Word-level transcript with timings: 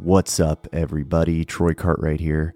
What's 0.00 0.38
up, 0.38 0.68
everybody? 0.72 1.44
Troy 1.44 1.74
Cartwright 1.74 2.20
here. 2.20 2.54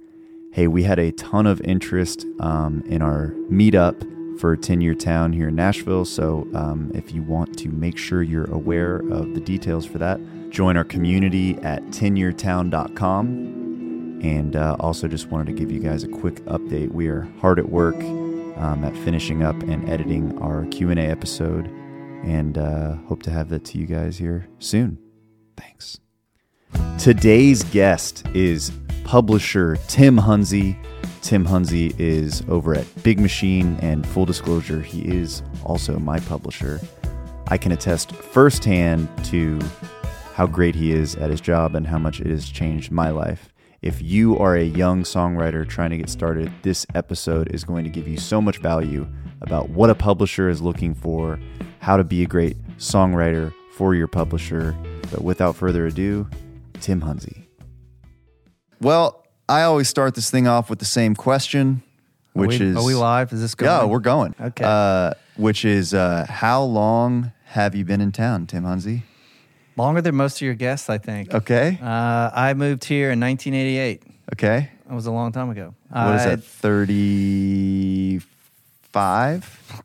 Hey, 0.52 0.68
we 0.68 0.84
had 0.84 1.00
a 1.00 1.10
ton 1.10 1.44
of 1.44 1.60
interest 1.62 2.24
um, 2.38 2.84
in 2.86 3.02
our 3.02 3.34
meetup 3.50 4.38
for 4.38 4.56
10 4.56 4.80
Year 4.80 4.94
Town 4.94 5.32
here 5.32 5.48
in 5.48 5.56
Nashville. 5.56 6.04
So, 6.04 6.46
um, 6.54 6.92
if 6.94 7.12
you 7.12 7.24
want 7.24 7.58
to 7.58 7.68
make 7.68 7.98
sure 7.98 8.22
you're 8.22 8.48
aware 8.52 8.98
of 9.10 9.34
the 9.34 9.40
details 9.40 9.84
for 9.84 9.98
that, 9.98 10.20
join 10.50 10.76
our 10.76 10.84
community 10.84 11.56
at 11.62 11.82
10yeartown.com. 11.86 13.26
And 14.22 14.54
uh, 14.54 14.76
also, 14.78 15.08
just 15.08 15.26
wanted 15.26 15.48
to 15.48 15.52
give 15.52 15.72
you 15.72 15.80
guys 15.80 16.04
a 16.04 16.08
quick 16.08 16.36
update. 16.44 16.92
We 16.92 17.08
are 17.08 17.22
hard 17.40 17.58
at 17.58 17.68
work 17.68 17.96
um, 17.96 18.84
at 18.84 18.96
finishing 18.98 19.42
up 19.42 19.60
and 19.64 19.88
editing 19.90 20.38
our 20.38 20.64
Q 20.66 20.90
and 20.90 21.00
A 21.00 21.06
episode, 21.06 21.66
and 22.22 22.56
uh, 22.56 22.94
hope 23.08 23.24
to 23.24 23.32
have 23.32 23.48
that 23.48 23.64
to 23.64 23.78
you 23.78 23.86
guys 23.86 24.18
here 24.18 24.46
soon. 24.60 24.98
Thanks. 25.56 25.98
Today's 26.98 27.64
guest 27.64 28.24
is 28.32 28.70
publisher 29.04 29.76
Tim 29.88 30.16
Hunze. 30.16 30.76
Tim 31.20 31.44
Hunze 31.44 31.98
is 31.98 32.42
over 32.48 32.74
at 32.74 32.86
Big 33.02 33.18
Machine, 33.18 33.76
and 33.82 34.06
full 34.06 34.24
disclosure, 34.24 34.80
he 34.80 35.02
is 35.02 35.42
also 35.64 35.98
my 35.98 36.20
publisher. 36.20 36.80
I 37.48 37.58
can 37.58 37.72
attest 37.72 38.12
firsthand 38.12 39.08
to 39.24 39.58
how 40.34 40.46
great 40.46 40.74
he 40.74 40.92
is 40.92 41.16
at 41.16 41.30
his 41.30 41.40
job 41.40 41.74
and 41.74 41.86
how 41.86 41.98
much 41.98 42.20
it 42.20 42.28
has 42.28 42.48
changed 42.48 42.90
my 42.90 43.10
life. 43.10 43.52
If 43.82 44.00
you 44.00 44.38
are 44.38 44.54
a 44.54 44.62
young 44.64 45.02
songwriter 45.02 45.68
trying 45.68 45.90
to 45.90 45.96
get 45.96 46.08
started, 46.08 46.52
this 46.62 46.86
episode 46.94 47.52
is 47.52 47.64
going 47.64 47.82
to 47.82 47.90
give 47.90 48.06
you 48.06 48.16
so 48.16 48.40
much 48.40 48.58
value 48.58 49.08
about 49.40 49.70
what 49.70 49.90
a 49.90 49.94
publisher 49.96 50.48
is 50.48 50.62
looking 50.62 50.94
for, 50.94 51.40
how 51.80 51.96
to 51.96 52.04
be 52.04 52.22
a 52.22 52.26
great 52.26 52.56
songwriter 52.78 53.52
for 53.72 53.96
your 53.96 54.06
publisher. 54.06 54.76
But 55.10 55.24
without 55.24 55.56
further 55.56 55.86
ado, 55.86 56.28
Tim 56.82 57.00
Hunze. 57.00 57.46
Well, 58.80 59.24
I 59.48 59.62
always 59.62 59.88
start 59.88 60.14
this 60.14 60.30
thing 60.30 60.46
off 60.46 60.68
with 60.68 60.78
the 60.80 60.84
same 60.84 61.14
question, 61.14 61.82
which 62.32 62.60
are 62.60 62.64
we, 62.64 62.70
is 62.70 62.76
Are 62.76 62.84
we 62.84 62.94
live? 62.94 63.32
Is 63.32 63.40
this 63.40 63.54
going? 63.54 63.70
Yeah, 63.70 63.84
we're 63.86 64.00
going. 64.00 64.34
Okay. 64.40 64.64
Uh, 64.66 65.12
which 65.36 65.64
is 65.64 65.94
uh, 65.94 66.26
how 66.28 66.62
long 66.62 67.32
have 67.46 67.74
you 67.74 67.84
been 67.84 68.00
in 68.00 68.12
town, 68.12 68.46
Tim 68.46 68.64
Hunze? 68.64 69.02
Longer 69.76 70.02
than 70.02 70.16
most 70.16 70.36
of 70.36 70.42
your 70.42 70.54
guests, 70.54 70.90
I 70.90 70.98
think. 70.98 71.32
Okay. 71.32 71.78
Uh, 71.80 72.30
I 72.34 72.52
moved 72.54 72.84
here 72.84 73.10
in 73.10 73.20
1988. 73.20 74.02
Okay. 74.34 74.68
That 74.86 74.94
was 74.94 75.06
a 75.06 75.12
long 75.12 75.32
time 75.32 75.48
ago. 75.48 75.74
What 75.88 76.14
is 76.16 76.22
I- 76.22 76.36
that? 76.36 76.44
Thirty-five. 76.44 78.22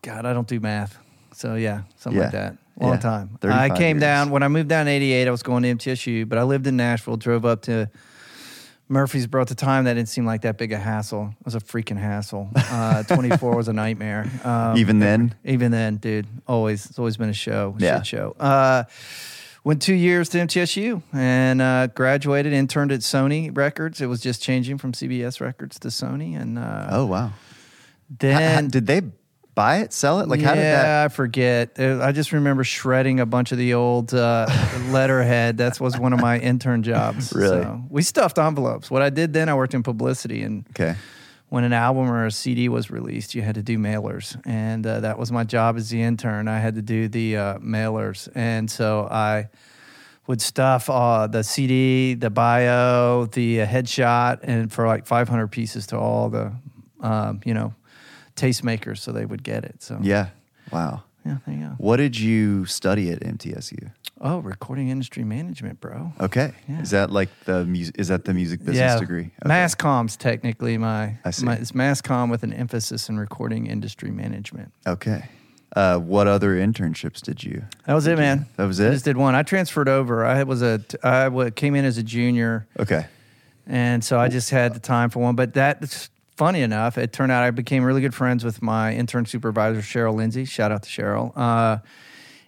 God, 0.01 0.25
I 0.25 0.33
don't 0.33 0.47
do 0.47 0.59
math. 0.59 0.97
So 1.33 1.55
yeah, 1.55 1.83
something 1.97 2.21
like 2.21 2.31
that. 2.31 2.57
Long 2.79 2.91
Yeah. 2.93 2.97
time. 2.99 3.37
I 3.43 3.69
came 3.69 3.97
years. 3.97 4.01
down 4.01 4.29
when 4.29 4.43
I 4.43 4.47
moved 4.47 4.69
down 4.69 4.87
in 4.87 4.93
'88. 4.93 5.27
I 5.27 5.31
was 5.31 5.41
going 5.43 5.63
to 5.63 5.69
MTSU, 5.69 6.25
but 6.29 6.37
I 6.37 6.43
lived 6.43 6.67
in 6.67 6.77
Nashville. 6.77 7.17
Drove 7.17 7.43
up 7.45 7.63
to 7.63 7.89
Murfreesboro 8.89 9.41
at 9.41 9.47
the 9.47 9.55
time. 9.55 9.83
That 9.85 9.95
didn't 9.95 10.09
seem 10.09 10.25
like 10.25 10.41
that 10.43 10.57
big 10.57 10.71
a 10.71 10.77
hassle. 10.77 11.33
It 11.39 11.45
was 11.45 11.55
a 11.55 11.59
freaking 11.59 11.97
hassle. 11.97 12.49
Uh, 12.55 13.03
24 13.07 13.55
was 13.55 13.67
a 13.67 13.73
nightmare. 13.73 14.29
Um, 14.43 14.77
Even 14.77 14.99
then? 14.99 15.35
Even 15.43 15.71
then, 15.71 15.97
dude. 15.97 16.27
Always, 16.47 16.85
it's 16.85 16.99
always 16.99 17.17
been 17.17 17.29
a 17.29 17.33
show. 17.33 17.75
A 17.79 17.83
Yeah. 17.83 18.01
show. 18.03 18.35
Uh, 18.39 18.83
went 19.63 19.81
two 19.81 19.93
years 19.95 20.29
to 20.29 20.37
MTSU 20.37 21.01
and 21.13 21.61
uh, 21.61 21.87
graduated. 21.87 22.53
Interned 22.53 22.91
at 22.93 23.01
Sony 23.01 23.55
Records. 23.55 23.99
It 23.99 24.05
was 24.05 24.21
just 24.21 24.41
changing 24.41 24.77
from 24.77 24.93
CBS 24.93 25.41
Records 25.41 25.77
to 25.79 25.89
Sony, 25.89 26.39
and 26.39 26.57
uh, 26.57 26.87
Oh 26.91 27.05
wow. 27.07 27.31
then 28.19 28.59
H- 28.59 28.65
h- 28.65 28.71
did 28.71 28.87
they 28.87 29.01
buy 29.57 29.77
it, 29.79 29.91
sell 29.91 30.19
it? 30.19 30.27
Like 30.29 30.39
how 30.39 30.53
did 30.53 30.61
yeah, 30.61 30.83
that? 30.83 31.05
I 31.05 31.07
forget. 31.07 31.79
Uh, 31.79 31.99
I 31.99 32.11
just 32.11 32.31
remember 32.31 32.63
shredding 32.63 33.19
a 33.19 33.25
bunch 33.25 33.51
of 33.51 33.57
the 33.57 33.73
old 33.73 34.13
uh, 34.13 34.45
letterhead. 34.91 35.57
That 35.57 35.81
was 35.81 35.97
one 35.97 36.13
of 36.13 36.21
my 36.21 36.37
intern 36.39 36.83
jobs. 36.83 37.33
Really? 37.37 37.63
So 37.63 37.81
we 37.89 38.03
stuffed 38.03 38.37
envelopes. 38.37 38.91
What 38.91 39.01
I 39.01 39.09
did 39.09 39.33
then, 39.33 39.49
I 39.49 39.55
worked 39.55 39.73
in 39.73 39.81
publicity, 39.81 40.43
and 40.43 40.63
Okay. 40.69 40.95
when 41.49 41.63
an 41.63 41.73
album 41.73 42.09
or 42.09 42.27
a 42.27 42.31
CD 42.31 42.69
was 42.69 42.91
released, 42.91 43.33
you 43.33 43.41
had 43.41 43.55
to 43.55 43.63
do 43.63 43.77
mailers, 43.79 44.39
and 44.45 44.85
uh, 44.85 44.99
that 44.99 45.17
was 45.17 45.31
my 45.31 45.43
job 45.43 45.75
as 45.75 45.89
the 45.89 46.01
intern. 46.01 46.47
I 46.47 46.59
had 46.59 46.75
to 46.75 46.83
do 46.83 47.07
the 47.07 47.37
uh, 47.37 47.57
mailers, 47.57 48.29
and 48.35 48.69
so 48.69 49.07
I 49.09 49.49
would 50.27 50.41
stuff 50.41 50.87
uh, 50.89 51.25
the 51.25 51.43
CD, 51.43 52.13
the 52.13 52.29
bio, 52.29 53.25
the 53.25 53.61
uh, 53.61 53.65
headshot, 53.65 54.39
and 54.43 54.71
for 54.71 54.85
like 54.85 55.07
500 55.07 55.47
pieces 55.47 55.87
to 55.87 55.97
all 55.97 56.29
the, 56.29 56.51
um, 57.01 57.41
you 57.43 57.53
know, 57.55 57.73
tastemakers, 58.37 58.99
so 58.99 59.11
they 59.11 59.25
would 59.25 59.43
get 59.43 59.63
it. 59.65 59.83
So 59.83 59.99
Yeah. 60.01 60.27
Wow. 60.71 61.03
yeah, 61.25 61.37
there 61.45 61.55
you 61.55 61.65
go. 61.67 61.73
What 61.77 61.97
did 61.97 62.17
you 62.17 62.65
study 62.65 63.11
at 63.11 63.19
MTSU? 63.21 63.91
Oh, 64.19 64.39
recording 64.39 64.89
industry 64.89 65.23
management, 65.23 65.79
bro. 65.79 66.11
Okay. 66.19 66.53
Yeah. 66.67 66.81
Is 66.81 66.89
that 66.91 67.11
like 67.11 67.29
the 67.45 67.65
music? 67.65 67.95
Is 67.99 68.07
that 68.07 68.25
the 68.25 68.33
music 68.33 68.59
business 68.61 68.77
yeah, 68.77 68.99
degree? 68.99 69.25
Okay. 69.43 69.47
Mass 69.47 69.75
comms 69.75 70.17
technically 70.17 70.77
my, 70.77 71.17
I 71.23 71.31
see. 71.31 71.45
my 71.45 71.53
it's 71.55 71.75
mass 71.75 72.01
comm 72.01 72.31
with 72.31 72.41
an 72.43 72.51
emphasis 72.53 73.09
in 73.09 73.19
recording 73.19 73.67
industry 73.67 74.09
management. 74.09 74.71
Okay. 74.87 75.29
Uh, 75.75 75.99
what 75.99 76.25
other 76.27 76.55
internships 76.55 77.21
did 77.21 77.43
you? 77.43 77.63
That 77.85 77.93
was 77.93 78.07
it, 78.07 78.17
man. 78.17 78.47
That 78.55 78.65
was 78.65 78.79
it. 78.79 78.87
I 78.87 78.91
just 78.93 79.05
did 79.05 79.17
one. 79.17 79.35
I 79.35 79.43
transferred 79.43 79.89
over. 79.89 80.25
I 80.25 80.41
was 80.43 80.63
a 80.63 80.81
I 81.03 81.49
came 81.51 81.75
in 81.75 81.85
as 81.85 81.97
a 81.99 82.03
junior, 82.03 82.65
Okay. 82.79 83.05
and 83.67 84.03
so 84.03 84.17
I 84.17 84.29
just 84.29 84.49
had 84.49 84.73
the 84.73 84.79
time 84.79 85.09
for 85.11 85.19
one. 85.19 85.35
But 85.35 85.53
that's 85.53 86.09
funny 86.37 86.61
enough. 86.61 86.97
It 86.97 87.11
turned 87.11 87.31
out 87.31 87.43
I 87.43 87.51
became 87.51 87.83
really 87.83 88.01
good 88.01 88.13
friends 88.13 88.43
with 88.45 88.61
my 88.61 88.93
intern 88.93 89.25
supervisor 89.25 89.81
Cheryl 89.81 90.13
Lindsay. 90.15 90.45
Shout 90.45 90.71
out 90.71 90.83
to 90.83 90.89
Cheryl. 90.89 91.33
Uh, 91.35 91.79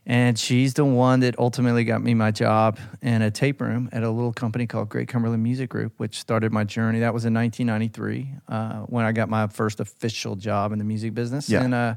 and 0.05 0.39
she's 0.39 0.75
the 0.75 0.85
one 0.85 1.19
that 1.19 1.37
ultimately 1.37 1.83
got 1.83 2.01
me 2.01 2.13
my 2.13 2.31
job 2.31 2.79
in 3.01 3.21
a 3.21 3.29
tape 3.29 3.61
room 3.61 3.89
at 3.91 4.03
a 4.03 4.09
little 4.09 4.33
company 4.33 4.65
called 4.65 4.89
Great 4.89 5.07
Cumberland 5.07 5.43
Music 5.43 5.69
Group, 5.69 5.93
which 5.97 6.19
started 6.19 6.51
my 6.51 6.63
journey. 6.63 6.99
That 6.99 7.13
was 7.13 7.25
in 7.25 7.33
1993 7.33 8.31
uh, 8.47 8.73
when 8.83 9.05
I 9.05 9.11
got 9.11 9.29
my 9.29 9.47
first 9.47 9.79
official 9.79 10.35
job 10.35 10.71
in 10.71 10.79
the 10.79 10.85
music 10.85 11.13
business. 11.13 11.49
Yeah. 11.49 11.63
And 11.63 11.73
uh, 11.73 11.95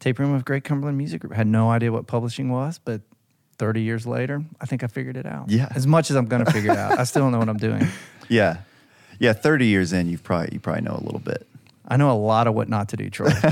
tape 0.00 0.18
room 0.18 0.34
of 0.34 0.44
Great 0.44 0.64
Cumberland 0.64 0.98
Music 0.98 1.20
Group. 1.20 1.32
Had 1.34 1.46
no 1.46 1.70
idea 1.70 1.92
what 1.92 2.06
publishing 2.06 2.50
was, 2.50 2.78
but 2.78 3.02
30 3.58 3.82
years 3.82 4.06
later, 4.06 4.42
I 4.60 4.66
think 4.66 4.82
I 4.82 4.86
figured 4.86 5.16
it 5.16 5.26
out. 5.26 5.50
Yeah. 5.50 5.68
As 5.74 5.86
much 5.86 6.10
as 6.10 6.16
I'm 6.16 6.26
going 6.26 6.44
to 6.44 6.50
figure 6.50 6.72
it 6.72 6.78
out, 6.78 6.98
I 6.98 7.04
still 7.04 7.22
don't 7.22 7.32
know 7.32 7.38
what 7.38 7.48
I'm 7.48 7.58
doing. 7.58 7.86
Yeah. 8.28 8.58
Yeah. 9.20 9.32
Thirty 9.32 9.66
years 9.66 9.92
in, 9.92 10.08
you've 10.08 10.24
probably 10.24 10.48
you 10.52 10.58
probably 10.58 10.82
know 10.82 10.98
a 11.00 11.04
little 11.04 11.20
bit. 11.20 11.46
I 11.86 11.96
know 11.96 12.10
a 12.10 12.18
lot 12.18 12.48
of 12.48 12.54
what 12.54 12.68
not 12.68 12.88
to 12.88 12.96
do, 12.96 13.08
Troy. 13.10 13.30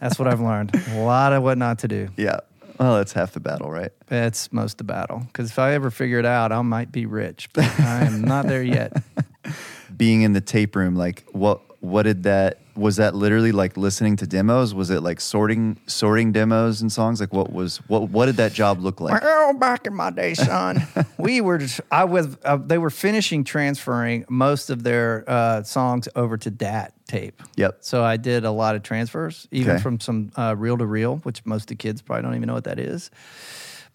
That's 0.00 0.18
what 0.18 0.26
I've 0.26 0.40
learned. 0.40 0.74
A 0.90 1.00
lot 1.00 1.32
of 1.32 1.44
what 1.44 1.58
not 1.58 1.80
to 1.80 1.88
do. 1.88 2.08
Yeah. 2.16 2.40
Well, 2.78 2.96
that's 2.96 3.14
half 3.14 3.32
the 3.32 3.40
battle, 3.40 3.70
right? 3.70 3.90
That's 4.06 4.52
most 4.52 4.76
the 4.76 4.84
battle. 4.84 5.20
Because 5.20 5.50
if 5.50 5.58
I 5.58 5.72
ever 5.72 5.90
figure 5.90 6.18
it 6.18 6.26
out, 6.26 6.52
I 6.52 6.60
might 6.60 6.92
be 6.92 7.06
rich, 7.06 7.48
but 7.54 7.64
I 7.80 8.04
am 8.04 8.20
not 8.20 8.46
there 8.46 8.62
yet. 8.62 9.02
being 9.96 10.22
in 10.22 10.32
the 10.32 10.40
tape 10.40 10.76
room 10.76 10.94
like 10.94 11.24
what 11.32 11.60
what 11.80 12.02
did 12.02 12.24
that 12.24 12.58
was 12.76 12.96
that 12.96 13.14
literally 13.14 13.52
like 13.52 13.76
listening 13.76 14.16
to 14.16 14.26
demos 14.26 14.74
was 14.74 14.90
it 14.90 15.00
like 15.02 15.20
sorting 15.20 15.78
sorting 15.86 16.32
demos 16.32 16.80
and 16.82 16.92
songs 16.92 17.20
like 17.20 17.32
what 17.32 17.52
was 17.52 17.78
what 17.88 18.10
what 18.10 18.26
did 18.26 18.36
that 18.36 18.52
job 18.52 18.80
look 18.80 19.00
like 19.00 19.22
Well, 19.22 19.54
back 19.54 19.86
in 19.86 19.94
my 19.94 20.10
day, 20.10 20.34
son, 20.34 20.86
we 21.18 21.40
were 21.40 21.58
just, 21.58 21.80
I 21.90 22.04
was, 22.04 22.36
uh, 22.44 22.56
they 22.56 22.78
were 22.78 22.90
finishing 22.90 23.44
transferring 23.44 24.24
most 24.28 24.70
of 24.70 24.82
their 24.82 25.24
uh, 25.26 25.62
songs 25.62 26.08
over 26.16 26.36
to 26.36 26.50
DAT 26.50 26.92
tape. 27.06 27.40
Yep. 27.56 27.78
So 27.80 28.02
I 28.04 28.16
did 28.16 28.44
a 28.44 28.50
lot 28.50 28.74
of 28.76 28.82
transfers, 28.82 29.46
even 29.50 29.74
Okay. 29.74 29.82
from 29.82 30.00
some 30.00 30.30
uh, 30.36 30.54
reel 30.58 30.76
to 30.78 30.86
reel, 30.86 31.16
which 31.18 31.44
most 31.46 31.62
of 31.62 31.66
the 31.68 31.74
kids 31.76 32.02
probably 32.02 32.22
don't 32.22 32.34
even 32.34 32.46
know 32.48 32.54
what 32.54 32.64
that 32.64 32.78
is. 32.78 33.10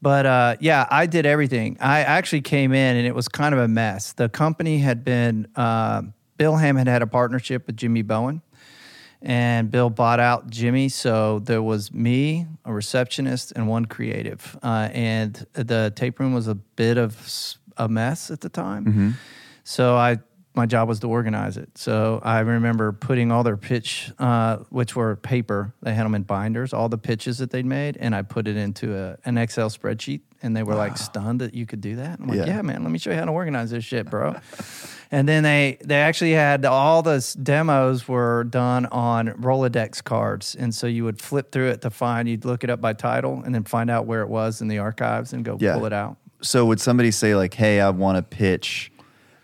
But 0.02 0.26
uh, 0.26 0.56
yeah, 0.60 0.88
I 0.90 1.06
did 1.06 1.26
everything. 1.26 1.78
I 1.80 2.00
actually 2.02 2.42
came 2.42 2.74
in 2.74 2.98
and 2.98 3.06
it 3.06 3.14
was 3.14 3.28
kind 3.28 3.54
of 3.54 3.60
a 3.60 3.68
mess. 3.68 4.14
The 4.14 4.30
company 4.30 4.80
had 4.80 5.04
been, 5.04 5.48
uh, 5.56 6.02
Bill 6.38 6.56
Ham 6.56 6.76
had 6.76 6.88
had 6.88 7.02
a 7.04 7.08
partnership 7.08 7.68
with 7.68 7.78
Jimmy 7.78 8.02
Bowen, 8.02 8.42
and 9.22 9.70
Bill 9.70 9.90
bought 9.90 10.20
out 10.20 10.50
Jimmy. 10.50 10.90
So 10.90 11.40
there 11.40 11.62
was 11.62 11.94
me, 11.94 12.48
a 12.66 12.74
receptionist, 12.74 13.54
and 13.56 13.68
one 13.68 13.86
creative. 13.86 14.58
Uh, 14.64 14.90
and 14.94 15.46
the 15.54 15.94
tape 15.96 16.20
room 16.20 16.34
was 16.34 16.48
a 16.48 16.56
bit 16.56 16.98
of 16.98 17.16
a 17.78 17.88
mess 17.88 18.32
at 18.32 18.42
the 18.42 18.50
time. 18.50 18.86
So 19.64 19.96
I 19.96 20.20
my 20.54 20.66
job 20.66 20.90
was 20.90 21.00
to 21.00 21.08
organize 21.08 21.56
it. 21.58 21.78
So 21.78 22.20
I 22.24 22.40
remember 22.40 22.92
putting 22.92 23.32
all 23.32 23.44
their 23.44 23.56
pitch, 23.58 24.12
uh, 24.20 24.58
which 24.70 24.96
were 24.96 25.16
paper. 25.16 25.74
They 25.82 25.94
had 25.94 26.06
them 26.06 26.14
in 26.16 26.24
binders, 26.24 26.74
all 26.74 26.90
the 26.90 26.98
pitches 26.98 27.38
that 27.38 27.52
they'd 27.52 27.66
made, 27.66 27.96
and 27.98 28.14
I 28.14 28.22
put 28.22 28.48
it 28.48 28.58
into 28.58 28.96
a, 28.98 29.18
an 29.24 29.38
Excel 29.38 29.70
spreadsheet. 29.70 30.22
And 30.44 30.58
they 30.58 30.64
were 30.64 30.74
like 30.74 30.98
stunned 30.98 31.42
that 31.42 31.54
you 31.54 31.68
could 31.68 31.82
do 31.82 31.98
that. 31.98 32.20
I'm 32.20 32.28
like, 32.28 32.38
Yeah. 32.40 32.46
yeah. 32.48 32.62
man, 32.64 32.82
let 32.82 32.92
me 32.92 32.98
show 32.98 33.12
you 33.12 33.16
how 33.18 33.26
to 33.26 33.32
organize 33.32 33.70
this 33.70 33.84
shit, 33.84 34.10
bro. 34.10 34.36
and 35.12 35.30
then 35.30 35.44
they 35.44 35.78
they 35.86 35.98
actually 36.02 36.32
had 36.32 36.66
all 36.66 37.04
the 37.04 37.36
demos 37.44 38.08
were 38.08 38.44
done 38.46 38.88
on 38.88 39.28
Rolodex 39.28 40.04
cards, 40.04 40.56
and 40.56 40.74
so 40.74 40.88
you 40.88 41.04
would 41.04 41.22
flip 41.22 41.52
through 41.52 41.70
it 41.70 41.82
to 41.82 41.92
find. 41.92 42.28
You'd 42.28 42.44
look 42.44 42.64
it 42.64 42.72
up 42.72 42.82
by 42.82 42.94
title, 42.94 43.44
and 43.46 43.54
then 43.54 43.64
find 43.66 43.90
out 43.92 44.08
where 44.08 44.22
it 44.24 44.30
was 44.30 44.62
in 44.62 44.68
the 44.68 44.80
archives, 44.80 45.32
and 45.32 45.46
go 45.46 45.58
Yeah. 45.60 45.76
pull 45.76 45.86
it 45.86 45.94
out. 45.94 46.18
so 46.44 46.66
would 46.66 46.82
somebody 46.82 47.12
say 47.12 47.36
like 47.36 47.54
hey 47.54 47.80
i 47.80 47.88
want 47.92 48.18
to 48.18 48.24
pitch 48.24 48.91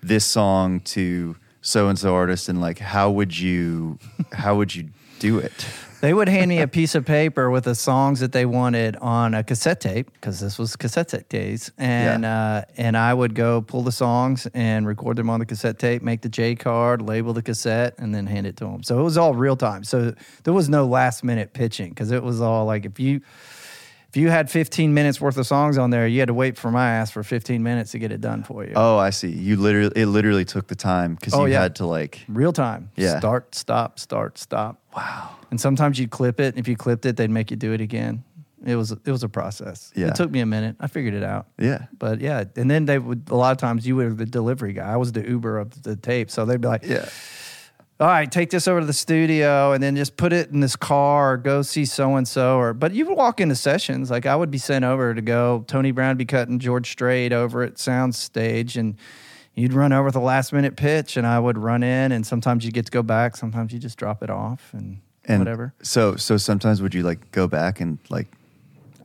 this 0.08 0.26
song 0.26 0.80
to 0.82 1.36
so 1.62 1.90
and 1.90 2.00
so 2.00 2.14
artist 2.14 2.50
and 2.50 2.62
like 2.62 2.80
how 2.80 3.10
would 3.12 3.38
you 3.38 4.00
how 4.32 4.56
would 4.56 4.74
you 4.74 4.90
do 5.20 5.40
it 5.40 5.66
they 6.00 6.14
would 6.14 6.30
hand 6.30 6.50
me 6.50 6.60
a 6.60 6.68
piece 6.68 6.94
of 6.94 7.06
paper 7.06 7.50
with 7.50 7.64
the 7.64 7.74
songs 7.74 8.20
that 8.20 8.32
they 8.32 8.46
wanted 8.46 8.96
on 8.98 9.34
a 9.34 9.44
cassette 9.44 9.82
tape 9.82 10.12
because 10.14 10.40
this 10.40 10.60
was 10.60 10.76
cassette 10.76 11.08
tape 11.08 11.28
days, 11.28 11.72
and 11.78 12.24
uh, 12.24 12.66
and 12.78 12.96
I 12.96 13.14
would 13.16 13.34
go 13.34 13.62
pull 13.62 13.82
the 13.82 13.92
songs 13.92 14.48
and 14.54 14.86
record 14.86 15.18
them 15.18 15.30
on 15.30 15.40
the 15.40 15.46
cassette 15.46 15.80
tape, 15.80 16.04
make 16.04 16.22
the 16.22 16.30
J 16.30 16.54
card, 16.54 17.02
label 17.02 17.34
the 17.34 17.42
cassette, 17.42 17.96
and 17.98 18.14
then 18.14 18.28
hand 18.28 18.46
it 18.46 18.58
to 18.58 18.66
them. 18.66 18.84
So 18.84 19.00
it 19.00 19.04
was 19.04 19.18
all 19.18 19.34
real 19.34 19.56
time. 19.56 19.84
So 19.84 20.14
there 20.44 20.54
was 20.54 20.70
no 20.70 20.86
last 20.86 21.24
minute 21.24 21.54
pitching 21.54 21.90
because 21.90 22.12
it 22.12 22.22
was 22.22 22.42
all 22.42 22.66
like 22.66 22.86
if 22.86 23.00
you 23.00 23.22
if 24.18 24.22
you 24.22 24.30
had 24.32 24.50
15 24.50 24.96
minutes 24.96 25.22
worth 25.22 25.38
of 25.38 25.46
songs 25.46 25.78
on 25.78 25.92
there, 25.92 26.08
you 26.08 26.18
had 26.20 26.28
to 26.28 26.34
wait 26.34 26.58
for 26.58 26.72
my 26.72 26.90
ass 26.90 27.12
for 27.12 27.22
15 27.22 27.62
minutes 27.62 27.92
to 27.92 28.00
get 28.00 28.12
it 28.12 28.20
done 28.20 28.44
for 28.44 28.66
you. 28.66 28.74
Oh, 28.76 28.98
I 28.98 29.12
see. 29.12 29.30
You 29.30 29.58
literally 29.58 29.92
it 29.96 30.08
literally 30.08 30.44
took 30.44 30.68
the 30.68 30.76
time 30.76 31.14
because 31.14 31.36
Oh, 31.36 31.46
you 31.46 31.54
yeah. 31.54 31.62
had 31.62 31.76
to 31.76 31.86
like. 31.86 32.22
Real 32.28 32.52
time. 32.52 32.90
Yeah. 32.96 33.20
Start, 33.20 33.54
stop, 33.54 34.00
start, 34.00 34.40
stop. 34.40 34.82
Wow. 34.96 35.36
And 35.52 35.62
sometimes 35.62 36.00
you'd 36.00 36.10
clip 36.10 36.40
it. 36.40 36.58
If 36.58 36.68
you 36.68 36.76
clipped 36.76 37.06
it, 37.06 37.16
they'd 37.16 37.30
make 37.30 37.52
you 37.52 37.58
do 37.58 37.74
it 37.74 37.82
again. 37.82 38.24
It 38.66 38.76
was 38.76 38.92
it 38.92 39.06
was 39.12 39.22
a 39.22 39.30
process. 39.30 39.94
Yeah. 39.96 40.08
It 40.08 40.16
took 40.16 40.32
me 40.32 40.40
a 40.40 40.48
minute. 40.48 40.78
I 40.80 40.88
figured 40.88 41.14
it 41.14 41.22
out. 41.24 41.46
Yeah. 41.60 41.86
But 42.00 42.20
yeah, 42.20 42.44
and 42.56 42.72
then 42.72 42.86
they 42.86 42.98
would 42.98 43.28
a 43.30 43.36
lot 43.36 43.52
of 43.52 43.60
times 43.60 43.86
you 43.86 43.96
were 43.96 44.10
the 44.10 44.26
delivery 44.26 44.74
guy. 44.74 44.92
I 44.92 44.98
was 44.98 45.12
the 45.12 45.22
Uber 45.30 45.60
of 45.60 45.84
the 45.84 45.96
tape. 45.96 46.32
So 46.32 46.44
they'd 46.44 46.60
be 46.60 46.68
like, 46.68 46.84
Yeah. 46.84 47.08
All 48.00 48.08
right, 48.08 48.32
take 48.32 48.50
this 48.52 48.68
over 48.68 48.80
to 48.80 48.86
the 48.86 48.94
studio 48.94 49.72
and 49.72 49.82
then 49.82 49.96
just 49.96 50.18
put 50.18 50.32
it 50.32 50.52
in 50.52 50.60
this 50.60 50.76
car 50.76 51.34
or 51.34 51.38
go 51.38 51.62
see 51.64 51.84
so 51.86 52.16
and 52.16 52.28
so. 52.28 52.58
Or 52.58 52.74
but 52.74 52.94
you 52.94 53.06
would 53.08 53.18
walk 53.18 53.42
into 53.42 53.56
sessions. 53.56 54.12
Like 54.12 54.26
I 54.26 54.36
would 54.36 54.52
be 54.52 54.58
sent 54.60 54.86
over 54.86 55.14
to 55.16 55.22
go. 55.22 55.64
Tony 55.68 55.92
Brown 55.92 56.16
be 56.18 56.26
cutting 56.26 56.60
George 56.60 56.92
Strait 56.92 57.34
over 57.34 57.64
at 57.64 57.76
Soundstage, 57.76 58.76
and 58.76 58.96
you'd 59.56 59.74
run 59.74 59.94
over 59.94 60.12
the 60.12 60.20
last 60.20 60.54
minute 60.54 60.76
pitch, 60.76 61.18
and 61.18 61.26
I 61.26 61.40
would 61.40 61.58
run 61.58 61.82
in. 61.82 62.12
And 62.12 62.26
sometimes 62.26 62.64
you 62.66 62.72
get 62.72 62.86
to 62.86 62.92
go 62.92 63.02
back. 63.02 63.36
Sometimes 63.36 63.74
you 63.74 63.80
just 63.80 63.98
drop 63.98 64.22
it 64.22 64.30
off 64.30 64.70
and, 64.74 65.00
And 65.26 65.40
whatever. 65.40 65.74
So 65.82 66.16
so 66.18 66.38
sometimes 66.38 66.82
would 66.84 66.94
you 66.94 67.02
like 67.04 67.32
go 67.32 67.48
back 67.48 67.82
and 67.82 67.98
like 68.10 68.28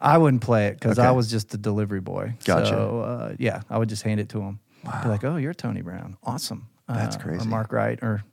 I 0.02 0.18
wouldn't 0.18 0.42
play 0.42 0.66
it 0.66 0.78
because 0.80 0.98
I 0.98 1.12
was 1.12 1.30
just 1.30 1.48
the 1.50 1.58
delivery 1.58 2.00
boy. 2.00 2.34
Gotcha. 2.44 2.66
So 2.66 3.00
uh, 3.00 3.34
yeah, 3.38 3.62
I 3.70 3.78
would 3.78 3.88
just 3.88 4.02
hand 4.02 4.20
it 4.20 4.28
to 4.30 4.40
him. 4.42 4.58
Be 5.02 5.08
like, 5.08 5.22
"Oh, 5.24 5.36
you're 5.36 5.54
Tony 5.54 5.80
Brown. 5.80 6.16
Awesome. 6.24 6.66
That's 6.88 7.16
Uh, 7.16 7.20
crazy. 7.20 7.46
Or 7.46 7.48
Mark 7.48 7.72
Wright. 7.72 7.98
Or 8.02 8.24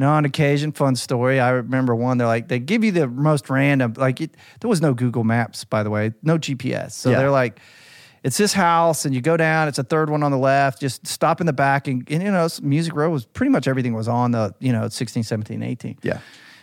know, 0.00 0.10
on 0.10 0.24
occasion, 0.24 0.72
fun 0.72 0.96
story. 0.96 1.40
I 1.40 1.50
remember 1.50 1.94
one. 1.94 2.18
They're 2.18 2.26
like, 2.26 2.48
they 2.48 2.58
give 2.58 2.84
you 2.84 2.92
the 2.92 3.06
most 3.08 3.50
random. 3.50 3.94
Like, 3.96 4.20
it, 4.20 4.34
there 4.60 4.68
was 4.68 4.80
no 4.80 4.94
Google 4.94 5.24
Maps, 5.24 5.64
by 5.64 5.82
the 5.82 5.90
way, 5.90 6.12
no 6.22 6.38
GPS. 6.38 6.92
So 6.92 7.10
Yeah. 7.10 7.18
they're 7.18 7.30
like. 7.30 7.60
It's 8.24 8.36
this 8.36 8.52
house, 8.52 9.04
and 9.04 9.14
you 9.14 9.20
go 9.20 9.36
down. 9.36 9.68
It's 9.68 9.78
a 9.78 9.84
third 9.84 10.10
one 10.10 10.24
on 10.24 10.32
the 10.32 10.38
left. 10.38 10.80
Just 10.80 11.06
stop 11.06 11.40
in 11.40 11.46
the 11.46 11.52
back, 11.52 11.86
and, 11.86 12.02
and 12.10 12.20
you 12.20 12.32
know, 12.32 12.48
Music 12.62 12.92
Row 12.96 13.08
was 13.10 13.24
pretty 13.24 13.50
much 13.50 13.68
everything 13.68 13.94
was 13.94 14.08
on 14.08 14.32
the, 14.32 14.52
you 14.58 14.72
know, 14.72 14.88
16, 14.88 15.22
17, 15.22 15.62
18. 15.62 15.98
yeah. 16.02 16.18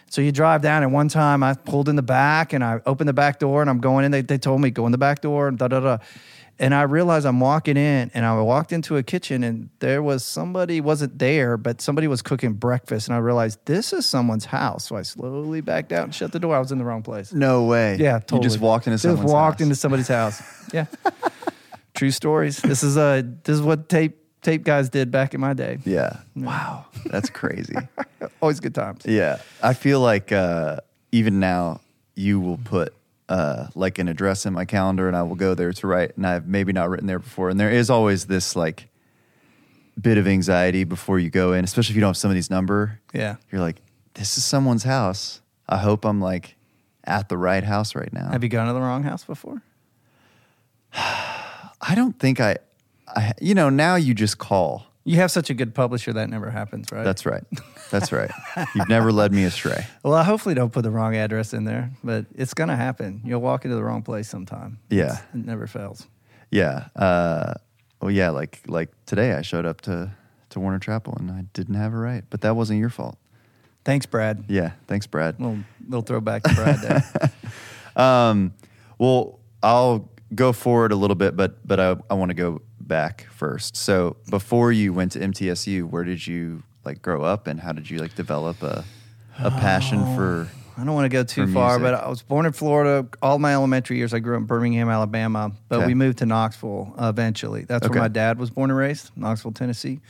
So 0.09 0.21
you 0.21 0.33
drive 0.33 0.61
down, 0.61 0.83
and 0.83 0.91
one 0.91 1.07
time 1.07 1.43
I 1.43 1.53
pulled 1.53 1.87
in 1.87 1.95
the 1.95 2.03
back 2.03 2.51
and 2.51 2.61
I 2.61 2.81
opened 2.85 3.07
the 3.07 3.13
back 3.13 3.39
door 3.39 3.61
and 3.61 3.69
I'm 3.69 3.79
going 3.79 4.03
in. 4.03 4.11
They, 4.11 4.21
they 4.21 4.37
told 4.37 4.59
me, 4.61 4.69
go 4.69 4.85
in 4.85 4.91
the 4.91 4.97
back 4.97 5.21
door 5.21 5.47
and 5.47 5.57
da 5.57 5.69
da 5.69 5.79
da. 5.79 5.97
And 6.57 6.73
I 6.73 6.83
realized 6.83 7.25
I'm 7.25 7.41
walking 7.41 7.75
in 7.75 8.11
and 8.13 8.25
I 8.25 8.39
walked 8.41 8.71
into 8.71 8.95
a 8.95 9.03
kitchen 9.03 9.43
and 9.43 9.69
there 9.79 10.01
was 10.01 10.23
somebody 10.23 10.79
wasn't 10.79 11.19
there, 11.19 11.57
but 11.57 11.81
somebody 11.81 12.07
was 12.07 12.21
cooking 12.21 12.53
breakfast. 12.53 13.09
And 13.09 13.15
I 13.15 13.19
realized 13.19 13.59
this 13.65 13.91
is 13.91 14.05
someone's 14.05 14.45
house. 14.45 14.85
So 14.87 14.95
I 14.95 15.01
slowly 15.01 15.59
backed 15.59 15.91
out 15.91 16.05
and 16.05 16.15
shut 16.15 16.31
the 16.31 16.39
door. 16.39 16.55
I 16.55 16.59
was 16.59 16.71
in 16.71 16.77
the 16.77 16.85
wrong 16.85 17.03
place. 17.03 17.33
No 17.33 17.65
way. 17.65 17.97
Yeah, 17.99 18.19
totally. 18.19 18.39
You 18.39 18.43
just 18.49 18.59
walked 18.61 18.87
into 18.87 18.97
someone's 18.99 19.21
Just 19.23 19.33
walked 19.33 19.59
house. 19.59 19.63
into 19.65 19.75
somebody's 19.75 20.07
house. 20.07 20.41
Yeah. 20.73 20.85
True 21.93 22.11
stories. 22.11 22.57
This 22.61 22.83
is 22.83 22.97
uh 22.97 23.21
this 23.43 23.55
is 23.55 23.61
what 23.61 23.87
tape 23.87 24.17
tape 24.41 24.63
guys 24.63 24.89
did 24.89 25.11
back 25.11 25.33
in 25.33 25.39
my 25.41 25.53
day. 25.53 25.79
Yeah. 25.85 26.17
Wow. 26.35 26.85
That's 27.07 27.29
crazy. 27.29 27.75
Always 28.41 28.59
good 28.59 28.75
times. 28.75 29.03
yeah. 29.05 29.37
I 29.63 29.73
feel 29.73 29.99
like 30.01 30.31
uh, 30.31 30.77
even 31.11 31.39
now 31.39 31.81
you 32.15 32.39
will 32.39 32.57
put 32.57 32.93
uh, 33.29 33.67
like 33.75 33.99
an 33.99 34.07
address 34.07 34.45
in 34.45 34.53
my 34.53 34.65
calendar 34.65 35.07
and 35.07 35.15
I 35.15 35.23
will 35.23 35.35
go 35.35 35.55
there 35.55 35.73
to 35.73 35.87
write 35.87 36.15
and 36.15 36.25
I've 36.25 36.47
maybe 36.47 36.73
not 36.73 36.89
written 36.89 37.07
there 37.07 37.19
before. 37.19 37.49
And 37.49 37.59
there 37.59 37.71
is 37.71 37.89
always 37.89 38.25
this 38.25 38.55
like 38.55 38.89
bit 39.99 40.17
of 40.17 40.27
anxiety 40.27 40.83
before 40.83 41.19
you 41.19 41.29
go 41.29 41.53
in, 41.53 41.63
especially 41.63 41.93
if 41.93 41.95
you 41.95 42.01
don't 42.01 42.09
have 42.09 42.17
somebody's 42.17 42.49
number. 42.49 42.99
Yeah. 43.13 43.37
You're 43.51 43.61
like, 43.61 43.77
this 44.13 44.37
is 44.37 44.45
someone's 44.45 44.83
house. 44.83 45.41
I 45.67 45.77
hope 45.77 46.05
I'm 46.05 46.21
like 46.21 46.55
at 47.03 47.29
the 47.29 47.37
right 47.37 47.63
house 47.63 47.95
right 47.95 48.11
now. 48.11 48.29
Have 48.29 48.43
you 48.43 48.49
gone 48.49 48.67
to 48.67 48.73
the 48.73 48.81
wrong 48.81 49.03
house 49.03 49.23
before? 49.23 49.61
I 50.93 51.93
don't 51.93 52.17
think 52.19 52.39
I, 52.39 52.57
I, 53.07 53.33
you 53.39 53.53
know, 53.53 53.69
now 53.69 53.95
you 53.95 54.13
just 54.13 54.37
call. 54.37 54.87
You 55.07 55.17
have 55.17 55.29
such 55.31 55.49
a 55.51 55.53
good 55.53 55.75
publisher 55.75 56.11
that 56.13 56.29
never 56.29 56.49
happens, 56.49 56.91
right? 56.91 57.03
That's 57.03 57.25
right. 57.27 57.43
That's 57.91 58.11
right. 58.11 58.31
You've 58.75 58.89
never 58.89 59.11
led 59.11 59.31
me 59.31 59.43
astray. 59.43 59.85
well, 60.03 60.15
I 60.15 60.23
hopefully 60.23 60.55
don't 60.55 60.73
put 60.73 60.81
the 60.81 60.89
wrong 60.91 61.15
address 61.15 61.53
in 61.53 61.63
there, 61.63 61.91
but 62.03 62.25
it's 62.33 62.53
gonna 62.55 62.75
happen. 62.75 63.21
You'll 63.23 63.39
walk 63.41 63.65
into 63.65 63.75
the 63.77 63.83
wrong 63.83 64.01
place 64.01 64.27
sometime. 64.27 64.79
Yeah. 64.89 65.03
It's- 65.05 65.23
it 65.35 65.45
never 65.45 65.67
fails. 65.67 66.07
Yeah. 66.51 66.87
Uh, 66.95 67.53
well, 68.01 68.09
yeah. 68.11 68.31
Like 68.31 68.61
like 68.67 68.89
today, 69.05 69.33
I 69.33 69.41
showed 69.43 69.65
up 69.65 69.81
to 69.81 70.11
to 70.49 70.59
Warner 70.59 70.79
Chappell 70.79 71.15
and 71.19 71.29
I 71.31 71.45
didn't 71.53 71.75
have 71.75 71.93
it 71.93 71.97
right, 71.97 72.23
but 72.29 72.41
that 72.41 72.55
wasn't 72.55 72.79
your 72.79 72.89
fault. 72.89 73.17
Thanks, 73.83 74.05
Brad. 74.07 74.45
Yeah. 74.47 74.71
Thanks, 74.87 75.05
Brad. 75.05 75.39
Little 75.39 75.59
little 75.87 76.01
throwback 76.01 76.41
to 76.43 76.53
Brad 76.55 76.79
there. 76.81 77.31
Um, 77.95 78.53
well, 78.97 79.39
I'll 79.63 80.09
go 80.33 80.51
forward 80.51 80.91
a 80.91 80.95
little 80.97 81.15
bit, 81.15 81.35
but 81.37 81.65
but 81.65 81.79
I, 81.79 81.95
I 82.09 82.15
want 82.15 82.29
to 82.29 82.33
go 82.33 82.61
back 82.87 83.27
first. 83.31 83.75
So 83.75 84.17
before 84.29 84.71
you 84.71 84.93
went 84.93 85.11
to 85.13 85.19
MTSU, 85.19 85.89
where 85.89 86.03
did 86.03 86.25
you 86.25 86.63
like 86.83 87.01
grow 87.01 87.23
up, 87.23 87.47
and 87.47 87.59
how 87.59 87.71
did 87.71 87.89
you 87.89 87.97
like 87.99 88.15
develop 88.15 88.61
a 88.63 88.83
a 89.39 89.51
passion 89.51 89.99
oh, 90.01 90.15
for? 90.15 90.49
I 90.77 90.83
don't 90.83 90.93
want 90.93 91.05
to 91.05 91.09
go 91.09 91.23
too 91.23 91.47
far, 91.53 91.79
music. 91.79 91.83
but 91.83 92.05
I 92.05 92.09
was 92.09 92.21
born 92.21 92.45
in 92.45 92.51
Florida. 92.51 93.07
All 93.21 93.39
my 93.39 93.53
elementary 93.53 93.97
years, 93.97 94.13
I 94.13 94.19
grew 94.19 94.35
up 94.35 94.41
in 94.41 94.45
Birmingham, 94.45 94.89
Alabama, 94.89 95.51
but 95.69 95.77
Okay. 95.77 95.87
we 95.87 95.93
moved 95.93 96.17
to 96.17 96.25
Knoxville 96.25 96.93
eventually. 96.99 97.63
That's 97.63 97.85
Okay. 97.85 97.93
where 97.93 98.01
my 98.01 98.07
dad 98.09 98.37
was 98.37 98.49
born 98.49 98.69
and 98.69 98.77
raised, 98.77 99.11
Knoxville, 99.15 99.53
Tennessee. 99.53 100.01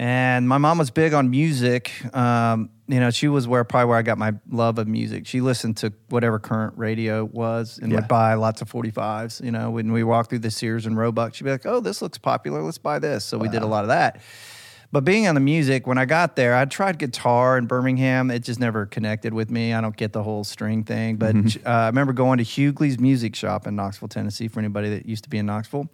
And 0.00 0.48
my 0.48 0.58
mom 0.58 0.78
was 0.78 0.92
big 0.92 1.12
on 1.12 1.28
music. 1.28 1.90
Um, 2.16 2.70
you 2.86 3.00
know, 3.00 3.10
she 3.10 3.26
was 3.26 3.48
where 3.48 3.64
probably 3.64 3.88
where 3.88 3.98
I 3.98 4.02
got 4.02 4.16
my 4.16 4.32
love 4.48 4.78
of 4.78 4.86
music. 4.86 5.26
She 5.26 5.40
listened 5.40 5.76
to 5.78 5.92
whatever 6.08 6.38
current 6.38 6.78
radio 6.78 7.24
was 7.24 7.80
and 7.82 7.90
Yeah. 7.90 7.96
would 7.98 8.08
buy 8.08 8.34
lots 8.34 8.62
of 8.62 8.70
45s. 8.70 9.40
You 9.44 9.50
know, 9.50 9.72
when 9.72 9.90
we 9.90 10.04
walked 10.04 10.30
through 10.30 10.38
the 10.38 10.52
Sears 10.52 10.86
and 10.86 10.96
Roebuck, 10.96 11.34
she'd 11.34 11.42
be 11.42 11.50
like, 11.50 11.66
oh, 11.66 11.80
this 11.80 12.00
looks 12.00 12.16
popular. 12.16 12.62
Let's 12.62 12.78
buy 12.78 13.00
this. 13.00 13.24
So 13.24 13.38
we 13.38 13.48
did 13.48 13.62
a 13.62 13.66
lot 13.66 13.82
of 13.82 13.88
that. 13.88 14.20
But 14.92 15.04
being 15.04 15.26
on 15.26 15.34
the 15.34 15.40
music, 15.40 15.86
when 15.88 15.98
I 15.98 16.04
got 16.04 16.36
there, 16.36 16.54
I 16.54 16.64
tried 16.64 16.98
guitar 16.98 17.58
in 17.58 17.66
Birmingham. 17.66 18.30
It 18.30 18.38
just 18.44 18.60
never 18.60 18.86
connected 18.86 19.34
with 19.34 19.50
me. 19.50 19.74
I 19.74 19.80
don't 19.80 19.96
get 19.96 20.12
the 20.12 20.22
whole 20.22 20.44
string 20.44 20.84
thing. 20.84 21.16
But 21.16 21.34
uh, 21.66 21.68
I 21.68 21.86
remember 21.88 22.12
going 22.12 22.38
to 22.38 22.44
Hughley's 22.44 23.00
Music 23.00 23.34
Shop 23.34 23.66
in 23.66 23.74
Knoxville, 23.74 24.08
Tennessee, 24.08 24.46
for 24.46 24.60
anybody 24.60 24.90
that 24.90 25.06
used 25.06 25.24
to 25.24 25.28
be 25.30 25.38
in 25.38 25.46
Knoxville. 25.46 25.90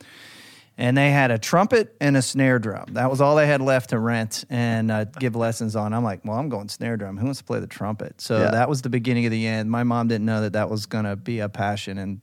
And 0.76 0.97
they 0.99 1.11
had 1.12 1.31
a 1.31 1.38
trumpet 1.38 1.94
and 2.00 2.17
a 2.17 2.23
snare 2.23 2.59
drum. 2.59 2.94
That 2.94 3.09
was 3.09 3.21
all 3.21 3.37
they 3.37 3.47
had 3.47 3.61
left 3.62 3.91
to 3.91 3.99
rent 4.00 4.44
and 4.50 4.90
uh, 4.90 5.04
give 5.04 5.37
lessons 5.37 5.76
on. 5.76 5.95
I'm 5.95 6.02
like, 6.02 6.25
well, 6.25 6.37
I'm 6.37 6.49
going 6.49 6.69
snare 6.69 6.97
drum. 6.97 7.16
Who 7.16 7.26
wants 7.26 7.38
to 7.38 7.45
play 7.45 7.61
the 7.61 7.69
trumpet? 7.69 8.21
So 8.21 8.38
Yeah. 8.40 8.50
that 8.50 8.69
was 8.69 8.83
the 8.83 8.88
beginning 8.88 9.25
of 9.25 9.31
the 9.31 9.47
end. 9.47 9.71
My 9.71 9.85
mom 9.85 10.09
didn't 10.09 10.26
know 10.26 10.40
that 10.40 10.54
that 10.54 10.69
was 10.69 10.87
going 10.87 11.04
to 11.04 11.14
be 11.14 11.38
a 11.38 11.49
passion. 11.49 11.97
And 11.99 12.21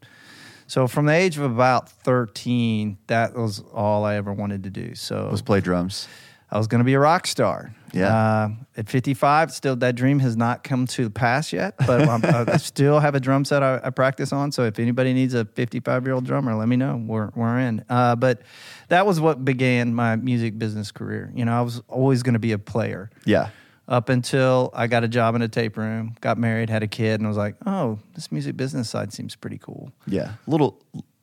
so 0.67 0.85
from 0.87 1.05
the 1.05 1.13
age 1.13 1.37
of 1.37 1.43
about 1.45 1.89
13, 1.89 2.97
that 3.07 3.35
was 3.35 3.63
all 3.73 4.03
I 4.03 4.15
ever 4.15 4.33
wanted 4.33 4.63
to 4.63 4.69
do. 4.69 4.95
So 4.95 5.29
Was 5.31 5.41
play 5.41 5.61
drums. 5.61 6.09
I 6.51 6.57
was 6.57 6.67
going 6.67 6.79
to 6.79 6.85
be 6.85 6.93
a 6.95 6.99
rock 6.99 7.27
star. 7.27 7.73
Yeah. 7.93 8.15
Uh, 8.15 8.49
at 8.77 8.89
55, 8.89 9.51
still 9.51 9.75
that 9.77 9.95
dream 9.95 10.19
has 10.19 10.35
not 10.37 10.63
come 10.63 10.87
to 10.87 11.09
pass 11.09 11.51
yet, 11.51 11.75
but 11.85 12.07
I'm, 12.07 12.57
still 12.59 12.99
have 12.99 13.15
a 13.15 13.19
drum 13.19 13.43
set 13.45 13.63
I, 13.63 13.79
I 13.83 13.89
practice 13.89 14.31
on. 14.31 14.51
So 14.51 14.63
if 14.63 14.79
anybody 14.79 15.13
needs 15.13 15.33
a 15.33 15.43
55 15.45 16.05
year 16.05 16.13
old 16.13 16.25
drummer, 16.25 16.55
let 16.55 16.67
me 16.69 16.75
know. 16.77 16.95
We're, 17.05 17.29
we're 17.35 17.59
in. 17.59 17.83
Uh, 17.89 18.15
but 18.15 18.41
that 18.89 19.05
was 19.05 19.19
what 19.19 19.43
began 19.43 19.93
my 19.93 20.15
music 20.15 20.57
business 20.57 20.91
career. 20.91 21.31
You 21.35 21.45
know, 21.45 21.53
I 21.57 21.61
was 21.61 21.81
always 21.87 22.23
going 22.23 22.33
to 22.33 22.39
be 22.39 22.53
a 22.53 22.59
player 22.59 23.09
Yeah. 23.25 23.49
up 23.89 24.07
until 24.09 24.71
I 24.73 24.87
got 24.87 25.03
a 25.03 25.07
job 25.09 25.35
in 25.35 25.41
a 25.41 25.49
tape 25.49 25.75
room, 25.77 26.15
got 26.21 26.37
married, 26.37 26.69
had 26.69 26.83
a 26.83 26.87
kid, 26.87 27.19
and 27.19 27.25
I 27.25 27.29
was 27.29 27.37
like, 27.37 27.55
oh, 27.65 27.99
this 28.15 28.31
music 28.31 28.55
business 28.55 28.89
side 28.89 29.11
seems 29.11 29.35
pretty 29.35 29.57
cool. 29.57 29.91
Yeah. 30.07 30.33
Little 30.47 30.81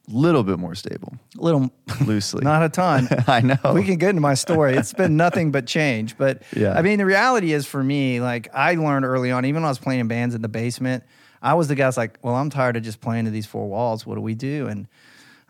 little 0.08 0.42
bit 0.42 0.58
more 0.58 0.74
stable. 0.74 1.14
A 1.38 1.42
little, 1.42 1.70
Loosely. 2.04 2.40
not 2.44 2.62
a 2.62 2.68
ton. 2.68 3.08
I 3.26 3.40
know. 3.40 3.56
We 3.74 3.84
can 3.84 3.96
get 3.96 4.10
into 4.10 4.20
my 4.22 4.34
story. 4.34 4.74
It's 4.76 4.92
been 4.92 5.16
nothing 5.16 5.50
but 5.50 5.66
change. 5.66 6.16
But 6.18 6.42
Yeah. 6.56 6.72
I 6.72 6.82
mean, 6.82 6.98
the 6.98 7.06
reality 7.06 7.52
is 7.52 7.66
for 7.66 7.82
me, 7.82 8.20
like 8.20 8.48
I 8.54 8.74
learned 8.74 9.04
early 9.04 9.30
on, 9.30 9.44
even 9.44 9.62
when 9.62 9.66
I 9.66 9.70
was 9.70 9.78
playing 9.78 10.00
in 10.00 10.08
bands 10.08 10.34
in 10.34 10.42
the 10.42 10.48
basement, 10.48 11.04
I 11.42 11.54
was 11.54 11.68
the 11.68 11.74
guy 11.74 11.84
that's 11.84 11.96
like, 11.96 12.18
well, 12.22 12.34
I'm 12.34 12.50
tired 12.50 12.76
of 12.76 12.82
just 12.82 13.00
playing 13.00 13.26
to 13.26 13.30
these 13.30 13.46
four 13.46 13.68
walls. 13.68 14.04
What 14.06 14.14
do 14.16 14.20
we 14.20 14.34
do? 14.34 14.66
And 14.66 14.88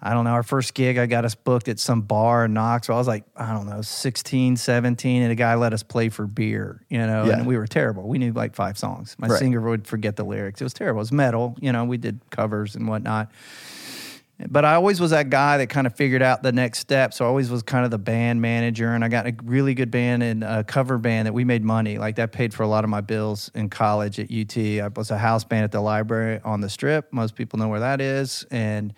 I 0.01 0.13
don't 0.15 0.23
know. 0.25 0.31
Our 0.31 0.43
first 0.45 0.75
gig, 0.75 0.97
I 0.97 1.07
got 1.07 1.25
us 1.25 1.35
booked 1.35 1.67
at 1.67 1.81
some 1.81 2.03
bar 2.03 2.45
in 2.45 2.53
Knoxville. 2.53 2.95
I 2.95 2.99
was 2.99 3.09
like, 3.09 3.25
I 3.37 3.53
don't 3.53 3.67
know, 3.69 3.83
16, 3.83 4.57
17, 4.57 5.23
and 5.23 5.33
a 5.33 5.35
guy 5.35 5.55
let 5.57 5.73
us 5.73 5.83
play 5.83 6.09
for 6.09 6.25
beer, 6.27 6.85
you 6.89 6.99
know, 6.99 7.25
Yeah. 7.25 7.39
and 7.39 7.47
we 7.47 7.57
were 7.57 7.67
terrible. 7.67 8.07
We 8.07 8.19
knew 8.19 8.33
like 8.33 8.55
five 8.55 8.79
songs. 8.79 9.17
My 9.19 9.27
Right. 9.27 9.39
singer 9.41 9.61
would 9.61 9.89
forget 9.89 10.15
the 10.15 10.25
lyrics. 10.25 10.61
It 10.61 10.65
was 10.65 10.73
terrible. 10.75 11.01
It 11.01 11.03
was 11.03 11.13
metal, 11.13 11.57
you 11.61 11.73
know, 11.73 11.85
we 11.85 11.97
did 11.97 12.21
covers 12.31 12.77
and 12.77 12.87
whatnot. 12.87 13.31
But 14.47 14.65
I 14.65 14.75
always 14.75 15.01
was 15.01 15.11
that 15.11 15.31
guy 15.31 15.59
that 15.59 15.67
kind 15.69 15.87
of 15.87 15.97
figured 15.97 16.23
out 16.23 16.43
the 16.45 16.53
next 16.53 16.79
step. 16.79 17.13
So 17.13 17.25
I 17.25 17.29
always 17.29 17.51
was 17.51 17.63
kind 17.65 17.85
of 17.85 17.91
the 17.91 17.99
band 17.99 18.41
manager, 18.41 18.93
and 18.95 19.05
I 19.05 19.09
got 19.09 19.27
a 19.27 19.35
really 19.43 19.75
good 19.75 19.91
band 19.91 20.23
and 20.23 20.45
a 20.45 20.63
cover 20.63 20.97
band 20.97 21.27
that 21.27 21.33
we 21.33 21.45
made 21.45 21.65
money. 21.65 21.99
Like 21.99 22.17
that 22.17 22.31
paid 22.31 22.55
for 22.55 22.63
a 22.63 22.69
lot 22.69 22.85
of 22.85 22.91
my 22.91 23.01
bills 23.01 23.51
in 23.55 23.69
college 23.69 24.21
at 24.21 24.31
UT. 24.31 24.57
I 24.57 24.89
was 24.95 25.11
a 25.11 25.19
house 25.19 25.43
band 25.43 25.65
at 25.65 25.73
the 25.73 25.81
library 25.81 26.41
on 26.45 26.61
the 26.61 26.69
Strip. 26.71 27.13
Most 27.13 27.35
people 27.35 27.59
know 27.59 27.67
where 27.69 27.81
that 27.81 28.01
is, 28.01 28.47
and 28.53 28.95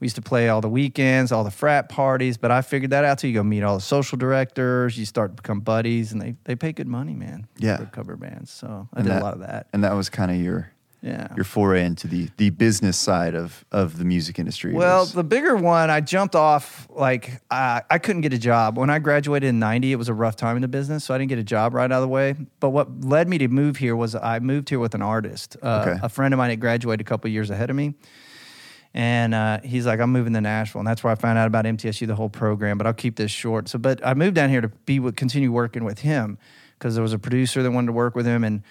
we 0.00 0.06
used 0.06 0.16
to 0.16 0.22
play 0.22 0.48
all 0.48 0.60
the 0.62 0.68
weekends, 0.70 1.32
all 1.32 1.44
the 1.44 1.50
frat 1.50 1.90
parties. 1.90 2.38
But 2.38 2.50
I 2.50 2.62
figured 2.62 2.92
that 2.92 3.04
out 3.04 3.18
too. 3.18 3.28
You 3.28 3.34
go 3.34 3.42
meet 3.42 3.62
all 3.64 3.74
the 3.76 3.82
social 3.82 4.16
directors, 4.16 4.96
you 4.96 5.04
start 5.04 5.36
to 5.36 5.42
become 5.42 5.60
buddies, 5.60 6.12
and 6.12 6.22
they 6.22 6.34
they 6.44 6.56
pay 6.56 6.72
good 6.72 6.88
money, 6.88 7.14
man. 7.14 7.46
Yeah. 7.58 7.76
for 7.76 7.84
cover 7.86 8.16
bands. 8.16 8.50
So 8.50 8.88
I 8.94 9.00
And 9.00 9.06
did 9.06 9.12
that- 9.16 9.22
a 9.22 9.24
lot 9.24 9.34
of 9.34 9.40
that. 9.40 9.66
And 9.74 9.84
that 9.84 9.92
was 9.92 10.08
kind 10.08 10.30
of 10.30 10.38
your 10.38 10.72
Yeah, 11.08 11.28
your 11.36 11.44
foray 11.44 11.84
into 11.84 12.06
the 12.06 12.28
the 12.36 12.50
business 12.50 12.96
side 12.96 13.34
of 13.34 13.64
of 13.72 13.98
the 13.98 14.04
music 14.04 14.38
industry. 14.38 14.72
Well, 14.74 15.00
was- 15.00 15.12
the 15.12 15.24
bigger 15.24 15.56
one, 15.56 15.90
I 15.90 16.00
jumped 16.00 16.34
off 16.36 16.86
like 16.90 17.40
I, 17.50 17.82
I 17.90 17.98
couldn't 17.98 18.22
get 18.22 18.32
a 18.32 18.38
job. 18.38 18.76
When 18.76 18.90
I 18.90 18.98
graduated 18.98 19.48
in 19.48 19.58
90, 19.58 19.92
it 19.92 19.96
was 19.96 20.08
a 20.08 20.14
rough 20.14 20.36
time 20.36 20.56
in 20.56 20.62
the 20.62 20.68
business, 20.68 21.04
so 21.04 21.14
I 21.14 21.18
didn't 21.18 21.30
get 21.30 21.38
a 21.38 21.44
job 21.44 21.72
right 21.74 21.84
out 21.90 21.92
of 21.92 22.02
the 22.02 22.08
way. 22.08 22.34
But 22.60 22.70
what 22.70 23.04
led 23.04 23.28
me 23.28 23.38
to 23.38 23.48
move 23.48 23.76
here 23.78 23.96
was 23.96 24.14
I 24.14 24.38
moved 24.40 24.68
here 24.68 24.78
with 24.80 24.94
an 24.94 25.02
artist, 25.02 25.56
uh, 25.62 25.84
Okay. 25.86 25.98
a 26.02 26.08
friend 26.08 26.34
of 26.34 26.38
mine 26.38 26.50
that 26.50 26.56
graduated 26.60 27.00
a 27.06 27.08
couple 27.08 27.30
years 27.30 27.50
ahead 27.50 27.70
of 27.70 27.76
me. 27.76 27.94
And 28.94 29.34
uh, 29.34 29.60
he's 29.62 29.86
like, 29.86 30.00
I'm 30.00 30.10
moving 30.12 30.32
to 30.32 30.40
Nashville, 30.40 30.80
and 30.80 30.88
that's 30.88 31.04
where 31.04 31.12
I 31.12 31.14
found 31.14 31.38
out 31.38 31.46
about 31.46 31.66
MTSU, 31.66 32.06
the 32.06 32.14
whole 32.14 32.30
program. 32.30 32.78
But 32.78 32.86
I'll 32.86 32.94
keep 32.94 33.16
this 33.16 33.30
short. 33.30 33.68
So, 33.68 33.78
but 33.78 34.04
I 34.04 34.14
moved 34.14 34.34
down 34.34 34.48
here 34.48 34.62
to 34.62 34.68
be 34.68 34.98
with, 34.98 35.14
continue 35.14 35.52
working 35.52 35.84
with 35.84 36.00
him 36.00 36.38
because 36.78 36.94
there 36.94 37.02
was 37.02 37.12
a 37.12 37.18
producer 37.18 37.62
that 37.62 37.70
wanted 37.70 37.88
to 37.88 37.92
work 37.92 38.14
with 38.14 38.24
him, 38.26 38.44
and 38.44 38.62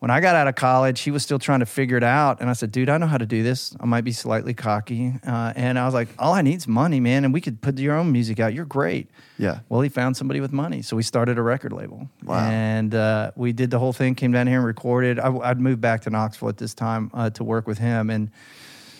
when 0.00 0.12
I 0.12 0.20
got 0.20 0.36
out 0.36 0.46
of 0.46 0.54
college, 0.54 1.00
he 1.00 1.10
was 1.10 1.24
still 1.24 1.40
trying 1.40 1.58
to 1.60 1.66
figure 1.66 1.96
it 1.96 2.04
out. 2.04 2.40
And 2.40 2.48
I 2.48 2.52
said, 2.52 2.70
dude, 2.70 2.88
I 2.88 2.98
know 2.98 3.08
how 3.08 3.18
to 3.18 3.26
do 3.26 3.42
this. 3.42 3.74
I 3.80 3.86
might 3.86 4.04
be 4.04 4.12
slightly 4.12 4.54
cocky. 4.54 5.14
Uh, 5.26 5.52
and 5.56 5.76
I 5.76 5.84
was 5.86 5.94
like, 5.94 6.08
all 6.20 6.34
I 6.34 6.42
need 6.42 6.58
is 6.58 6.68
money, 6.68 7.00
man. 7.00 7.24
And 7.24 7.34
we 7.34 7.40
could 7.40 7.60
put 7.60 7.76
your 7.78 7.96
own 7.96 8.12
music 8.12 8.38
out. 8.38 8.54
You're 8.54 8.64
great. 8.64 9.08
yeah. 9.38 9.60
Well, 9.68 9.80
he 9.80 9.88
found 9.88 10.16
somebody 10.16 10.40
with 10.40 10.52
money. 10.52 10.82
So 10.82 10.94
we 10.94 11.02
started 11.02 11.36
a 11.36 11.42
record 11.42 11.72
label. 11.72 12.08
Wow. 12.22 12.48
And 12.48 12.94
uh, 12.94 13.32
we 13.34 13.52
did 13.52 13.70
the 13.72 13.80
whole 13.80 13.92
thing, 13.92 14.14
came 14.14 14.30
down 14.30 14.46
here 14.46 14.58
and 14.58 14.66
recorded. 14.66 15.18
I, 15.18 15.36
I'd 15.36 15.60
moved 15.60 15.80
back 15.80 16.02
to 16.02 16.10
Knoxville 16.10 16.50
at 16.50 16.58
this 16.58 16.74
time 16.74 17.10
uh, 17.12 17.30
to 17.30 17.42
work 17.42 17.66
with 17.66 17.78
him 17.78 18.08
and 18.08 18.30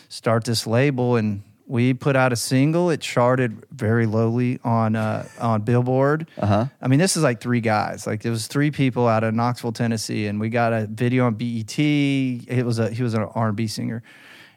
start 0.09 0.45
this 0.45 0.67
label. 0.67 1.14
And 1.14 1.43
we 1.70 1.92
put 1.92 2.16
out 2.16 2.32
a 2.32 2.37
single. 2.37 2.88
It 2.90 3.00
charted 3.02 3.62
very 3.70 4.06
lowly 4.06 4.58
on 4.64 4.96
uh, 4.96 5.28
on 5.38 5.62
Billboard. 5.62 6.26
Uh-huh. 6.38 6.66
I 6.80 6.88
mean, 6.88 6.98
this 6.98 7.16
is 7.16 7.22
like 7.22 7.40
three 7.40 7.60
guys. 7.60 8.06
Like 8.06 8.22
there 8.22 8.32
was 8.32 8.46
three 8.46 8.70
people 8.70 9.06
out 9.06 9.22
of 9.22 9.34
Knoxville, 9.34 9.72
Tennessee, 9.72 10.26
and 10.26 10.40
we 10.40 10.48
got 10.48 10.72
a 10.72 10.87
video 10.87 11.26
on 11.26 11.34
BET. 11.34 11.78
It 11.78 12.64
was 12.64 12.78
a 12.78 12.90
he 12.90 13.02
was 13.02 13.12
an 13.14 13.22
R 13.34 13.48
and 13.48 13.56
B 13.56 13.66
singer, 13.66 14.02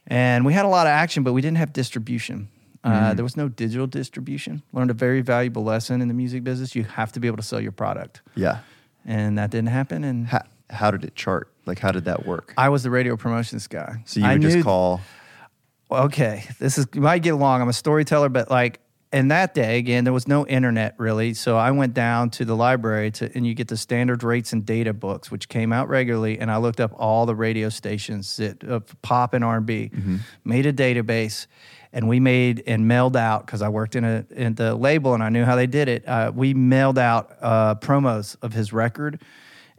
and 0.07 0.45
we 0.45 0.53
had 0.53 0.65
a 0.65 0.69
lot 0.69 0.87
of 0.87 0.91
action, 0.91 1.23
but 1.23 1.33
we 1.33 1.41
didn't 1.41 1.57
have 1.57 1.73
distribution. 1.73 2.47
Uh, 2.83 3.13
there 3.13 3.23
was 3.23 3.37
no 3.37 3.47
digital 3.47 3.85
distribution. 3.85 4.63
Learned 4.73 4.89
a 4.89 4.95
very 4.95 5.21
valuable 5.21 5.63
lesson 5.63 6.01
in 6.01 6.07
the 6.07 6.15
music 6.15 6.43
business. 6.43 6.75
You 6.75 6.83
have 6.85 7.11
to 7.11 7.19
be 7.19 7.27
able 7.27 7.37
to 7.37 7.43
sell 7.43 7.61
your 7.61 7.71
product, 7.73 8.21
Yeah. 8.33 8.59
and 9.05 9.37
that 9.37 9.51
didn't 9.51 9.67
happen. 9.69 10.03
And 10.03 10.25
How, 10.25 10.41
how 10.71 10.89
did 10.89 11.03
it 11.03 11.13
chart? 11.15 11.47
Like 11.67 11.77
how 11.77 11.91
did 11.91 12.05
that 12.05 12.25
work? 12.25 12.55
I 12.57 12.69
was 12.69 12.81
the 12.81 12.89
radio 12.89 13.15
promotions 13.17 13.67
guy. 13.67 14.01
So 14.05 14.19
you 14.21 14.25
I 14.25 14.33
would 14.33 14.41
just 14.41 14.63
call 14.63 14.99
okay, 15.91 16.45
this 16.59 16.77
is 16.77 16.87
you 16.93 17.01
might 17.01 17.19
get 17.19 17.33
long. 17.33 17.61
I'm 17.61 17.69
a 17.69 17.73
storyteller, 17.73 18.29
but 18.29 18.49
like 18.49 18.79
in 19.13 19.27
that 19.27 19.53
day, 19.53 19.77
again, 19.77 20.05
there 20.05 20.13
was 20.13 20.27
no 20.27 20.47
internet 20.47 20.95
really. 20.97 21.33
So 21.33 21.57
I 21.57 21.71
went 21.71 21.93
down 21.93 22.29
to 22.31 22.45
the 22.45 22.55
library 22.55 23.11
to, 23.11 23.29
and 23.35 23.45
you 23.45 23.53
get 23.53 23.67
the 23.67 23.75
standard 23.75 24.23
rates 24.23 24.53
and 24.53 24.65
data 24.65 24.93
books, 24.93 25.29
which 25.29 25.49
came 25.49 25.73
out 25.73 25.89
regularly. 25.89 26.39
And 26.39 26.49
I 26.49 26.57
looked 26.57 26.79
up 26.79 26.93
all 26.97 27.25
the 27.25 27.35
radio 27.35 27.67
stations 27.69 28.37
that 28.37 28.63
of 28.63 28.83
pop 29.01 29.33
and 29.33 29.43
R&B, 29.43 29.91
made 30.45 30.65
a 30.65 30.71
database, 30.73 31.47
and 31.91 32.07
we 32.07 32.21
made 32.21 32.63
and 32.67 32.87
mailed 32.87 33.17
out 33.17 33.45
because 33.45 33.61
I 33.61 33.67
worked 33.67 33.97
in 33.97 34.05
a 34.05 34.25
in 34.31 34.55
the 34.55 34.75
label 34.75 35.13
and 35.13 35.21
I 35.21 35.29
knew 35.29 35.43
how 35.43 35.57
they 35.57 35.67
did 35.67 35.89
it. 35.89 36.07
Uh, 36.07 36.31
we 36.33 36.53
mailed 36.53 36.97
out 36.97 37.35
uh, 37.41 37.75
promos 37.75 38.37
of 38.41 38.53
his 38.53 38.71
record 38.71 39.21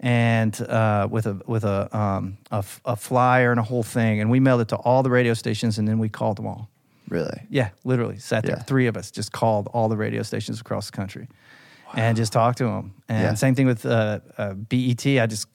and 0.02 0.60
uh, 0.62 1.06
with 1.10 1.26
a 1.26 1.40
with 1.46 1.64
a, 1.64 1.96
um, 1.96 2.36
a 2.50 2.56
f- 2.56 2.80
a 2.84 2.96
flyer 2.96 3.50
and 3.52 3.60
a 3.60 3.62
whole 3.62 3.82
thing, 3.84 4.20
and 4.20 4.30
we 4.30 4.40
mailed 4.40 4.60
it 4.60 4.68
to 4.68 4.76
all 4.76 5.02
the 5.02 5.10
radio 5.10 5.32
stations, 5.34 5.78
and 5.78 5.86
then 5.86 5.98
we 5.98 6.08
called 6.08 6.36
them 6.38 6.46
all. 6.46 6.68
really. 7.08 7.42
Yeah, 7.50 7.70
literally 7.84 8.18
sat 8.18 8.44
there. 8.44 8.56
Yeah. 8.56 8.62
Three 8.62 8.86
of 8.86 8.96
us 8.96 9.10
just 9.10 9.32
called 9.32 9.68
all 9.72 9.88
the 9.88 9.96
radio 9.96 10.22
stations 10.22 10.60
across 10.60 10.86
the 10.90 10.96
country. 10.96 11.28
And 11.94 12.16
just 12.16 12.32
talked 12.32 12.56
to 12.56 12.64
them. 12.64 12.94
And 13.06 13.22
Yeah. 13.22 13.34
same 13.34 13.54
thing 13.54 13.66
with 13.66 13.84
uh, 13.84 14.20
uh, 14.38 14.54
BET. 14.54 15.04
I 15.06 15.26
just 15.26 15.46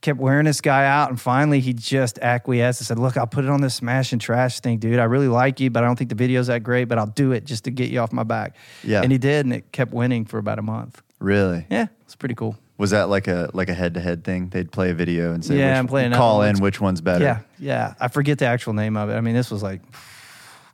kept 0.00 0.18
wearing 0.18 0.46
this 0.46 0.62
guy 0.62 0.86
out. 0.86 1.10
And 1.10 1.20
finally, 1.20 1.60
he 1.60 1.74
just 1.74 2.18
acquiesced 2.20 2.80
and 2.80 2.86
said, 2.86 2.98
Look, 2.98 3.18
I'll 3.18 3.26
put 3.26 3.44
it 3.44 3.50
on 3.50 3.60
this 3.60 3.74
smash 3.74 4.10
and 4.12 4.18
trash 4.18 4.60
thing, 4.60 4.78
dude. 4.78 4.98
I 4.98 5.04
really 5.04 5.28
like 5.28 5.60
you, 5.60 5.68
but 5.68 5.84
I 5.84 5.86
don't 5.86 5.96
think 5.96 6.08
the 6.08 6.16
video's 6.16 6.46
that 6.46 6.62
great, 6.62 6.84
but 6.84 6.96
I'll 6.96 7.08
do 7.14 7.32
it 7.32 7.44
just 7.44 7.64
to 7.64 7.70
get 7.70 7.90
you 7.90 8.00
off 8.00 8.10
my 8.10 8.22
back. 8.22 8.56
Yeah. 8.82 9.02
And 9.02 9.12
he 9.12 9.18
did. 9.18 9.44
And 9.44 9.52
it 9.52 9.70
kept 9.72 9.92
winning 9.92 10.24
for 10.24 10.38
about 10.38 10.58
a 10.58 10.62
month. 10.62 11.02
Really? 11.18 11.66
Yeah, 11.70 11.88
it's 12.06 12.16
pretty 12.16 12.36
cool. 12.36 12.56
Was 12.78 12.90
that 12.90 13.08
like 13.08 13.28
a 13.28 13.50
like 13.52 13.68
a 13.68 13.74
head 13.74 13.94
to 13.94 14.00
head 14.00 14.24
thing? 14.24 14.48
They'd 14.48 14.72
play 14.72 14.90
a 14.90 14.94
video 14.94 15.32
and 15.32 15.44
say, 15.44 15.58
Yeah, 15.58 15.72
which, 15.72 15.78
I'm 15.78 15.86
playing 15.88 16.12
call 16.12 16.42
in 16.42 16.58
which 16.58 16.80
one's 16.80 17.00
better. 17.00 17.24
Yeah, 17.24 17.40
yeah. 17.58 17.94
I 18.00 18.08
forget 18.08 18.38
the 18.38 18.46
actual 18.46 18.72
name 18.72 18.96
of 18.96 19.08
it. 19.10 19.14
I 19.14 19.20
mean, 19.20 19.34
this 19.34 19.50
was 19.50 19.62
like 19.62 19.80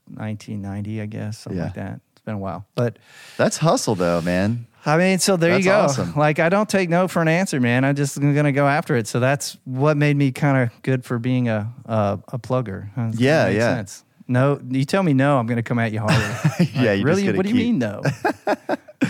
1990, 0.07 1.01
I 1.03 1.07
guess, 1.07 1.39
something 1.39 1.59
Yeah. 1.59 1.65
like 1.65 1.75
that. 1.75 2.01
It's 2.13 2.23
been 2.25 2.35
a 2.35 2.39
while, 2.39 2.67
but 2.75 2.99
That's 3.37 3.59
hustle 3.59 3.95
though, 3.95 4.21
man. 4.21 4.67
I 4.87 4.97
mean, 4.97 5.19
so 5.19 5.37
there 5.37 5.59
you 5.59 5.65
go. 5.65 5.81
awesome. 5.81 6.15
Like, 6.17 6.39
I 6.39 6.49
don't 6.49 6.69
take 6.69 6.89
no 6.89 7.09
for 7.09 7.21
an 7.21 7.29
answer, 7.29 7.61
man. 7.61 7.85
I'm 7.85 7.95
just 7.97 8.19
gonna 8.19 8.53
go 8.53 8.67
after 8.67 8.97
it. 8.97 9.07
So 9.07 9.21
that's 9.21 9.59
what 9.65 9.97
made 9.97 10.17
me 10.17 10.31
kind 10.33 10.57
of 10.71 10.83
good 10.83 11.05
for 11.05 11.19
being 11.19 11.49
a 11.49 11.73
a, 11.85 12.19
a 12.29 12.39
plugger. 12.39 12.91
Huh? 12.95 13.07
Does 13.09 13.17
that 13.17 13.21
Yeah, 13.23 13.49
yeah. 13.49 13.75
sense? 13.77 14.05
No, 14.29 14.61
you 14.69 14.85
tell 14.85 15.03
me 15.03 15.15
no, 15.15 15.39
I'm 15.39 15.47
gonna 15.47 15.63
come 15.63 15.79
at 15.79 15.93
you 15.93 16.01
harder. 16.01 16.39
Yeah, 16.75 16.91
Like, 16.91 16.99
you 17.01 17.05
really. 17.05 17.33
What 17.33 17.45
do 17.47 17.49
you 17.51 17.55
keep- 17.57 17.65
mean 17.65 17.79
no? 17.79 18.03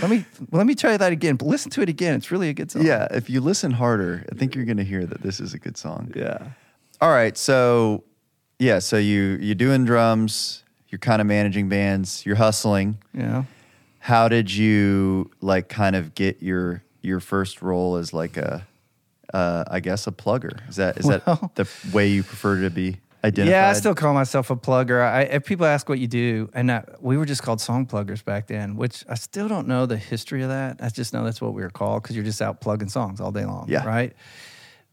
let 0.01 0.09
me 0.09 0.25
let 0.51 0.65
me 0.65 0.75
try 0.75 0.95
that 0.97 1.11
again. 1.11 1.37
Listen 1.41 1.69
to 1.71 1.81
it 1.81 1.89
again. 1.89 2.15
It's 2.15 2.31
really 2.31 2.49
a 2.49 2.53
good 2.53 2.71
song. 2.71 2.85
Yeah, 2.85 3.07
if 3.11 3.29
you 3.29 3.41
listen 3.41 3.71
harder, 3.71 4.25
I 4.31 4.35
think 4.35 4.55
you're 4.55 4.65
gonna 4.65 4.83
hear 4.83 5.05
that 5.05 5.21
this 5.21 5.39
is 5.39 5.53
a 5.53 5.59
good 5.59 5.77
song. 5.77 6.11
yeah. 6.15 6.49
All 7.01 7.09
right, 7.11 7.37
so 7.37 8.03
yeah, 8.59 8.79
so 8.79 8.97
you 8.97 9.37
you're 9.41 9.55
doing 9.55 9.85
drums, 9.85 10.63
you're 10.89 10.99
kind 10.99 11.21
of 11.21 11.27
managing 11.27 11.69
bands, 11.69 12.25
you're 12.25 12.35
hustling. 12.37 12.97
Yeah. 13.13 13.43
How 13.99 14.27
did 14.29 14.53
you 14.53 15.29
like 15.41 15.67
kind 15.69 15.95
of 15.95 16.15
get 16.15 16.41
your 16.41 16.81
your 17.01 17.19
first 17.19 17.61
role 17.61 17.95
as 17.97 18.13
like 18.13 18.37
a 18.37 18.65
uh, 19.33 19.63
I 19.69 19.79
guess 19.81 20.07
a 20.07 20.11
plugger? 20.11 20.67
Is 20.69 20.77
that 20.77 20.97
is 20.97 21.05
Well- 21.05 21.21
that 21.25 21.55
the 21.55 21.67
way 21.93 22.07
you 22.07 22.23
prefer 22.23 22.61
to 22.61 22.69
be 22.69 22.97
identified? 23.23 23.51
Yeah, 23.51 23.69
I 23.69 23.73
still 23.73 23.95
call 23.95 24.13
myself 24.13 24.49
a 24.49 24.55
plugger. 24.55 25.01
I, 25.01 25.21
if 25.21 25.45
people 25.45 25.65
ask 25.65 25.87
what 25.89 25.99
you 25.99 26.07
do, 26.07 26.49
and 26.53 26.71
I, 26.71 26.83
we 26.99 27.17
were 27.17 27.25
just 27.25 27.43
called 27.43 27.61
song 27.61 27.85
pluggers 27.85 28.23
back 28.23 28.47
then, 28.47 28.75
which 28.75 29.03
I 29.09 29.15
still 29.15 29.47
don't 29.47 29.67
know 29.67 29.85
the 29.85 29.97
history 29.97 30.43
of 30.43 30.49
that. 30.49 30.77
I 30.81 30.89
just 30.89 31.13
know 31.13 31.23
that's 31.23 31.41
what 31.41 31.53
we 31.53 31.61
were 31.61 31.69
called 31.69 32.03
because 32.03 32.15
you're 32.15 32.25
just 32.25 32.41
out 32.41 32.61
plugging 32.61 32.89
songs 32.89 33.21
all 33.21 33.31
day 33.31 33.45
long. 33.45 33.65
Yeah. 33.67 33.85
Right. 33.85 34.13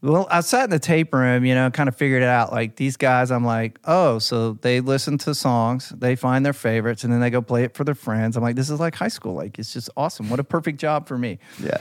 Well, 0.01 0.27
I 0.29 0.41
sat 0.41 0.65
in 0.65 0.69
the 0.69 0.77
tape 0.77 1.11
room, 1.11 1.43
you 1.43 1.55
know, 1.55 1.71
kind 1.71 1.89
of 1.89 1.95
figured 1.95 2.21
it 2.21 2.27
out. 2.27 2.51
Like 2.51 2.75
these 2.75 2.97
guys, 2.97 3.31
I'm 3.31 3.43
like, 3.43 3.79
oh, 3.85 4.19
so 4.19 4.53
they 4.53 4.79
listen 4.79 5.17
to 5.19 5.33
songs, 5.33 5.89
they 5.89 6.15
find 6.15 6.45
their 6.45 6.53
favorites, 6.53 7.03
and 7.03 7.11
then 7.11 7.19
they 7.19 7.31
go 7.31 7.41
play 7.41 7.63
it 7.63 7.73
for 7.73 7.83
their 7.83 7.95
friends. 7.95 8.37
I'm 8.37 8.43
like, 8.43 8.55
this 8.55 8.69
is 8.69 8.79
like 8.79 8.93
high 8.93 9.07
school. 9.07 9.33
Like, 9.33 9.57
it's 9.57 9.73
just 9.73 9.89
awesome. 9.97 10.29
What 10.29 10.39
a 10.39 10.43
perfect 10.43 10.79
job 10.79 11.07
for 11.07 11.17
me. 11.17 11.39
Yeah. 11.59 11.79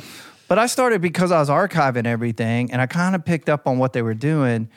But 0.49 0.59
I 0.59 0.67
started 0.67 1.03
because 1.03 1.31
I 1.31 1.41
was 1.41 1.51
archiving 1.51 2.07
everything 2.07 2.73
and 2.73 2.81
I 2.81 2.87
kind 2.87 3.15
of 3.15 3.25
picked 3.25 3.51
up 3.51 3.67
on 3.67 3.79
what 3.79 3.93
they 3.93 4.01
were 4.01 4.15
doing. 4.15 4.71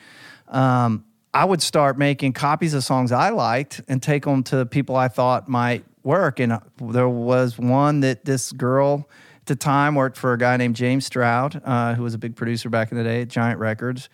Um, 0.49 1.05
I 1.33 1.45
would 1.45 1.62
start 1.62 1.98
making 1.98 2.33
copies 2.33 2.74
of 2.74 2.83
songs 2.83 3.12
I 3.12 3.29
liked 3.29 3.81
and 3.88 4.01
take 4.01 4.25
them 4.25 4.43
to 4.45 4.65
people 4.65 4.95
I 4.95 5.07
thought 5.07 5.48
might 5.48 5.86
work. 6.03 6.39
And 6.39 6.53
uh, 6.53 6.59
there 6.81 7.09
was 7.09 7.57
one 7.57 8.00
that 8.00 8.25
this 8.25 8.51
girl 8.51 9.07
at 9.38 9.45
the 9.45 9.55
time 9.55 9.95
worked 9.95 10.17
for 10.17 10.33
a 10.33 10.38
guy 10.38 10.57
named 10.57 10.75
James 10.75 11.05
Stroud, 11.05 11.62
uh, 11.63 11.93
who 11.93 12.03
was 12.03 12.13
a 12.13 12.17
big 12.17 12.36
producer 12.36 12.69
back 12.69 12.91
in 12.91 12.98
the 12.98 13.03
day 13.03 13.21
at 13.21 13.27
Giant 13.27 13.59
Records. 13.59 14.09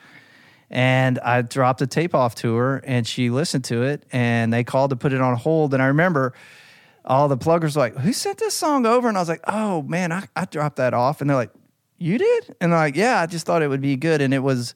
And 0.70 1.20
I 1.20 1.42
dropped 1.42 1.82
a 1.82 1.88
tape 1.88 2.14
off 2.14 2.36
to 2.36 2.56
her 2.56 2.78
and 2.80 3.08
she 3.08 3.30
listened 3.30 3.64
to 3.66 3.84
it 3.84 4.04
and 4.12 4.52
they 4.52 4.64
called 4.64 4.90
to 4.90 4.96
put 4.96 5.14
it 5.14 5.22
on 5.22 5.38
hold. 5.38 5.74
And 5.74 5.82
I 5.82 5.88
remember 5.88 6.34
all 7.06 7.28
the 7.28 7.38
pluggers 7.38 7.76
were 7.76 7.82
like, 7.82 7.98
who 7.98 8.12
sent 8.12 8.40
this 8.40 8.56
song 8.56 8.86
over? 8.86 9.08
And 9.08 9.16
I 9.16 9.22
was 9.22 9.30
like, 9.30 9.44
oh 9.48 9.84
man, 9.84 10.12
I, 10.12 10.28
I 10.36 10.46
dropped 10.46 10.78
that 10.78 10.94
off. 10.94 11.22
And 11.22 11.30
they're 11.30 11.38
like, 11.38 11.52
you 11.98 12.18
did? 12.18 12.56
And 12.60 12.72
they're 12.72 12.80
like, 12.80 12.96
yeah, 12.96 13.22
I 13.22 13.26
just 13.26 13.46
thought 13.46 13.62
it 13.62 13.68
would 13.68 13.80
be 13.80 13.96
good. 13.96 14.22
And 14.22 14.34
it 14.34 14.40
was 14.40 14.76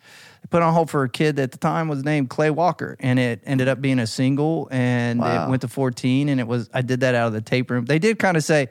put 0.49 0.61
on 0.61 0.73
hold 0.73 0.89
for 0.89 1.03
a 1.03 1.09
kid 1.09 1.35
that 1.35 1.43
at 1.43 1.51
the 1.51 1.57
time 1.57 1.87
was 1.87 2.03
named 2.03 2.29
Clay 2.29 2.49
Walker. 2.49 2.95
And 2.99 3.19
it 3.19 3.41
ended 3.45 3.67
up 3.67 3.81
being 3.81 3.99
a 3.99 4.07
single 4.07 4.67
and 4.71 5.19
Wow. 5.19 5.45
it 5.45 5.49
went 5.49 5.61
to 5.61 5.67
14. 5.67 6.29
And 6.29 6.39
it 6.39 6.47
was, 6.47 6.69
I 6.73 6.81
did 6.81 7.01
that 7.01 7.15
out 7.15 7.27
of 7.27 7.33
the 7.33 7.41
tape 7.41 7.69
room. 7.69 7.85
They 7.85 7.99
did 7.99 8.17
kind 8.19 8.35
of 8.37 8.43
say, 8.43 8.69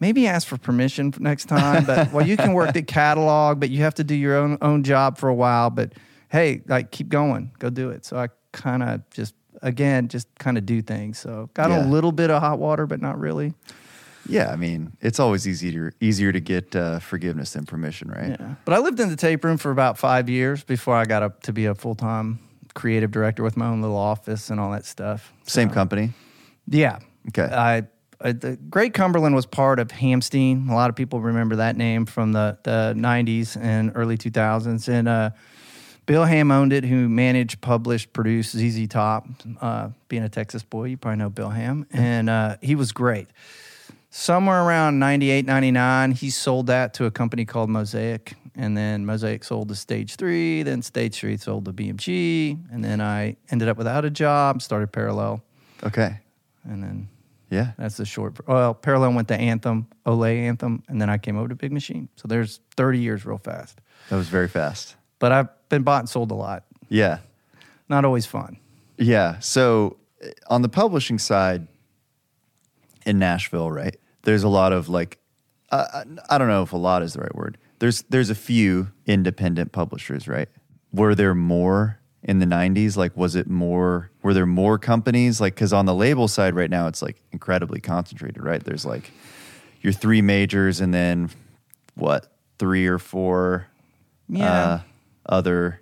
maybe 0.00 0.26
ask 0.26 0.48
for 0.48 0.56
permission 0.58 1.12
next 1.18 1.46
time. 1.46 1.84
But 1.84 2.12
well, 2.12 2.26
you 2.26 2.36
can 2.36 2.52
work 2.54 2.72
the 2.72 2.82
catalog, 2.82 3.60
but 3.60 3.70
you 3.70 3.82
have 3.82 3.94
to 3.94 4.04
do 4.04 4.14
your 4.14 4.36
own 4.36 4.58
own 4.62 4.82
job 4.84 5.18
for 5.18 5.28
a 5.28 5.34
while. 5.34 5.70
But 5.70 5.92
hey, 6.30 6.62
like 6.66 6.90
keep 6.90 7.08
going, 7.08 7.50
go 7.58 7.68
do 7.70 7.90
it. 7.90 8.04
So 8.04 8.16
I 8.16 8.28
kind 8.52 8.82
of 8.82 9.08
just 9.10 9.34
again 9.60 10.08
just 10.08 10.26
kind 10.38 10.56
of 10.58 10.66
do 10.66 10.82
things. 10.82 11.18
So 11.18 11.50
got 11.54 11.70
Yeah. 11.70 11.84
a 11.84 11.86
little 11.86 12.10
bit 12.12 12.30
of 12.30 12.40
hot 12.42 12.58
water, 12.58 12.86
but 12.86 13.00
not 13.00 13.18
really. 13.18 13.54
Yeah, 14.28 14.50
I 14.52 14.56
mean, 14.56 14.92
it's 15.00 15.18
always 15.18 15.46
easier 15.48 15.92
easier 16.00 16.32
to 16.32 16.40
get 16.40 16.76
uh, 16.76 16.98
forgiveness 17.00 17.52
than 17.54 17.66
permission, 17.66 18.08
right? 18.10 18.36
Yeah. 18.38 18.54
But 18.64 18.74
I 18.74 18.78
lived 18.78 19.00
in 19.00 19.08
the 19.08 19.16
tape 19.16 19.44
room 19.44 19.56
for 19.58 19.70
about 19.70 19.98
five 19.98 20.28
years 20.28 20.62
before 20.64 20.94
I 20.94 21.04
got 21.04 21.22
up 21.22 21.42
to 21.44 21.52
be 21.52 21.66
a 21.66 21.74
full 21.74 21.94
time 21.94 22.38
creative 22.74 23.10
director 23.10 23.42
with 23.42 23.56
my 23.56 23.66
own 23.66 23.82
little 23.82 23.96
office 23.96 24.48
and 24.50 24.58
all 24.60 24.70
that 24.72 24.84
stuff. 24.84 25.32
Same 25.44 25.68
So, 25.68 25.74
company. 25.74 26.12
Yeah. 26.68 27.00
Okay. 27.28 27.42
I, 27.52 27.82
I 28.20 28.32
the 28.32 28.56
Great 28.70 28.94
Cumberland 28.94 29.34
was 29.34 29.46
part 29.46 29.78
of 29.80 29.88
Hamstein. 29.88 30.68
A 30.70 30.74
lot 30.74 30.88
of 30.88 30.94
people 30.96 31.20
remember 31.20 31.56
that 31.56 31.76
name 31.76 32.06
from 32.06 32.32
the 32.32 32.58
the 32.62 32.94
'90s 32.96 33.56
and 33.60 33.90
early 33.96 34.16
2000s. 34.16 34.88
And 34.88 35.08
uh, 35.08 35.30
Bill 36.06 36.24
Ham 36.24 36.50
owned 36.52 36.72
it, 36.72 36.84
who 36.84 37.08
managed, 37.08 37.60
published, 37.60 38.12
produced 38.12 38.52
ZZ 38.56 38.86
Top. 38.88 39.26
Uh, 39.60 39.88
being 40.08 40.22
a 40.22 40.28
Texas 40.28 40.62
boy, 40.62 40.84
you 40.84 40.96
probably 40.96 41.18
know 41.18 41.30
Bill 41.30 41.50
Ham, 41.50 41.86
and 41.92 42.30
uh, 42.30 42.56
he 42.62 42.76
was 42.76 42.92
great. 42.92 43.26
Somewhere 44.16 44.62
around 44.62 44.98
98, 44.98 45.46
99, 45.46 46.12
he 46.12 46.28
sold 46.28 46.66
that 46.66 46.92
to 46.94 47.06
a 47.06 47.10
company 47.10 47.46
called 47.46 47.70
Mosaic. 47.70 48.34
And 48.54 48.76
then 48.76 49.06
Mosaic 49.06 49.42
sold 49.42 49.68
to 49.70 49.74
Stage 49.74 50.16
3. 50.16 50.64
Then 50.64 50.82
Stage 50.82 51.18
3 51.18 51.38
sold 51.38 51.64
to 51.64 51.72
BMG. 51.72 52.58
And 52.70 52.84
then 52.84 53.00
I 53.00 53.36
ended 53.50 53.68
up 53.68 53.78
without 53.78 54.04
a 54.04 54.10
job, 54.10 54.60
started 54.60 54.92
Parallel. 54.92 55.42
Okay. 55.82 56.18
And 56.64 56.82
then 56.82 57.08
Yeah. 57.48 57.72
that's 57.78 57.96
the 57.96 58.04
short. 58.04 58.46
Well, 58.46 58.74
Parallel 58.74 59.14
went 59.14 59.28
to 59.28 59.34
Anthem, 59.34 59.86
Ole 60.04 60.24
Anthem. 60.26 60.82
And 60.88 61.00
then 61.00 61.08
I 61.08 61.16
came 61.16 61.38
over 61.38 61.48
to 61.48 61.54
Big 61.54 61.72
Machine. 61.72 62.10
So 62.16 62.28
there's 62.28 62.60
30 62.76 62.98
years 62.98 63.24
real 63.24 63.38
fast. 63.38 63.80
That 64.10 64.16
was 64.16 64.28
very 64.28 64.48
fast. 64.48 64.94
But 65.20 65.32
I've 65.32 65.48
been 65.70 65.84
bought 65.84 66.00
and 66.00 66.08
sold 66.10 66.30
a 66.30 66.34
lot. 66.34 66.64
Yeah. 66.90 67.20
Not 67.88 68.04
always 68.04 68.26
fun. 68.26 68.58
Yeah. 68.98 69.38
So 69.38 69.96
uh, 70.22 70.28
on 70.48 70.60
the 70.60 70.68
publishing 70.68 71.18
side 71.18 71.66
in 73.06 73.18
Nashville, 73.18 73.70
right? 73.70 73.96
There's 74.22 74.42
a 74.44 74.48
lot 74.48 74.72
of 74.72 74.88
like, 74.88 75.18
uh, 75.70 76.04
I 76.30 76.38
don't 76.38 76.48
know 76.48 76.62
if 76.62 76.72
a 76.72 76.76
lot 76.76 77.02
is 77.02 77.14
the 77.14 77.20
right 77.20 77.34
word. 77.34 77.58
There's 77.78 78.02
there's 78.02 78.30
a 78.30 78.34
few 78.34 78.88
independent 79.06 79.72
publishers, 79.72 80.28
right? 80.28 80.48
Were 80.92 81.14
there 81.14 81.34
more 81.34 81.98
in 82.22 82.38
the 82.38 82.46
90s? 82.46 82.96
Like, 82.96 83.16
was 83.16 83.34
it 83.34 83.48
more? 83.48 84.10
Were 84.22 84.34
there 84.34 84.46
more 84.46 84.78
companies? 84.78 85.40
Like, 85.40 85.54
because 85.54 85.72
on 85.72 85.86
the 85.86 85.94
label 85.94 86.28
side 86.28 86.54
right 86.54 86.70
now, 86.70 86.86
it's 86.86 87.02
like 87.02 87.20
incredibly 87.32 87.80
concentrated, 87.80 88.42
right? 88.42 88.62
There's 88.62 88.84
like 88.84 89.10
your 89.80 89.92
three 89.92 90.22
majors, 90.22 90.80
and 90.80 90.94
then 90.94 91.30
what? 91.94 92.28
Three 92.58 92.86
or 92.86 92.98
four 93.00 93.66
Yeah. 94.28 94.52
uh, 94.52 94.80
other. 95.26 95.80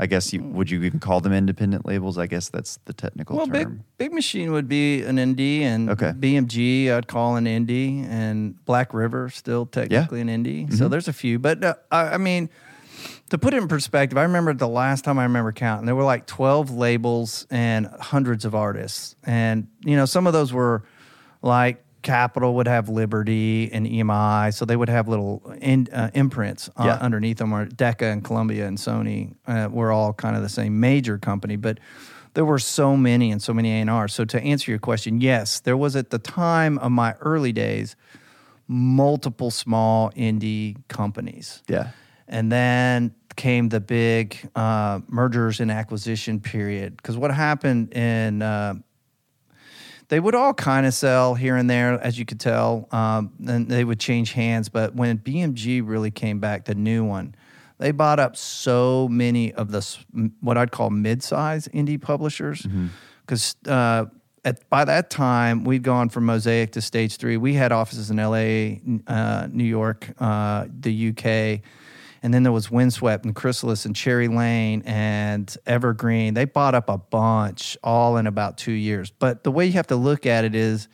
I 0.00 0.06
guess 0.06 0.32
you 0.32 0.42
would 0.42 0.70
you 0.70 0.82
even 0.82 0.98
call 0.98 1.20
them 1.20 1.32
independent 1.34 1.84
labels? 1.84 2.16
I 2.16 2.26
guess 2.26 2.48
that's 2.48 2.78
the 2.86 2.94
technical 2.94 3.36
Well, 3.36 3.46
term. 3.46 3.52
big 3.52 3.68
big 3.98 4.12
machine 4.14 4.50
would 4.52 4.66
be 4.66 5.02
an 5.02 5.16
indie, 5.16 5.60
and 5.60 5.90
Okay. 5.90 6.12
BMG 6.18 6.90
I'd 6.90 7.06
call 7.06 7.36
an 7.36 7.44
indie, 7.44 8.02
and 8.08 8.64
Black 8.64 8.94
River 8.94 9.28
still 9.28 9.66
technically 9.66 10.22
an 10.22 10.28
indie. 10.28 10.72
So 10.72 10.88
there's 10.88 11.06
a 11.06 11.12
few, 11.12 11.38
but 11.38 11.62
uh, 11.62 11.74
I, 11.90 12.14
I 12.14 12.16
mean, 12.16 12.48
to 13.28 13.36
put 13.36 13.52
it 13.52 13.58
in 13.62 13.68
perspective, 13.68 14.16
I 14.16 14.22
remember 14.22 14.54
the 14.54 14.66
last 14.68 15.04
time 15.04 15.18
I 15.18 15.24
remember 15.24 15.52
counting, 15.52 15.84
there 15.84 15.94
were 15.94 16.02
like 16.02 16.26
12 16.26 16.70
labels 16.70 17.46
and 17.50 17.86
hundreds 18.00 18.46
of 18.46 18.54
artists, 18.54 19.16
and 19.24 19.68
you 19.84 19.96
know 19.96 20.06
some 20.06 20.26
of 20.26 20.32
those 20.32 20.50
were 20.50 20.82
like 21.42 21.84
Capitol 22.02 22.54
would 22.54 22.66
have 22.66 22.88
Liberty 22.88 23.70
and 23.72 23.86
EMI, 23.86 24.52
so 24.54 24.64
they 24.64 24.76
would 24.76 24.88
have 24.88 25.06
little 25.08 25.42
in, 25.60 25.88
uh, 25.92 26.10
imprints 26.14 26.68
uh, 26.76 26.84
Yeah. 26.86 26.94
underneath 27.00 27.38
them. 27.38 27.52
Or 27.52 27.66
Decca 27.66 28.06
and 28.06 28.24
Columbia 28.24 28.66
and 28.66 28.78
Sony 28.78 29.34
uh, 29.46 29.68
were 29.70 29.92
all 29.92 30.12
kind 30.12 30.36
of 30.36 30.42
the 30.42 30.48
same 30.48 30.80
major 30.80 31.18
company, 31.18 31.56
but 31.56 31.78
there 32.34 32.44
were 32.44 32.58
so 32.58 32.96
many 32.96 33.30
and 33.30 33.42
so 33.42 33.52
many 33.52 33.82
A&R. 33.82 34.08
So 34.08 34.24
to 34.24 34.40
answer 34.40 34.70
your 34.70 34.78
question, 34.78 35.20
yes, 35.20 35.60
there 35.60 35.76
was 35.76 35.96
at 35.96 36.10
the 36.10 36.18
time 36.18 36.78
of 36.78 36.92
my 36.92 37.14
early 37.20 37.52
days 37.52 37.96
multiple 38.68 39.50
small 39.50 40.10
indie 40.12 40.76
companies. 40.88 41.62
Yeah. 41.68 41.88
And 42.28 42.50
then 42.52 43.14
came 43.36 43.68
the 43.70 43.80
big 43.80 44.36
uh, 44.54 45.00
mergers 45.08 45.60
and 45.60 45.70
acquisition 45.70 46.40
period. 46.40 46.96
Because 46.96 47.16
what 47.16 47.32
happened 47.32 47.92
in, 47.94 48.42
uh, 48.42 48.74
they 50.10 50.18
would 50.18 50.34
all 50.34 50.52
kind 50.52 50.86
of 50.86 50.92
sell 50.92 51.36
here 51.36 51.54
and 51.54 51.70
there, 51.70 51.92
as 52.02 52.18
you 52.18 52.24
could 52.24 52.40
tell, 52.40 52.88
um, 52.90 53.32
and 53.46 53.68
they 53.68 53.84
would 53.84 54.00
change 54.00 54.32
hands. 54.32 54.68
But 54.68 54.94
when 54.94 55.18
BMG 55.18 55.82
really 55.84 56.10
came 56.10 56.40
back, 56.40 56.64
the 56.64 56.74
new 56.74 57.04
one, 57.04 57.36
they 57.78 57.92
bought 57.92 58.18
up 58.18 58.36
so 58.36 59.08
many 59.08 59.52
of 59.52 59.70
the 59.70 59.86
what 60.40 60.58
I'd 60.58 60.72
call 60.72 60.90
mid-size 60.90 61.68
indie 61.68 62.00
publishers. 62.00 62.66
Because 63.24 63.54
uh, 63.66 64.06
at 64.44 64.68
by 64.68 64.84
that 64.84 65.10
time, 65.10 65.62
we'd 65.62 65.84
gone 65.84 66.08
from 66.08 66.26
Mosaic 66.26 66.72
to 66.72 66.80
Stage 66.80 67.16
Three. 67.16 67.36
We 67.36 67.54
had 67.54 67.70
offices 67.70 68.10
in 68.10 68.18
L.A., 68.18 68.82
uh, 69.06 69.46
New 69.50 69.64
York, 69.64 70.12
uh, 70.18 70.66
the 70.68 70.92
U.K. 70.92 71.62
And 72.22 72.34
then 72.34 72.42
there 72.42 72.52
was 72.52 72.70
Windswept 72.70 73.24
and 73.24 73.34
Chrysalis 73.34 73.86
and 73.86 73.96
Cherry 73.96 74.28
Lane 74.28 74.82
and 74.84 75.54
Evergreen. 75.66 76.34
They 76.34 76.44
bought 76.44 76.74
up 76.74 76.88
a 76.88 76.98
bunch 76.98 77.78
all 77.82 78.16
in 78.16 78.26
about 78.26 78.58
two 78.58 78.72
years. 78.72 79.10
But 79.10 79.42
the 79.42 79.50
way 79.50 79.66
you 79.66 79.72
have 79.72 79.86
to 79.88 79.96
look 79.96 80.26
at 80.26 80.44
it 80.44 80.54
is 80.54 80.88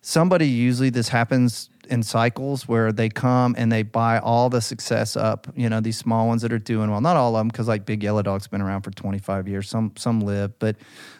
somebody 0.00 0.48
usually 0.48 0.90
this 0.90 1.08
happens 1.08 1.68
in 1.90 2.02
cycles 2.02 2.68
where 2.68 2.92
they 2.92 3.08
come 3.08 3.54
and 3.58 3.70
they 3.70 3.82
buy 3.82 4.18
all 4.18 4.48
the 4.48 4.60
success 4.60 5.16
up 5.16 5.48
you 5.56 5.68
know 5.68 5.80
these 5.80 5.98
small 5.98 6.28
ones 6.28 6.40
that 6.42 6.52
are 6.52 6.58
doing 6.58 6.88
well 6.88 7.00
not 7.00 7.16
all 7.16 7.34
of 7.34 7.40
them 7.40 7.48
because 7.48 7.66
like 7.66 7.84
big 7.84 8.02
yellow 8.02 8.22
dog's 8.22 8.46
been 8.46 8.60
around 8.62 8.82
for 8.82 8.92
25 8.92 9.48
years 9.48 9.68
some 9.68 9.92
some 9.96 10.20
live 10.20 10.56
but 10.60 10.76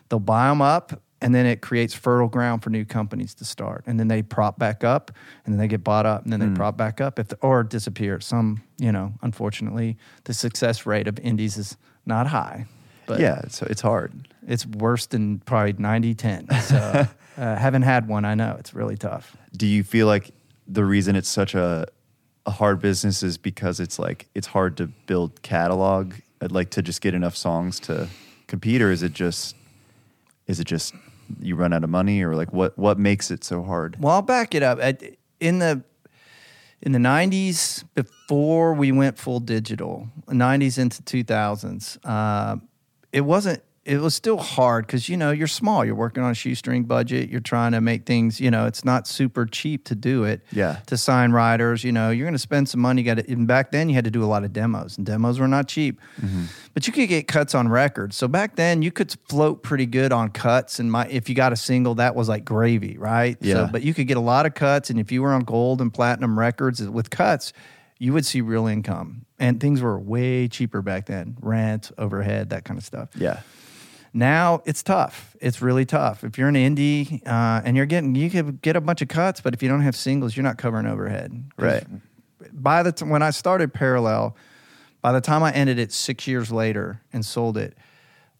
they'll 0.08 0.20
buy 0.20 0.48
them 0.48 0.62
up 0.62 1.02
and 1.20 1.34
then 1.34 1.46
it 1.46 1.60
creates 1.60 1.94
fertile 1.94 2.28
ground 2.28 2.62
for 2.62 2.70
new 2.70 2.84
companies 2.84 3.34
to 3.34 3.44
start. 3.44 3.84
And 3.86 4.00
then 4.00 4.08
they 4.08 4.22
prop 4.22 4.58
back 4.58 4.84
up 4.84 5.10
and 5.44 5.54
then 5.54 5.58
they 5.58 5.68
get 5.68 5.84
bought 5.84 6.06
up 6.06 6.24
and 6.24 6.32
then 6.32 6.40
they 6.40 6.48
prop 6.56 6.76
back 6.76 7.00
up 7.00 7.18
if 7.18 7.28
the, 7.28 7.36
or 7.42 7.62
disappear. 7.62 8.20
Some 8.20 8.62
you 8.78 8.92
know 8.92 9.14
unfortunately 9.22 9.96
the 10.24 10.34
success 10.34 10.86
rate 10.86 11.06
of 11.06 11.18
indies 11.20 11.56
is 11.56 11.76
not 12.06 12.26
high 12.28 12.66
but 13.10 13.18
yeah. 13.18 13.42
So 13.48 13.66
it's 13.68 13.80
hard. 13.80 14.28
it's 14.46 14.64
worse 14.64 15.06
than 15.06 15.40
probably 15.40 15.72
90 15.72 16.14
10 16.14 16.48
so 16.62 16.76
uh, 17.36 17.56
haven't 17.56 17.82
had 17.82 18.06
one 18.06 18.24
i 18.24 18.34
know. 18.34 18.56
It's 18.58 18.72
really 18.72 18.96
tough. 18.96 19.36
Do 19.56 19.66
you 19.66 19.82
feel 19.82 20.06
like 20.06 20.30
the 20.68 20.84
reason 20.84 21.16
it's 21.16 21.28
such 21.28 21.54
a 21.54 21.86
a 22.46 22.50
hard 22.52 22.80
business 22.80 23.22
is 23.22 23.36
because 23.36 23.80
it's 23.80 23.98
like 23.98 24.28
it's 24.34 24.46
hard 24.46 24.76
to 24.78 24.86
build 25.06 25.42
catalog, 25.42 26.14
uh, 26.40 26.48
like 26.50 26.70
to 26.70 26.82
just 26.82 27.00
get 27.00 27.14
enough 27.14 27.36
songs 27.36 27.78
to 27.80 28.08
compete, 28.46 28.80
or 28.80 28.90
is 28.90 29.02
it 29.02 29.12
just 29.12 29.56
is 30.46 30.60
it 30.60 30.64
just 30.64 30.94
you 31.40 31.56
run 31.56 31.72
out 31.72 31.84
of 31.84 31.90
money, 31.90 32.22
or 32.22 32.34
like 32.34 32.52
what 32.52 32.78
what 32.78 32.98
makes 32.98 33.30
it 33.30 33.44
so 33.44 33.62
hard? 33.62 33.96
Well, 34.00 34.14
I'll 34.14 34.22
back 34.22 34.54
it 34.54 34.62
up. 34.62 34.78
At, 34.80 35.02
in 35.38 35.58
the 35.58 35.82
in 36.82 36.92
the 36.92 36.98
'90s, 36.98 37.84
before 37.94 38.74
we 38.74 38.92
went 38.92 39.18
full 39.18 39.40
digital, 39.40 40.08
'90s 40.26 40.78
into 40.78 41.02
2000s, 41.02 41.98
uh, 42.04 42.56
it 43.12 43.22
wasn't. 43.22 43.62
It 43.82 43.98
was 43.98 44.14
still 44.14 44.36
hard 44.36 44.86
because 44.86 45.08
you 45.08 45.16
know 45.16 45.30
you're 45.30 45.46
small. 45.46 45.84
You're 45.84 45.94
working 45.94 46.22
on 46.22 46.30
a 46.30 46.34
shoestring 46.34 46.84
budget. 46.84 47.30
You're 47.30 47.40
trying 47.40 47.72
to 47.72 47.80
make 47.80 48.04
things. 48.04 48.38
You 48.38 48.50
know, 48.50 48.66
it's 48.66 48.84
not 48.84 49.06
super 49.06 49.46
cheap 49.46 49.86
to 49.86 49.94
do 49.94 50.24
it. 50.24 50.42
Yeah. 50.52 50.80
To 50.86 50.98
sign 50.98 51.32
writers, 51.32 51.82
you 51.82 51.90
know, 51.90 52.10
you're 52.10 52.26
going 52.26 52.34
to 52.34 52.38
spend 52.38 52.68
some 52.68 52.80
money. 52.80 53.02
Got 53.02 53.14
to. 53.14 53.30
Even 53.30 53.46
back 53.46 53.70
then, 53.70 53.88
you 53.88 53.94
had 53.94 54.04
to 54.04 54.10
do 54.10 54.22
a 54.22 54.26
lot 54.26 54.44
of 54.44 54.52
demos, 54.52 54.98
and 54.98 55.06
demos 55.06 55.38
were 55.38 55.48
not 55.48 55.66
cheap. 55.66 55.98
Mm-hmm. 56.20 56.44
But 56.74 56.86
you 56.86 56.92
could 56.92 57.08
get 57.08 57.26
cuts 57.26 57.54
on 57.54 57.68
records. 57.68 58.16
So 58.16 58.28
back 58.28 58.56
then, 58.56 58.82
you 58.82 58.92
could 58.92 59.14
float 59.28 59.62
pretty 59.62 59.86
good 59.86 60.12
on 60.12 60.28
cuts. 60.28 60.78
And 60.78 60.92
my, 60.92 61.06
if 61.08 61.28
you 61.30 61.34
got 61.34 61.52
a 61.52 61.56
single, 61.56 61.94
that 61.94 62.14
was 62.14 62.28
like 62.28 62.44
gravy, 62.44 62.98
right? 62.98 63.38
Yeah. 63.40 63.54
So, 63.54 63.68
but 63.72 63.82
you 63.82 63.94
could 63.94 64.06
get 64.06 64.18
a 64.18 64.20
lot 64.20 64.44
of 64.44 64.52
cuts, 64.52 64.90
and 64.90 65.00
if 65.00 65.10
you 65.10 65.22
were 65.22 65.32
on 65.32 65.42
gold 65.44 65.80
and 65.80 65.92
platinum 65.92 66.38
records 66.38 66.82
with 66.82 67.08
cuts, 67.08 67.54
you 67.98 68.12
would 68.12 68.26
see 68.26 68.40
real 68.40 68.66
income. 68.66 69.26
And 69.38 69.58
things 69.58 69.80
were 69.80 69.98
way 69.98 70.48
cheaper 70.48 70.82
back 70.82 71.06
then 71.06 71.36
rent, 71.40 71.90
overhead, 71.96 72.50
that 72.50 72.64
kind 72.64 72.76
of 72.76 72.84
stuff. 72.84 73.08
Yeah, 73.14 73.40
Now 74.12 74.62
it's 74.64 74.82
tough. 74.82 75.36
It's 75.40 75.62
really 75.62 75.84
tough. 75.84 76.24
If 76.24 76.36
you're 76.36 76.48
an 76.48 76.54
indie 76.54 77.26
uh, 77.26 77.62
and 77.64 77.76
you're 77.76 77.86
getting, 77.86 78.14
you 78.14 78.30
could 78.30 78.60
get 78.62 78.76
a 78.76 78.80
bunch 78.80 79.02
of 79.02 79.08
cuts, 79.08 79.40
but 79.40 79.54
if 79.54 79.62
you 79.62 79.68
don't 79.68 79.82
have 79.82 79.94
singles, 79.94 80.36
you're 80.36 80.44
not 80.44 80.58
covering 80.58 80.86
overhead. 80.86 81.44
Right. 81.56 81.84
By 82.52 82.82
the 82.82 82.92
time 82.92 83.10
when 83.10 83.22
I 83.22 83.30
started 83.30 83.72
Parallel, 83.72 84.36
by 85.00 85.12
the 85.12 85.20
time 85.20 85.42
I 85.42 85.52
ended 85.52 85.78
it 85.78 85.92
six 85.92 86.26
years 86.26 86.50
later 86.50 87.00
and 87.12 87.24
sold 87.24 87.56
it, 87.56 87.76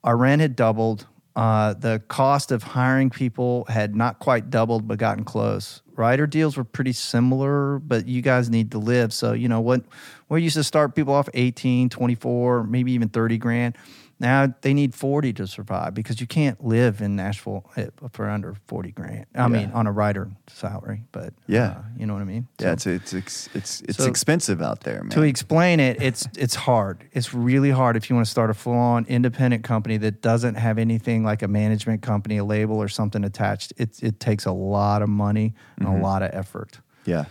our 0.03 0.17
rent 0.17 0.43
had 0.43 0.57
doubled. 0.57 1.07
Uh, 1.37 1.75
the 1.75 2.03
cost 2.09 2.51
of 2.51 2.63
hiring 2.63 3.09
people 3.09 3.65
had 3.69 3.95
not 3.95 4.19
quite 4.19 4.51
doubled, 4.51 4.89
but 4.89 4.99
gotten 4.99 5.25
close. 5.25 5.81
Writer 5.95 6.27
deals 6.27 6.57
were 6.57 6.65
pretty 6.65 6.93
similar, 6.93 7.79
but 7.79 8.09
you 8.09 8.21
guys 8.21 8.51
need 8.51 8.73
to 8.73 8.79
live. 8.79 9.13
So, 9.13 9.33
you 9.33 9.49
know, 9.49 9.61
what 9.61 9.85
we 10.29 10.43
used 10.43 10.57
to 10.57 10.65
start 10.65 10.95
people 10.95 11.15
off 11.15 11.29
18, 11.35 11.89
24, 11.89 12.65
maybe 12.65 12.93
even 12.93 13.09
30 13.09 13.39
grand. 13.39 13.77
Now 14.21 14.53
they 14.61 14.75
need 14.75 14.95
40 14.95 15.33
to 15.33 15.47
survive 15.47 15.95
because 15.95 16.21
you 16.21 16.27
can't 16.27 16.63
live 16.63 17.01
in 17.01 17.17
Nashville 17.17 17.65
for 18.13 18.29
under 18.29 18.55
40 18.67 18.93
grand. 18.93 19.25
I 19.35 19.49
mean, 19.49 19.71
on 19.73 19.87
a 19.87 19.93
writer 19.93 20.31
salary, 20.47 21.05
but 21.11 21.33
Yeah. 21.47 21.69
uh, 21.69 21.83
you 21.97 22.05
know 22.07 22.13
what 22.13 22.21
I 22.21 22.27
mean? 22.27 22.47
yeah. 22.61 22.77
So- 22.77 22.91
It's 22.91 23.13
it's 23.13 23.13
it's 23.15 23.49
it's, 23.55 23.81
it's 23.89 23.99
So- 23.99 24.07
expensive 24.07 24.61
out 24.61 24.81
there, 24.81 25.03
man. 25.03 25.11
to 25.11 25.23
explain 25.23 25.81
it, 25.81 26.03
it's 26.03 26.29
it's 26.37 26.55
hard. 26.55 27.05
It's 27.13 27.33
really 27.33 27.71
hard 27.71 27.97
if 27.97 28.11
you 28.11 28.15
want 28.17 28.27
to 28.27 28.31
start 28.31 28.51
a 28.51 28.55
full 28.55 28.75
on 28.77 29.07
independent 29.09 29.65
company 29.65 29.97
that 29.99 30.21
doesn't 30.21 30.57
have 30.57 30.77
anything 30.79 31.25
like 31.25 31.43
a 31.43 31.49
management 31.49 32.03
company, 32.03 32.37
a 32.37 32.45
label, 32.45 32.77
or 32.77 32.89
something 32.89 33.25
attached. 33.25 33.73
It 33.79 34.03
it 34.03 34.21
takes 34.21 34.45
a 34.45 34.53
lot 34.53 35.01
of 35.01 35.09
money 35.09 35.55
and 35.79 35.89
a 35.89 35.97
lot 35.97 36.23
of 36.23 36.31
effort. 36.35 36.81
yeah, 37.07 37.25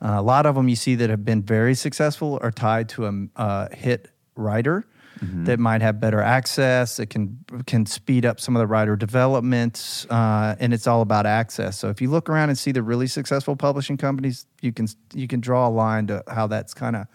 Uh, 0.00 0.14
a 0.18 0.22
lot 0.22 0.46
of 0.46 0.54
them 0.54 0.68
you 0.68 0.76
see 0.76 0.94
that 0.94 1.10
have 1.10 1.24
been 1.24 1.42
very 1.42 1.74
successful 1.74 2.38
are 2.40 2.52
tied 2.52 2.88
to 2.90 3.06
a, 3.06 3.12
a 3.36 3.74
hit 3.74 4.10
writer 4.36 4.84
that 5.20 5.58
might 5.58 5.82
have 5.82 5.98
better 6.00 6.20
access. 6.20 6.98
It 6.98 7.10
can 7.10 7.38
can 7.66 7.86
speed 7.86 8.26
up 8.26 8.40
some 8.40 8.54
of 8.56 8.60
the 8.60 8.66
writer 8.66 8.96
development, 8.96 10.06
uh, 10.10 10.56
and 10.60 10.74
it's 10.74 10.86
all 10.86 11.00
about 11.00 11.26
access. 11.26 11.78
So 11.78 11.88
if 11.88 12.00
you 12.00 12.10
look 12.10 12.28
around 12.28 12.50
and 12.50 12.58
see 12.58 12.72
the 12.72 12.82
really 12.82 13.06
successful 13.06 13.56
publishing 13.56 13.96
companies, 13.96 14.46
you 14.60 14.72
can 14.72 14.88
you 15.14 15.26
can 15.26 15.40
draw 15.40 15.68
a 15.68 15.70
line 15.70 16.06
to 16.08 16.22
how 16.28 16.46
that's 16.46 16.74
kind 16.74 16.96
of 16.96 17.06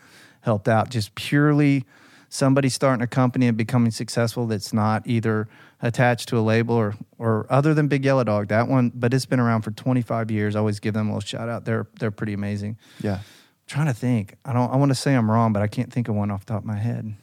helped 0.41 0.67
out. 0.67 0.89
Just 0.89 1.13
purely 1.15 1.85
somebody 2.29 2.69
starting 2.69 3.03
a 3.03 3.07
company 3.07 3.45
and 3.47 3.57
becoming 3.57 3.91
successful 3.91 4.47
that's 4.47 4.71
not 4.73 5.05
either 5.05 5.47
attached 5.81 6.29
to 6.29 6.37
a 6.37 6.41
label 6.41 6.75
or 6.75 6.95
or 7.19 7.45
other 7.49 7.73
than 7.73 7.87
Big 7.87 8.03
Yellow 8.05 8.23
Dog. 8.23 8.47
That 8.47 8.67
one, 8.67 8.91
but 8.95 9.13
it's 9.13 9.25
been 9.25 9.39
around 9.39 9.61
for 9.61 9.71
25 9.71 10.31
years. 10.31 10.55
I 10.55 10.59
always 10.59 10.79
give 10.79 10.93
them 10.93 11.07
a 11.07 11.11
little 11.11 11.27
shout 11.27 11.49
out. 11.49 11.65
They're 11.65 11.87
they're 11.99 12.11
pretty 12.11 12.33
amazing. 12.33 12.77
Yeah. 13.01 13.19
trying 13.67 13.87
to 13.87 13.93
think. 13.93 14.35
I 14.43 14.53
don't. 14.53 14.71
I 14.71 14.75
want 14.77 14.89
to 14.89 14.95
say 14.95 15.13
I'm 15.13 15.29
wrong, 15.29 15.53
but 15.53 15.61
I 15.61 15.67
can't 15.67 15.91
think 15.93 16.07
of 16.07 16.15
one 16.15 16.31
off 16.31 16.45
the 16.45 16.53
top 16.53 16.63
of 16.63 16.67
my 16.67 16.77
head. 16.77 17.13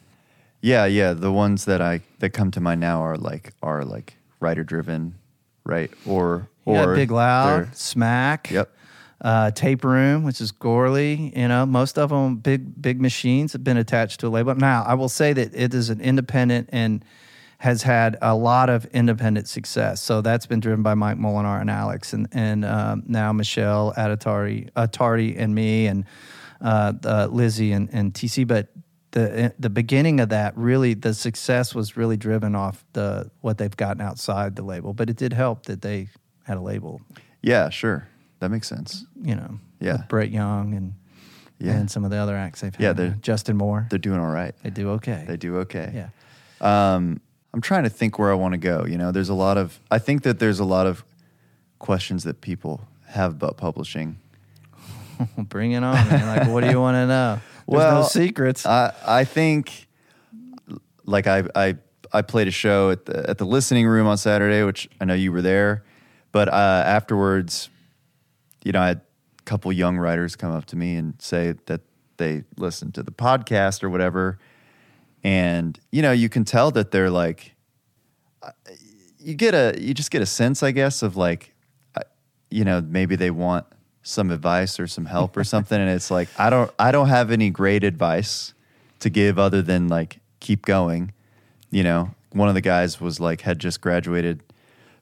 Yeah, 0.61 0.87
yeah. 0.87 1.13
The 1.13 1.33
ones 1.33 1.65
that 1.67 1.81
I 1.81 2.01
that 2.19 2.31
come 2.31 2.51
to 2.53 2.61
mind 2.61 2.81
now 2.81 3.03
are 3.03 3.17
like 3.17 3.53
are 3.63 3.85
like 3.85 4.17
writer 4.41 4.65
driven, 4.65 5.15
right? 5.65 5.91
Or 6.07 6.49
You 6.67 6.75
or 6.75 6.95
Big 6.95 7.11
Loud, 7.11 7.77
Smack. 7.77 8.51
Yep. 8.51 8.75
Uh, 9.21 9.51
Tape 9.51 9.83
Room, 9.83 10.23
which 10.23 10.41
is 10.41 10.53
Gorley. 10.53 11.33
You 11.37 11.49
know, 11.49 11.67
most 11.67 11.99
of 11.99 12.11
them 12.11 12.37
big 12.37 12.81
big 12.81 13.01
machines 13.01 13.53
have 13.53 13.65
been 13.65 13.77
attached 13.77 14.21
to 14.21 14.29
a 14.29 14.31
label. 14.31 14.55
Now, 14.55 14.85
I 14.87 14.95
will 14.95 15.09
say 15.09 15.33
that 15.33 15.55
it 15.55 15.75
is 15.75 15.91
an 15.91 16.01
independent 16.01 16.69
and 16.73 17.05
has 17.59 17.83
had 17.83 18.17
a 18.23 18.37
lot 18.37 18.71
of 18.71 18.87
independent 18.87 19.49
success. 19.49 20.01
So 20.01 20.21
that's 20.21 20.47
been 20.47 20.61
driven 20.61 20.85
by 20.85 20.95
Mike 20.95 21.19
Molinar 21.19 21.61
and 21.61 21.71
Alex, 21.71 22.13
and 22.13 22.29
and 22.33 22.65
um, 22.65 23.03
now 23.07 23.33
Michelle 23.33 23.93
at 23.97 24.17
Atari, 24.17 24.71
Atari, 24.73 25.35
and 25.37 25.55
me, 25.55 25.89
and 25.89 26.05
uh, 26.61 26.93
uh, 27.05 27.29
Lizzie 27.31 27.73
and, 27.73 27.89
and 27.93 28.15
TC. 28.15 28.47
But 28.47 28.69
the 29.19 29.55
the 29.59 29.71
beginning 29.71 30.21
of 30.21 30.29
that 30.31 30.57
really, 30.57 30.95
the 30.95 31.15
success 31.15 31.75
was 31.75 31.97
really 31.97 32.17
driven 32.17 32.55
off 32.55 32.85
the 32.93 33.31
what 33.41 33.59
they've 33.59 33.77
gotten 33.77 34.01
outside 34.03 34.57
the 34.57 34.63
label. 34.63 34.93
But 34.95 35.11
it 35.11 35.17
did 35.17 35.33
help 35.33 35.65
that 35.67 35.83
they 35.83 36.09
had 36.45 36.57
a 36.57 36.61
label 36.61 37.01
Yeah, 37.43 37.69
sure. 37.71 38.09
That 38.41 38.51
makes 38.51 38.67
sense. 38.69 39.05
you 39.21 39.35
know, 39.35 39.59
Yeah. 39.81 39.99
Brett 40.09 40.31
Young 40.31 40.75
and 40.75 40.95
Yeah. 41.59 41.73
and 41.77 41.91
some 41.91 42.05
of 42.05 42.11
the 42.11 42.17
other 42.19 42.37
acts 42.37 42.61
they've 42.61 42.75
had. 42.75 42.83
Yeah, 42.83 42.93
they're- 42.93 43.17
Justin 43.21 43.57
Moore. 43.57 43.87
They're 43.91 43.99
doing 43.99 44.21
all 44.21 44.31
right. 44.33 44.55
They 44.63 44.71
do 44.71 44.91
okay. 44.93 45.25
They 45.27 45.37
do 45.37 45.57
okay. 45.59 45.93
Yeah. 45.93 46.09
Um, 46.95 47.21
I'm 47.55 47.61
trying 47.61 47.85
to 47.85 47.91
think 47.91 48.19
where 48.19 48.31
I 48.31 48.35
want 48.35 48.53
to 48.53 48.59
go. 48.59 48.85
You 48.87 48.99
know, 48.99 49.11
there's 49.13 49.29
a 49.31 49.35
lot 49.35 49.57
of. 49.59 49.81
I 49.91 49.99
think 49.99 50.23
that 50.23 50.39
there's 50.39 50.61
a 50.61 50.65
lot 50.65 50.87
of 50.87 51.05
questions 51.79 52.25
that 52.25 52.41
people 52.41 52.81
have 53.07 53.33
about 53.33 53.57
publishing. 53.57 54.19
Bring 55.39 55.73
it 55.73 55.83
on, 55.83 55.95
man. 56.09 56.27
Like, 56.39 56.49
what 56.49 56.63
do 56.63 56.71
you 56.71 56.81
want 56.81 56.95
to 56.97 57.07
know? 57.07 57.41
Well, 57.77 58.03
no 58.03 58.09
secrets. 58.09 58.67
I 58.67 58.95
I 59.07 59.25
think, 59.25 59.87
like 61.05 61.27
I 61.27 61.45
I 61.55 61.77
I 62.13 62.23
played 62.23 62.49
a 62.49 62.51
show 62.51 62.91
at 62.91 63.05
the 63.07 63.29
at 63.29 63.39
the 63.39 63.45
listening 63.45 63.87
room 63.87 64.07
on 64.07 64.17
Saturday, 64.19 64.63
which 64.63 64.89
I 65.01 65.05
know 65.05 65.15
you 65.15 65.33
were 65.33 65.43
there, 65.43 65.85
but 66.33 66.49
uh, 66.49 66.83
afterwards, 66.87 67.69
you 68.65 68.73
know, 68.73 68.81
I 68.81 68.89
had 68.89 69.01
a 69.39 69.43
couple 69.45 69.71
young 69.73 69.99
writers 69.99 70.35
come 70.35 70.53
up 70.53 70.65
to 70.67 70.77
me 70.77 70.97
and 70.97 71.15
say 71.21 71.55
that 71.67 71.83
they 72.17 72.45
listened 72.57 72.95
to 72.95 73.03
the 73.03 73.13
podcast 73.13 73.83
or 73.83 73.91
whatever, 73.91 74.39
and 75.23 75.79
you 75.93 76.01
know, 76.01 76.13
you 76.13 76.29
can 76.29 76.45
tell 76.45 76.71
that 76.71 76.91
they're 76.91 77.11
like, 77.11 77.55
uh, 78.43 78.51
you 79.19 79.35
get 79.35 79.55
a 79.55 79.79
you 79.79 79.93
just 79.93 80.11
get 80.11 80.23
a 80.23 80.27
sense, 80.27 80.63
I 80.63 80.71
guess, 80.71 81.03
of 81.03 81.17
like, 81.19 81.55
uh, 81.95 82.01
you 82.51 82.65
know, 82.65 82.81
maybe 82.81 83.15
they 83.15 83.31
want 83.31 83.67
some 84.09 84.31
advice 84.31 84.81
or 84.81 84.87
some 84.87 85.05
help 85.05 85.37
or 85.37 85.45
something, 85.55 85.79
and 85.79 85.91
it's 85.91 86.11
like 86.11 86.29
I 86.39 86.51
don't 86.51 86.71
I 86.79 86.91
don't 86.91 87.09
have 87.09 87.31
any 87.31 87.51
great 87.51 87.85
advice 87.85 88.55
to 89.01 89.11
give 89.11 89.39
other 89.39 89.63
than 89.63 89.89
like 89.89 90.21
keep 90.41 90.65
going. 90.65 91.13
You 91.71 91.85
know, 91.85 92.15
one 92.33 92.49
of 92.49 92.55
the 92.55 92.61
guys 92.61 93.01
was 93.01 93.21
like 93.21 93.43
had 93.43 93.59
just 93.59 93.81
graduated 93.81 94.43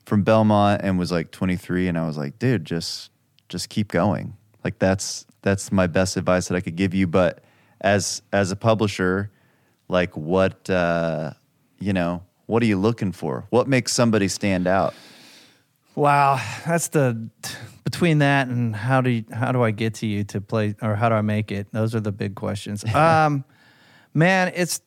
from 0.04 0.22
Belmont 0.22 0.82
and 0.84 0.98
was 0.98 1.10
like 1.10 1.30
23 1.30 1.88
and 1.88 1.98
I 1.98 2.06
was 2.06 2.16
like, 2.18 2.38
dude, 2.38 2.64
just 2.64 3.10
just 3.48 3.68
keep 3.68 3.88
going. 3.88 4.36
Like 4.64 4.78
that's 4.78 5.24
that's 5.42 5.70
my 5.70 5.86
best 5.86 6.16
advice 6.16 6.48
that 6.48 6.56
I 6.56 6.60
could 6.60 6.76
give 6.76 6.92
you, 6.92 7.06
but 7.06 7.42
as 7.80 8.22
as 8.32 8.50
a 8.50 8.56
publisher, 8.56 9.30
like 9.88 10.16
what 10.16 10.68
uh 10.68 11.32
you 11.78 11.92
know, 11.92 12.22
what 12.46 12.62
are 12.62 12.66
you 12.66 12.78
looking 12.78 13.12
for? 13.12 13.46
What 13.50 13.68
makes 13.68 13.92
somebody 13.92 14.28
stand 14.28 14.66
out? 14.66 14.94
wow, 15.96 16.40
that's 16.66 16.88
the 16.88 17.28
between 17.86 18.18
that 18.18 18.48
and 18.48 18.74
how 18.74 19.00
do 19.00 19.10
you, 19.10 19.24
how 19.32 19.52
do 19.52 19.62
I 19.62 19.70
get 19.70 19.94
to 19.94 20.08
you 20.08 20.24
to 20.24 20.40
play 20.40 20.74
or 20.82 20.96
how 20.96 21.08
do 21.08 21.14
I 21.14 21.20
make 21.20 21.52
it? 21.52 21.68
Those 21.70 21.94
are 21.94 22.00
the 22.00 22.10
big 22.10 22.34
questions. 22.34 22.84
Um, 22.96 23.44
man, 24.12 24.52
it's 24.56 24.80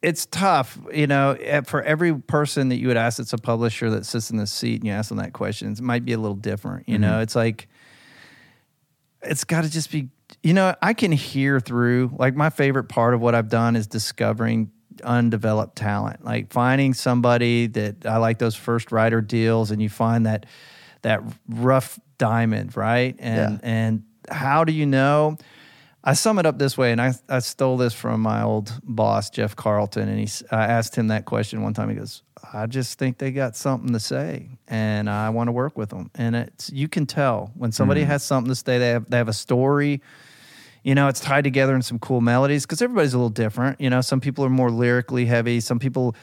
it's 0.00 0.24
tough. 0.26 0.78
You 0.90 1.06
know, 1.06 1.36
for 1.66 1.82
every 1.82 2.16
person 2.16 2.70
that 2.70 2.76
you 2.76 2.88
would 2.88 2.96
ask 2.96 3.18
it's 3.18 3.34
a 3.34 3.38
publisher 3.38 3.90
that 3.90 4.06
sits 4.06 4.30
in 4.30 4.38
the 4.38 4.46
seat 4.46 4.76
and 4.76 4.86
you 4.86 4.92
ask 4.92 5.10
them 5.10 5.18
that 5.18 5.34
question, 5.34 5.70
it 5.70 5.80
might 5.82 6.06
be 6.06 6.14
a 6.14 6.18
little 6.18 6.36
different. 6.36 6.88
You 6.88 6.98
know, 6.98 7.20
it's 7.20 7.36
like 7.36 7.68
it's 9.22 9.44
got 9.44 9.64
to 9.64 9.70
just 9.70 9.90
be 9.90 10.08
you 10.42 10.52
know 10.54 10.74
i 10.82 10.92
can 10.92 11.10
hear 11.10 11.58
through 11.58 12.14
like 12.18 12.36
my 12.36 12.50
favorite 12.50 12.84
part 12.84 13.14
of 13.14 13.20
what 13.20 13.34
i've 13.34 13.48
done 13.48 13.74
is 13.76 13.86
discovering 13.86 14.70
undeveloped 15.02 15.74
talent 15.74 16.24
like 16.24 16.52
finding 16.52 16.92
somebody 16.92 17.66
that 17.66 18.04
i 18.06 18.18
like 18.18 18.38
those 18.38 18.54
first 18.54 18.92
writer 18.92 19.20
deals 19.20 19.70
and 19.70 19.80
you 19.80 19.88
find 19.88 20.26
that 20.26 20.46
that 21.02 21.22
rough 21.48 21.98
diamond 22.18 22.76
right 22.76 23.16
and 23.18 23.52
Yeah. 23.54 23.58
and 23.62 24.02
how 24.30 24.64
do 24.64 24.72
you 24.72 24.86
know 24.86 25.38
I 26.04 26.14
sum 26.14 26.38
it 26.38 26.46
up 26.46 26.58
this 26.58 26.78
way, 26.78 26.92
and 26.92 27.00
I, 27.00 27.12
I 27.28 27.40
stole 27.40 27.76
this 27.76 27.92
from 27.92 28.22
my 28.22 28.42
old 28.42 28.72
boss, 28.84 29.30
Jeff 29.30 29.56
Carlton, 29.56 30.08
and 30.08 30.18
he, 30.18 30.28
I 30.50 30.64
asked 30.64 30.94
him 30.94 31.08
that 31.08 31.24
question 31.24 31.60
one 31.60 31.74
time. 31.74 31.90
He 31.90 31.96
goes, 31.96 32.22
"I 32.52 32.66
just 32.66 32.98
think 32.98 33.18
they 33.18 33.32
got 33.32 33.56
something 33.56 33.92
to 33.92 34.00
say, 34.00 34.48
and 34.68 35.10
I 35.10 35.28
want 35.30 35.48
to 35.48 35.52
work 35.52 35.76
with 35.76 35.90
them." 35.90 36.10
And 36.14 36.36
it's 36.36 36.70
you 36.70 36.88
can 36.88 37.04
tell 37.04 37.50
when 37.56 37.72
somebody 37.72 38.02
mm. 38.02 38.06
has 38.06 38.22
something 38.22 38.48
to 38.48 38.54
say. 38.54 38.78
They 38.78 38.90
have 38.90 39.10
they 39.10 39.16
have 39.16 39.28
a 39.28 39.32
story. 39.34 40.00
You 40.84 40.94
know, 40.94 41.08
it's 41.08 41.20
tied 41.20 41.44
together 41.44 41.74
in 41.74 41.82
some 41.82 41.98
cool 41.98 42.20
melodies 42.20 42.64
because 42.64 42.80
everybody's 42.80 43.12
a 43.12 43.18
little 43.18 43.28
different. 43.28 43.80
You 43.80 43.90
know, 43.90 44.00
some 44.00 44.20
people 44.20 44.44
are 44.44 44.50
more 44.50 44.70
lyrically 44.70 45.26
heavy. 45.26 45.60
Some 45.60 45.78
people. 45.78 46.14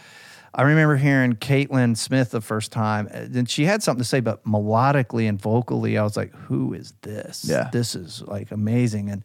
I 0.57 0.61
remember 0.61 0.95
hearing 0.95 1.33
Caitlyn 1.33 1.97
Smith 1.97 2.31
the 2.31 2.39
first 2.39 2.71
time, 2.71 3.07
and 3.11 3.49
she 3.49 3.65
had 3.65 3.83
something 3.83 4.01
to 4.01 4.07
say, 4.07 4.21
but 4.21 4.45
melodically 4.45 5.27
and 5.27 5.39
vocally, 5.39 5.97
I 5.97 6.03
was 6.03 6.15
like, 6.15 6.33
"Who 6.33 6.73
is 6.73 6.93
this? 7.01 7.43
Yeah. 7.45 7.69
this 7.73 7.93
is 7.93 8.21
like 8.21 8.51
amazing." 8.51 9.09
And 9.09 9.23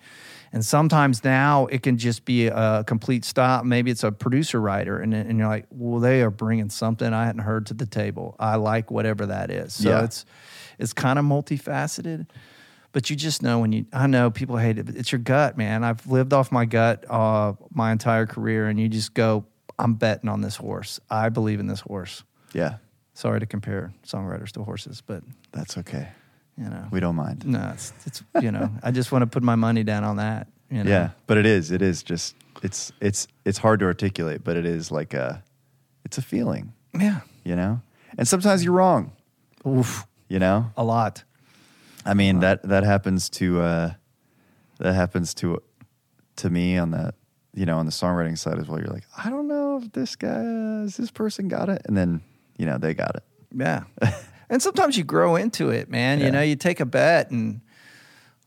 and 0.53 0.67
sometimes 0.67 1.23
now 1.23 1.67
it 1.67 1.85
can 1.85 1.97
just 1.99 2.25
be 2.25 2.49
a 2.49 2.83
complete 2.85 3.25
stop. 3.25 3.65
Maybe 3.65 3.93
it's 3.93 4.03
a 4.03 4.11
producer 4.11 4.61
writer, 4.61 4.99
and 4.99 5.15
and 5.15 5.39
you're 5.39 5.47
like, 5.47 5.67
"Well, 5.71 6.01
they 6.01 6.23
are 6.23 6.31
bringing 6.31 6.69
something 6.69 7.13
I 7.13 7.27
hadn't 7.27 7.43
heard 7.43 7.67
to 7.67 7.75
the 7.75 7.87
table. 7.87 8.35
I 8.41 8.57
like 8.57 8.91
whatever 8.91 9.27
that 9.27 9.53
is." 9.53 9.73
So 9.75 9.89
Yeah. 9.91 10.03
it's 10.05 10.25
it's 10.81 10.93
kind 10.93 11.17
of 11.19 11.25
multifaceted. 11.25 12.27
But 12.93 13.09
you 13.09 13.15
just 13.15 13.41
know 13.41 13.61
when 13.61 13.71
you, 13.71 13.87
I 13.93 14.09
know 14.09 14.33
people 14.33 14.57
hate 14.57 14.77
it, 14.79 14.87
but 14.87 14.97
it's 14.97 15.13
your 15.13 15.21
gut, 15.21 15.57
man. 15.57 15.85
I've 15.85 16.05
lived 16.09 16.33
off 16.33 16.51
my 16.51 16.65
gut 16.65 17.05
uh, 17.09 17.53
my 17.73 17.93
entire 17.93 18.27
career, 18.27 18.67
and 18.67 18.81
you 18.81 18.89
just 18.89 19.15
go, 19.15 19.45
I'm 19.81 19.95
betting 19.95 20.29
on 20.29 20.41
this 20.43 20.57
horse. 20.57 21.01
I 21.11 21.29
believe 21.29 21.61
in 21.61 21.67
this 21.67 21.81
horse. 21.81 22.23
Yeah, 22.53 22.77
Sorry 23.15 23.41
to 23.41 23.47
compare 23.47 23.93
songwriters 24.07 24.51
to 24.53 24.63
horses, 24.65 25.03
but 25.07 25.23
that's 25.53 25.77
okay. 25.79 26.09
you 26.57 26.65
know, 26.65 26.87
We 26.91 27.01
don't 27.01 27.17
mind. 27.17 27.45
no, 27.47 27.71
it's, 27.75 27.93
it's 28.07 28.23
you 28.41 28.51
know, 28.51 28.71
I 28.83 28.91
just 28.93 29.13
want 29.13 29.23
to 29.23 29.27
put 29.27 29.43
my 29.43 29.57
money 29.57 29.83
down 29.85 30.05
on 30.05 30.17
that. 30.17 30.47
You 30.71 30.85
know? 30.85 30.91
Yeah, 30.91 31.11
but 31.27 31.37
it 31.37 31.47
is. 31.47 31.71
It 31.71 31.83
is 31.83 32.03
just. 32.03 32.35
It's 32.63 32.93
it's 33.01 33.27
it's 33.45 33.59
hard 33.59 33.81
to 33.81 33.87
articulate, 33.87 34.43
but 34.45 34.57
it 34.57 34.65
is 34.67 34.91
like 34.91 35.15
a. 35.15 35.43
It's 36.05 36.19
a 36.19 36.23
feeling, 36.23 36.73
yeah, 36.99 37.21
you 37.45 37.57
know. 37.57 37.81
And 38.19 38.27
sometimes 38.27 38.65
you're 38.65 38.73
wrong, 38.75 39.13
Oof, 39.67 40.07
you 40.29 40.39
know. 40.39 40.71
a 40.77 40.83
lot. 40.85 41.25
I 42.07 42.15
mean 42.15 42.41
that 42.41 42.63
that 42.63 42.85
happens 42.85 43.29
to 43.31 43.61
uh, 43.61 43.91
that 44.79 44.95
happens 44.95 45.35
to 45.35 45.63
to 46.37 46.51
me 46.51 46.79
on 46.79 46.91
the 46.93 47.13
you 47.55 47.67
know 47.67 47.79
on 47.79 47.87
the 47.87 47.93
songwriting 47.93 48.39
side 48.39 48.59
as 48.59 48.69
well. 48.69 48.79
You're 48.79 48.93
like, 48.93 49.07
I 49.17 49.31
don't 49.31 49.49
know 49.49 49.79
if 49.83 49.93
this 49.93 50.17
guy, 50.17 50.43
is 50.85 50.97
this 50.97 51.11
person 51.11 51.49
got 51.49 51.69
it, 51.69 51.83
and 51.85 51.97
then 51.97 52.23
you 52.59 52.67
know 52.67 52.79
they 52.79 52.95
got 52.95 53.17
it. 53.17 53.25
Yeah. 53.55 53.85
and 54.51 54.63
sometimes 54.63 54.97
you 54.97 55.05
grow 55.05 55.37
into 55.37 55.71
it, 55.71 55.89
man. 55.89 56.19
Yeah. 56.19 56.27
You 56.27 56.33
know, 56.33 56.43
you 56.43 56.57
take 56.57 56.81
a 56.81 56.87
bet 56.87 57.31
and 57.31 57.61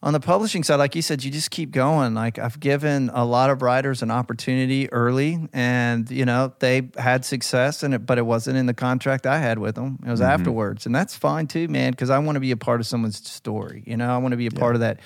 on 0.01 0.11
the 0.11 0.19
publishing 0.19 0.63
side, 0.63 0.75
like 0.75 0.95
you 0.95 1.01
said, 1.01 1.23
you 1.23 1.31
just 1.31 1.49
keep 1.49 1.71
going. 1.71 2.13
Like 2.13 2.37
I've 2.37 2.59
given 2.59 3.09
a 3.13 3.23
lot 3.23 3.49
of 3.49 3.61
writers 3.61 4.01
an 4.01 4.11
opportunity 4.11 4.91
early 4.91 5.47
and, 5.53 6.11
you 6.11 6.25
know, 6.25 6.53
they 6.59 6.89
had 6.97 7.23
success 7.23 7.83
in 7.83 7.93
it, 7.93 8.05
but 8.05 8.17
it 8.17 8.25
wasn't 8.25 8.57
in 8.57 8.65
the 8.65 8.73
contract 8.73 9.25
I 9.25 9.39
had 9.39 9.59
with 9.59 9.75
them. 9.75 9.99
It 10.05 10.09
was 10.09 10.19
mm-hmm. 10.19 10.29
afterwards. 10.29 10.85
And 10.85 10.93
that's 10.93 11.15
fine 11.15 11.47
too, 11.47 11.69
man, 11.69 11.91
because 11.91 12.09
I 12.09 12.19
want 12.19 12.35
to 12.35 12.41
be 12.41 12.51
a 12.51 12.57
part 12.57 12.81
of 12.81 12.85
someone's 12.85 13.25
story. 13.29 13.83
You 13.87 13.95
know, 13.95 14.13
I 14.13 14.17
want 14.17 14.33
to 14.33 14.37
be 14.37 14.47
a 14.47 14.51
part 14.51 14.75
of 14.75 14.81
that. 14.81 14.99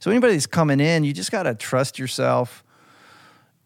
So 0.00 0.10
anybody 0.10 0.32
that's 0.32 0.46
coming 0.46 0.80
in, 0.80 1.04
you 1.04 1.12
just 1.12 1.30
got 1.30 1.42
to 1.42 1.54
trust 1.54 1.98
yourself 1.98 2.64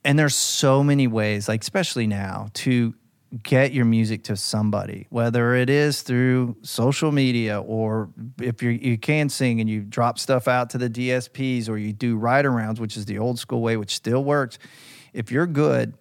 and 0.05 0.19
there's 0.19 0.35
so 0.35 0.85
many 0.85 1.07
ways 1.07 1.49
like 1.49 1.63
especially 1.63 2.07
now 2.07 2.49
to 2.55 2.95
get 3.43 3.73
your 3.73 3.85
music 3.85 4.23
to 4.23 4.37
somebody 4.37 5.07
whether 5.11 5.55
it 5.55 5.69
is 5.69 6.03
through 6.03 6.57
social 6.63 7.11
media 7.11 7.61
or 7.61 8.09
if 8.41 8.63
you 8.63 8.71
you 8.71 8.97
can 8.97 9.29
sing 9.29 9.61
and 9.61 9.69
you 9.69 9.81
drop 9.81 10.19
stuff 10.19 10.47
out 10.47 10.71
to 10.71 10.79
the 10.79 10.89
DSPs 10.89 11.69
or 11.69 11.77
you 11.77 11.93
do 11.93 12.17
write 12.17 12.45
arounds 12.45 12.79
which 12.79 12.97
is 12.97 13.07
the 13.07 13.19
old 13.19 13.39
school 13.39 13.61
way 13.61 13.77
which 13.77 13.95
still 13.97 14.23
works. 14.23 14.59
If 15.13 15.33
you're 15.33 15.47
good 15.47 15.95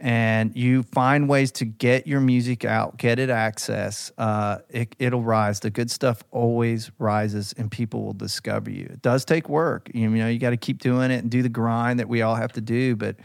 and 0.00 0.56
you 0.56 0.82
find 0.82 1.28
ways 1.28 1.52
to 1.52 1.66
get 1.66 2.06
your 2.06 2.20
music 2.20 2.64
out, 2.64 2.96
get 2.96 3.18
it 3.18 3.28
access, 3.28 4.10
uh, 4.16 4.58
it, 4.70 4.96
it'll 4.98 5.22
rise. 5.22 5.60
The 5.60 5.68
good 5.68 5.90
stuff 5.90 6.24
always 6.30 6.90
rises, 6.98 7.54
and 7.58 7.70
people 7.70 8.02
will 8.02 8.14
discover 8.14 8.70
you. 8.70 8.86
It 8.86 9.02
does 9.02 9.26
take 9.26 9.50
work. 9.50 9.90
You 9.92 10.08
know, 10.08 10.26
you 10.26 10.38
got 10.38 10.50
to 10.50 10.56
keep 10.56 10.80
doing 10.80 11.10
it 11.10 11.18
and 11.18 11.30
do 11.30 11.42
the 11.42 11.50
grind 11.50 12.00
that 12.00 12.08
we 12.08 12.22
all 12.22 12.34
have 12.34 12.52
to 12.52 12.62
do, 12.62 12.96
but 12.96 13.16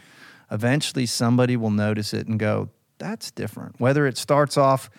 eventually 0.51 1.05
somebody 1.05 1.55
will 1.55 1.71
notice 1.71 2.13
it 2.13 2.27
and 2.27 2.37
go, 2.37 2.69
"That's 2.97 3.31
different." 3.31 3.79
Whether 3.79 4.05
it 4.05 4.17
starts 4.17 4.57
off 4.57 4.89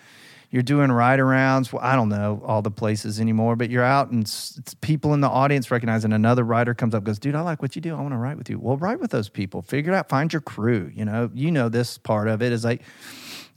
you're 0.49 0.63
doing 0.63 0.91
write 0.91 1.19
arounds. 1.19 1.73
Well, 1.73 1.83
I 1.83 1.95
don't 1.95 2.09
know 2.09 2.41
all 2.45 2.61
the 2.61 2.71
places 2.71 3.19
anymore, 3.19 3.55
but 3.55 3.69
you're 3.69 3.83
out 3.83 4.11
and 4.11 4.31
people 4.81 5.13
in 5.13 5.21
the 5.21 5.29
audience 5.29 5.69
recognize, 5.71 6.05
and 6.05 6.13
another 6.13 6.43
rider 6.43 6.73
comes 6.73 6.93
up, 6.93 6.99
and 6.99 7.05
goes, 7.05 7.19
"Dude, 7.19 7.35
I 7.35 7.41
like 7.41 7.61
what 7.61 7.75
you 7.75 7.81
do. 7.81 7.95
I 7.95 8.01
want 8.01 8.13
to 8.13 8.17
ride 8.17 8.37
with 8.37 8.49
you." 8.49 8.59
Well, 8.59 8.77
ride 8.77 8.99
with 8.99 9.11
those 9.11 9.29
people. 9.29 9.61
Figure 9.61 9.93
it 9.93 9.95
out. 9.95 10.09
Find 10.09 10.31
your 10.31 10.41
crew. 10.41 10.91
You 10.93 11.05
know, 11.05 11.29
you 11.33 11.51
know 11.51 11.69
this 11.69 11.97
part 11.97 12.27
of 12.27 12.41
it 12.41 12.51
is 12.51 12.63
like. 12.63 12.81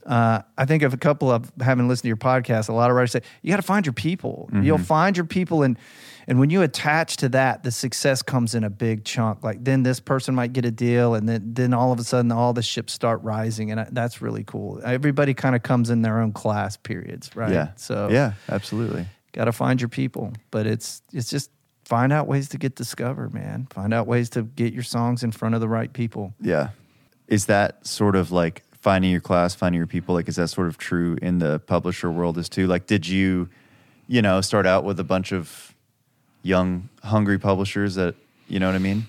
Uh, 0.03 0.41
I 0.57 0.65
think 0.65 0.81
of 0.81 0.95
a 0.95 0.97
couple 0.97 1.29
of 1.29 1.51
having 1.61 1.87
listened 1.87 2.03
to 2.03 2.07
your 2.07 2.17
podcast. 2.17 2.69
A 2.69 2.73
lot 2.73 2.89
of 2.89 2.95
writers 2.95 3.11
say 3.11 3.21
you 3.43 3.51
got 3.51 3.57
to 3.57 3.61
find 3.61 3.85
your 3.85 3.93
people. 3.93 4.49
You'll 4.63 4.79
find 4.79 5.15
your 5.15 5.27
people, 5.27 5.61
and 5.61 5.77
and 6.31 6.39
when 6.39 6.49
you 6.49 6.61
attach 6.61 7.17
to 7.17 7.27
that, 7.27 7.63
the 7.63 7.71
success 7.71 8.21
comes 8.21 8.55
in 8.55 8.63
a 8.63 8.69
big 8.69 9.03
chunk. 9.03 9.43
Like 9.43 9.65
then 9.65 9.83
this 9.83 9.99
person 9.99 10.33
might 10.33 10.53
get 10.53 10.63
a 10.63 10.71
deal, 10.71 11.13
and 11.13 11.27
then 11.27 11.53
then 11.53 11.73
all 11.73 11.91
of 11.91 11.99
a 11.99 12.05
sudden 12.05 12.31
all 12.31 12.53
the 12.53 12.61
ships 12.61 12.93
start 12.93 13.21
rising, 13.21 13.69
and 13.69 13.85
that's 13.93 14.21
really 14.21 14.45
cool. 14.45 14.79
Everybody 14.81 15.33
kind 15.33 15.57
of 15.57 15.63
comes 15.63 15.89
in 15.89 16.03
their 16.03 16.21
own 16.21 16.31
class 16.31 16.77
periods, 16.77 17.35
right? 17.35 17.51
Yeah. 17.51 17.71
So 17.75 18.07
yeah, 18.09 18.35
absolutely. 18.47 19.07
got 19.33 19.45
to 19.45 19.51
find 19.51 19.81
your 19.81 19.89
people, 19.89 20.31
but 20.51 20.65
it's 20.65 21.01
it's 21.11 21.29
just 21.29 21.51
find 21.83 22.13
out 22.13 22.27
ways 22.27 22.47
to 22.47 22.57
get 22.57 22.75
discovered, 22.77 23.33
man. 23.33 23.67
Find 23.69 23.93
out 23.93 24.07
ways 24.07 24.29
to 24.29 24.43
get 24.43 24.71
your 24.71 24.83
songs 24.83 25.23
in 25.23 25.33
front 25.33 25.53
of 25.55 25.59
the 25.59 25.67
right 25.67 25.91
people. 25.91 26.33
Yeah. 26.39 26.69
Is 27.27 27.47
that 27.47 27.85
sort 27.85 28.15
of 28.15 28.31
like 28.31 28.63
finding 28.79 29.11
your 29.11 29.19
class, 29.19 29.53
finding 29.53 29.79
your 29.79 29.85
people? 29.85 30.15
Like, 30.15 30.29
is 30.29 30.37
that 30.37 30.47
sort 30.47 30.67
of 30.67 30.77
true 30.77 31.17
in 31.21 31.39
the 31.39 31.59
publisher 31.59 32.09
world 32.09 32.37
as 32.37 32.47
too? 32.47 32.67
Like, 32.67 32.87
did 32.87 33.05
you, 33.05 33.49
you 34.07 34.21
know, 34.21 34.39
start 34.39 34.65
out 34.65 34.85
with 34.85 34.97
a 34.97 35.03
bunch 35.03 35.33
of 35.33 35.75
young, 36.43 36.89
hungry 37.03 37.37
publishers 37.39 37.95
that, 37.95 38.15
you 38.47 38.59
know 38.59 38.67
what 38.67 38.75
I 38.75 38.79
mean? 38.79 39.05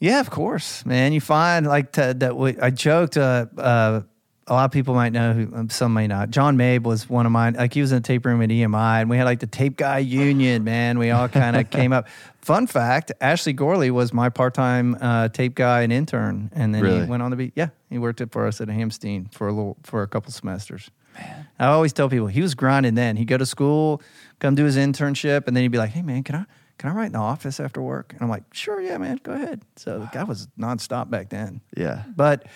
Yeah, 0.00 0.20
of 0.20 0.30
course, 0.30 0.84
man. 0.84 1.12
You 1.12 1.20
find 1.20 1.66
like 1.66 1.92
to, 1.92 2.14
that. 2.18 2.36
We, 2.36 2.58
I 2.58 2.70
joked. 2.70 3.16
Uh, 3.16 3.46
uh, 3.56 4.02
a 4.46 4.52
lot 4.52 4.66
of 4.66 4.72
people 4.72 4.94
might 4.94 5.12
know 5.12 5.32
who, 5.32 5.56
um, 5.56 5.70
some 5.70 5.94
may 5.94 6.06
not. 6.06 6.28
John 6.28 6.58
Mabe 6.58 6.82
was 6.84 7.08
one 7.08 7.24
of 7.24 7.32
mine. 7.32 7.54
Like 7.54 7.72
he 7.72 7.80
was 7.80 7.92
in 7.92 8.02
the 8.02 8.06
tape 8.06 8.26
room 8.26 8.42
at 8.42 8.50
EMI, 8.50 9.00
and 9.00 9.08
we 9.08 9.16
had 9.16 9.24
like 9.24 9.40
the 9.40 9.46
tape 9.46 9.78
guy 9.78 9.98
union. 9.98 10.64
Man, 10.64 10.98
we 10.98 11.10
all 11.10 11.28
kind 11.28 11.56
of 11.56 11.70
came 11.78 11.94
up. 11.94 12.06
Fun 12.42 12.66
fact: 12.66 13.12
Ashley 13.22 13.54
Gorley 13.54 13.90
was 13.90 14.12
my 14.12 14.28
part-time 14.28 14.98
uh, 15.00 15.28
tape 15.28 15.54
guy 15.54 15.80
and 15.82 15.92
intern, 15.92 16.50
and 16.54 16.74
then 16.74 16.82
Really? 16.82 17.00
he 17.04 17.06
went 17.06 17.22
on 17.22 17.30
to 17.30 17.36
be 17.38 17.52
yeah. 17.54 17.68
He 17.88 17.96
worked 17.96 18.20
it 18.20 18.30
for 18.32 18.46
us 18.46 18.60
at 18.60 18.68
Hamstein 18.68 19.32
for 19.32 19.48
a 19.48 19.52
little 19.52 19.78
for 19.84 20.02
a 20.02 20.06
couple 20.08 20.30
semesters. 20.32 20.90
Man, 21.18 21.46
I 21.58 21.66
always 21.66 21.94
tell 21.94 22.10
people 22.10 22.26
he 22.26 22.42
was 22.42 22.54
grinding. 22.54 22.96
Then 22.96 23.16
he'd 23.16 23.28
go 23.28 23.38
to 23.38 23.46
school, 23.46 24.02
come 24.40 24.54
do 24.54 24.64
his 24.64 24.76
internship, 24.76 25.46
and 25.46 25.56
then 25.56 25.62
he'd 25.62 25.68
be 25.68 25.78
like, 25.78 25.92
"Hey, 25.92 26.02
man, 26.02 26.22
can 26.22 26.34
I?" 26.34 26.44
Can 26.78 26.90
I 26.90 26.94
write 26.94 27.06
in 27.06 27.12
the 27.12 27.18
office 27.18 27.60
after 27.60 27.80
work? 27.80 28.12
And 28.12 28.22
I'm 28.22 28.28
like, 28.28 28.42
sure, 28.52 28.80
yeah, 28.80 28.98
man, 28.98 29.20
go 29.22 29.32
ahead. 29.32 29.62
So 29.76 30.00
the 30.00 30.06
guy 30.12 30.24
was 30.24 30.48
nonstop 30.58 31.08
back 31.10 31.28
then. 31.30 31.60
Yeah. 31.76 32.02
But 32.14 32.46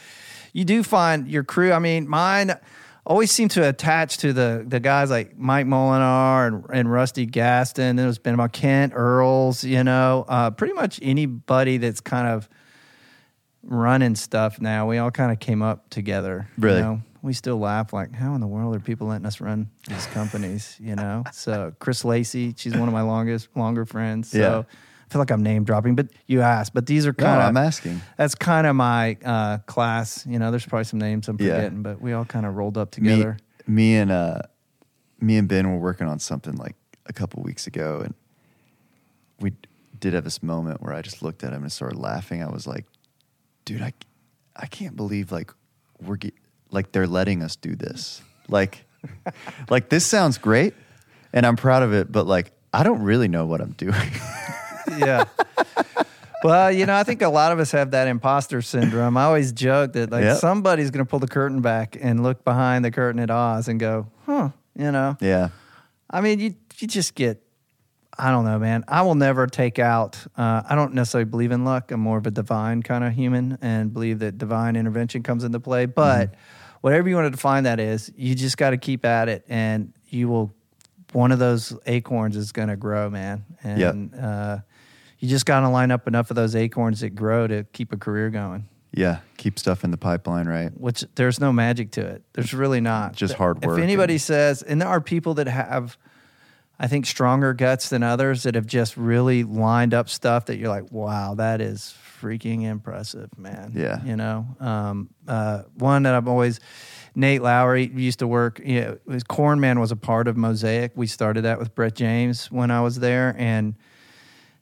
you 0.52 0.64
do 0.64 0.82
find 0.82 1.28
your 1.28 1.44
crew. 1.44 1.72
I 1.72 1.78
mean, 1.78 2.08
mine 2.08 2.52
always 3.06 3.30
seem 3.30 3.48
to 3.48 3.66
attach 3.66 4.18
to 4.18 4.32
the 4.34 4.64
the 4.66 4.80
guys 4.80 5.08
like 5.10 5.38
Mike 5.38 5.66
Molinar 5.66 6.48
and, 6.48 6.64
and 6.72 6.92
Rusty 6.92 7.26
Gaston. 7.26 7.98
It 7.98 8.04
was 8.06 8.18
been 8.18 8.34
about 8.34 8.52
Kent 8.52 8.92
Earls, 8.94 9.64
you 9.64 9.82
know, 9.84 10.24
uh, 10.28 10.50
pretty 10.50 10.74
much 10.74 10.98
anybody 11.02 11.78
that's 11.78 12.00
kind 12.00 12.28
of 12.28 12.48
running 13.62 14.14
stuff 14.14 14.60
now. 14.60 14.88
We 14.88 14.98
all 14.98 15.10
kind 15.10 15.32
of 15.32 15.40
came 15.40 15.62
up 15.62 15.88
together. 15.90 16.48
you 16.56 16.64
Really? 16.64 16.80
know? 16.82 17.02
We 17.22 17.32
still 17.32 17.58
laugh 17.58 17.92
like, 17.92 18.12
how 18.14 18.34
in 18.34 18.40
the 18.40 18.46
world 18.46 18.76
are 18.76 18.80
people 18.80 19.08
letting 19.08 19.26
us 19.26 19.40
run 19.40 19.70
these 19.88 20.06
companies? 20.06 20.76
You 20.80 20.94
know. 20.96 21.24
So 21.32 21.72
Chris 21.80 22.04
Lacy, 22.04 22.54
she's 22.56 22.74
one 22.74 22.88
of 22.88 22.94
my 22.94 23.02
longest 23.02 23.48
longer 23.56 23.84
friends. 23.84 24.30
So 24.30 24.38
Yeah. 24.38 24.58
I 24.58 25.12
feel 25.12 25.20
like 25.20 25.30
I'm 25.30 25.42
name 25.42 25.64
dropping, 25.64 25.94
but 25.96 26.08
you 26.26 26.42
asked. 26.42 26.74
But 26.74 26.84
these 26.86 27.06
are 27.06 27.14
kind 27.14 27.40
of 27.40 27.48
I'm 27.48 27.56
asking. 27.56 28.00
that's 28.18 28.34
kind 28.34 28.66
of 28.66 28.76
my 28.76 29.16
uh, 29.24 29.58
class. 29.66 30.26
You 30.26 30.38
know, 30.38 30.50
there's 30.50 30.66
probably 30.66 30.84
some 30.84 30.98
names 30.98 31.28
I'm 31.28 31.36
Yeah. 31.40 31.54
forgetting, 31.56 31.82
but 31.82 32.00
we 32.00 32.12
all 32.12 32.26
kind 32.26 32.44
of 32.46 32.54
rolled 32.56 32.76
up 32.76 32.90
together. 32.90 33.38
Me, 33.66 33.74
me 33.74 33.96
and 33.96 34.10
uh, 34.12 34.42
me 35.20 35.36
and 35.38 35.48
Ben 35.48 35.70
were 35.70 35.78
working 35.78 36.06
on 36.08 36.18
something 36.18 36.54
like 36.56 36.76
a 37.06 37.12
couple 37.14 37.42
weeks 37.42 37.66
ago, 37.66 38.02
and 38.04 38.14
we 39.40 39.52
did 39.98 40.12
have 40.14 40.24
this 40.24 40.42
moment 40.42 40.82
where 40.82 40.92
I 40.92 41.02
just 41.02 41.22
looked 41.22 41.42
at 41.42 41.52
him 41.52 41.62
and 41.62 41.72
started 41.72 41.98
laughing. 41.98 42.42
I 42.42 42.50
was 42.50 42.66
like, 42.66 42.84
"Dude, 43.64 43.80
I, 43.82 43.92
I 44.54 44.66
can't 44.66 44.94
believe 44.94 45.32
like 45.32 45.52
we're 46.00 46.16
get, 46.16 46.34
like 46.70 46.92
they're 46.92 47.06
letting 47.06 47.42
us 47.42 47.56
do 47.56 47.74
this. 47.76 48.22
Like, 48.48 48.84
like 49.70 49.88
this 49.88 50.06
sounds 50.06 50.38
great, 50.38 50.74
and 51.32 51.44
I'm 51.46 51.56
proud 51.56 51.82
of 51.82 51.92
it, 51.92 52.10
but 52.10 52.26
like 52.26 52.52
I 52.72 52.82
don't 52.82 53.02
really 53.02 53.28
know 53.28 53.46
what 53.46 53.60
I'm 53.60 53.72
doing. 53.72 53.94
yeah. 54.98 55.24
Well, 56.44 56.70
you 56.70 56.86
know, 56.86 56.94
I 56.94 57.02
think 57.02 57.20
a 57.22 57.28
lot 57.28 57.50
of 57.50 57.58
us 57.58 57.72
have 57.72 57.90
that 57.90 58.06
imposter 58.06 58.62
syndrome. 58.62 59.16
I 59.16 59.24
always 59.24 59.50
joke 59.52 59.94
that 59.94 60.10
like 60.12 60.22
Yep. 60.22 60.36
somebody's 60.38 60.90
going 60.92 61.04
to 61.04 61.08
pull 61.08 61.18
the 61.18 61.26
curtain 61.26 61.60
back 61.60 61.96
and 62.00 62.22
look 62.22 62.44
behind 62.44 62.84
the 62.84 62.92
curtain 62.92 63.20
at 63.20 63.28
Oz 63.30 63.66
and 63.66 63.80
go, 63.80 64.06
"Huh," 64.24 64.50
you 64.76 64.92
know. 64.92 65.16
yeah, 65.20 65.48
I 66.08 66.20
mean, 66.20 66.38
you 66.38 66.54
you 66.78 66.86
just 66.86 67.16
get 67.16 67.42
I 68.18 68.30
don't 68.30 68.44
know, 68.44 68.58
man. 68.58 68.84
I 68.88 69.02
will 69.02 69.14
never 69.14 69.46
take 69.46 69.78
out. 69.78 70.18
Uh, 70.36 70.62
I 70.68 70.74
don't 70.74 70.92
necessarily 70.94 71.24
believe 71.30 71.52
in 71.52 71.64
luck. 71.64 71.92
I'm 71.92 72.00
more 72.00 72.18
of 72.18 72.26
a 72.26 72.30
divine 72.32 72.82
kind 72.82 73.04
of 73.04 73.12
human 73.12 73.58
and 73.62 73.92
believe 73.92 74.18
that 74.20 74.38
divine 74.38 74.74
intervention 74.74 75.22
comes 75.22 75.44
into 75.44 75.60
play. 75.60 75.86
But 75.86 76.34
whatever 76.80 77.08
you 77.08 77.14
want 77.14 77.26
to 77.26 77.30
define 77.30 77.64
that 77.64 77.78
is, 77.78 78.10
you 78.16 78.34
just 78.34 78.56
got 78.56 78.70
to 78.70 78.76
keep 78.76 79.04
at 79.04 79.28
it, 79.28 79.44
and 79.48 79.92
you 80.08 80.28
will. 80.28 80.52
One 81.12 81.32
of 81.32 81.38
those 81.38 81.74
acorns 81.86 82.36
is 82.36 82.52
going 82.52 82.68
to 82.68 82.76
grow, 82.76 83.08
man. 83.08 83.46
And 83.62 84.14
uh, 84.14 84.58
you 85.18 85.26
just 85.28 85.46
got 85.46 85.60
to 85.60 85.68
line 85.70 85.90
up 85.90 86.06
enough 86.06 86.28
of 86.30 86.36
those 86.36 86.54
acorns 86.54 87.00
that 87.00 87.10
grow 87.14 87.46
to 87.46 87.64
keep 87.72 87.92
a 87.94 87.96
career 87.96 88.28
going. 88.28 88.68
yeah. 88.92 89.20
Keep 89.38 89.58
stuff 89.58 89.84
in 89.84 89.90
the 89.92 89.96
pipeline, 89.96 90.46
right? 90.48 90.70
Which 90.78 91.04
there's 91.14 91.40
no 91.40 91.50
magic 91.52 91.92
to 91.92 92.04
it. 92.04 92.24
There's 92.34 92.52
really 92.52 92.80
not. 92.82 93.14
Just 93.14 93.34
hard 93.34 93.64
work 93.64 93.78
If 93.78 93.82
anybody 93.84 94.14
and- 94.14 94.20
says, 94.20 94.62
and 94.62 94.82
there 94.82 94.88
are 94.88 95.00
people 95.00 95.32
that 95.34 95.46
have, 95.46 95.96
I 96.80 96.86
think, 96.86 97.06
stronger 97.06 97.54
guts 97.54 97.88
than 97.88 98.02
others 98.02 98.44
that 98.44 98.54
have 98.54 98.66
just 98.66 98.96
really 98.96 99.42
lined 99.44 99.94
up 99.94 100.08
stuff 100.08 100.46
that 100.46 100.58
you're 100.58 100.68
like, 100.68 100.92
wow, 100.92 101.34
that 101.34 101.60
is 101.60 101.96
freaking 102.20 102.62
impressive, 102.62 103.36
man. 103.36 103.72
Yeah. 103.74 104.02
You 104.04 104.16
know, 104.16 104.46
um, 104.60 105.10
uh, 105.26 105.62
one 105.74 106.04
that 106.04 106.14
I've 106.14 106.28
always, 106.28 106.60
Nate 107.14 107.42
Lowery 107.42 107.86
used 107.86 108.20
to 108.20 108.28
work, 108.28 108.60
you 108.64 108.80
know, 108.80 108.98
his 109.10 109.24
Cornman 109.24 109.80
was 109.80 109.90
a 109.90 109.96
part 109.96 110.28
of 110.28 110.36
Mosaic. 110.36 110.92
We 110.94 111.06
started 111.08 111.42
that 111.42 111.58
with 111.58 111.74
Brett 111.74 111.94
James 111.94 112.50
when 112.50 112.70
I 112.70 112.80
was 112.80 113.00
there. 113.00 113.34
And, 113.38 113.74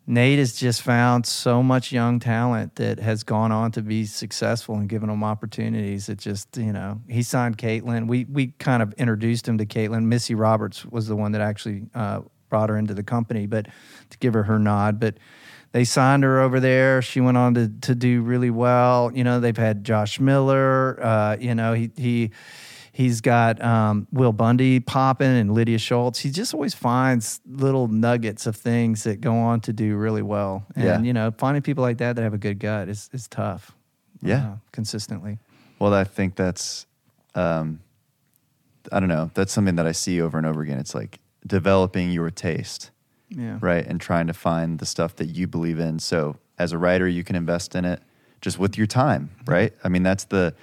Nate 0.09 0.38
has 0.38 0.53
just 0.53 0.83
found 0.83 1.27
so 1.27 1.64
much 1.64 1.90
young 1.90 2.21
talent 2.21 2.77
that 2.77 3.01
has 3.01 3.25
gone 3.25 3.51
on 3.51 3.73
to 3.73 3.83
be 3.83 4.07
successful 4.07 4.77
and 4.77 4.88
given 4.88 5.09
them 5.09 5.25
opportunities. 5.25 6.09
It 6.09 6.19
just, 6.19 6.57
you 6.57 6.73
know, 6.73 7.01
he 7.09 7.25
signed 7.25 7.59
Caitlyn. 7.59 8.07
We 8.07 8.25
we 8.25 8.49
kind 8.59 8.83
of 8.83 8.92
introduced 8.95 9.49
him 9.49 9.59
to 9.59 9.66
Caitlyn. 9.66 10.05
Missy 10.05 10.37
Roberts 10.37 10.85
was 10.85 11.09
the 11.09 11.16
one 11.16 11.33
that 11.33 11.40
actually 11.40 11.87
uh, 11.92 12.21
brought 12.49 12.69
her 12.69 12.79
into 12.79 12.95
the 12.95 13.03
company, 13.03 13.47
but 13.47 13.66
to 14.11 14.19
give 14.19 14.35
her 14.35 14.45
her 14.45 14.61
nod. 14.61 15.01
But 15.01 15.16
they 15.73 15.85
signed 15.85 16.23
her 16.23 16.40
over 16.40 16.61
there. 16.61 17.03
She 17.03 17.21
went 17.21 17.37
on 17.37 17.55
to 17.55 17.69
to 17.83 17.95
do 17.97 18.23
really 18.23 18.51
well. 18.51 19.11
You 19.12 19.25
know, 19.25 19.40
they've 19.40 19.57
had 19.57 19.83
Josh 19.83 20.21
Miller. 20.21 21.03
Uh, 21.03 21.37
you 21.40 21.55
know, 21.55 21.73
he 21.73 21.90
he. 21.97 22.31
He's 22.97 23.21
got 23.21 23.63
um, 23.63 24.07
Will 24.11 24.33
Bundy 24.33 24.81
popping 24.81 25.27
and 25.29 25.53
Lydia 25.53 25.77
Schultz. 25.77 26.19
He 26.19 26.31
just 26.31 26.55
always 26.55 26.73
finds 26.73 27.43
little 27.47 27.89
nuggets 27.89 28.47
of 28.47 28.57
things 28.57 29.05
that 29.05 29.21
go 29.21 29.35
on 29.37 29.61
to 29.61 29.73
do 29.75 29.97
really 29.97 30.23
well. 30.23 30.65
And, 30.75 30.85
Yeah. 30.85 31.01
you 31.03 31.13
know, 31.13 31.31
finding 31.37 31.61
people 31.63 31.83
like 31.83 31.99
that 31.99 32.17
that 32.17 32.23
have 32.23 32.33
a 32.33 32.39
good 32.39 32.59
gut 32.59 32.89
is, 32.89 33.11
is 33.13 33.29
tough. 33.29 33.73
Yeah. 34.23 34.53
uh, 34.53 34.57
consistently. 34.73 35.39
Well, 35.79 35.93
I 35.93 36.05
think 36.05 36.37
that's, 36.37 36.87
um, 37.35 37.81
I 38.91 38.99
don't 38.99 39.11
know, 39.11 39.31
that's 39.35 39.53
something 39.53 39.77
that 39.77 39.87
I 39.87 39.93
see 39.93 40.23
over 40.23 40.39
and 40.39 40.47
over 40.47 40.63
again. 40.63 40.79
It's 40.79 40.95
like 40.95 41.19
developing 41.47 42.11
your 42.13 42.31
taste, 42.31 42.93
Yeah. 43.29 43.59
right? 43.61 43.85
And 43.87 44.01
trying 44.01 44.27
to 44.29 44.33
find 44.33 44.79
the 44.79 44.87
stuff 44.87 45.17
that 45.17 45.27
you 45.27 45.47
believe 45.47 45.79
in. 45.79 45.99
So 45.99 46.37
as 46.59 46.73
a 46.73 46.79
writer, 46.79 47.07
you 47.07 47.25
can 47.25 47.37
invest 47.37 47.75
in 47.75 47.85
it 47.85 48.01
just 48.41 48.59
with 48.59 48.79
your 48.79 48.87
time, 48.87 49.33
right? 49.47 49.75
I 49.85 49.91
mean, 49.91 50.03
that's 50.03 50.25
the, 50.25 50.55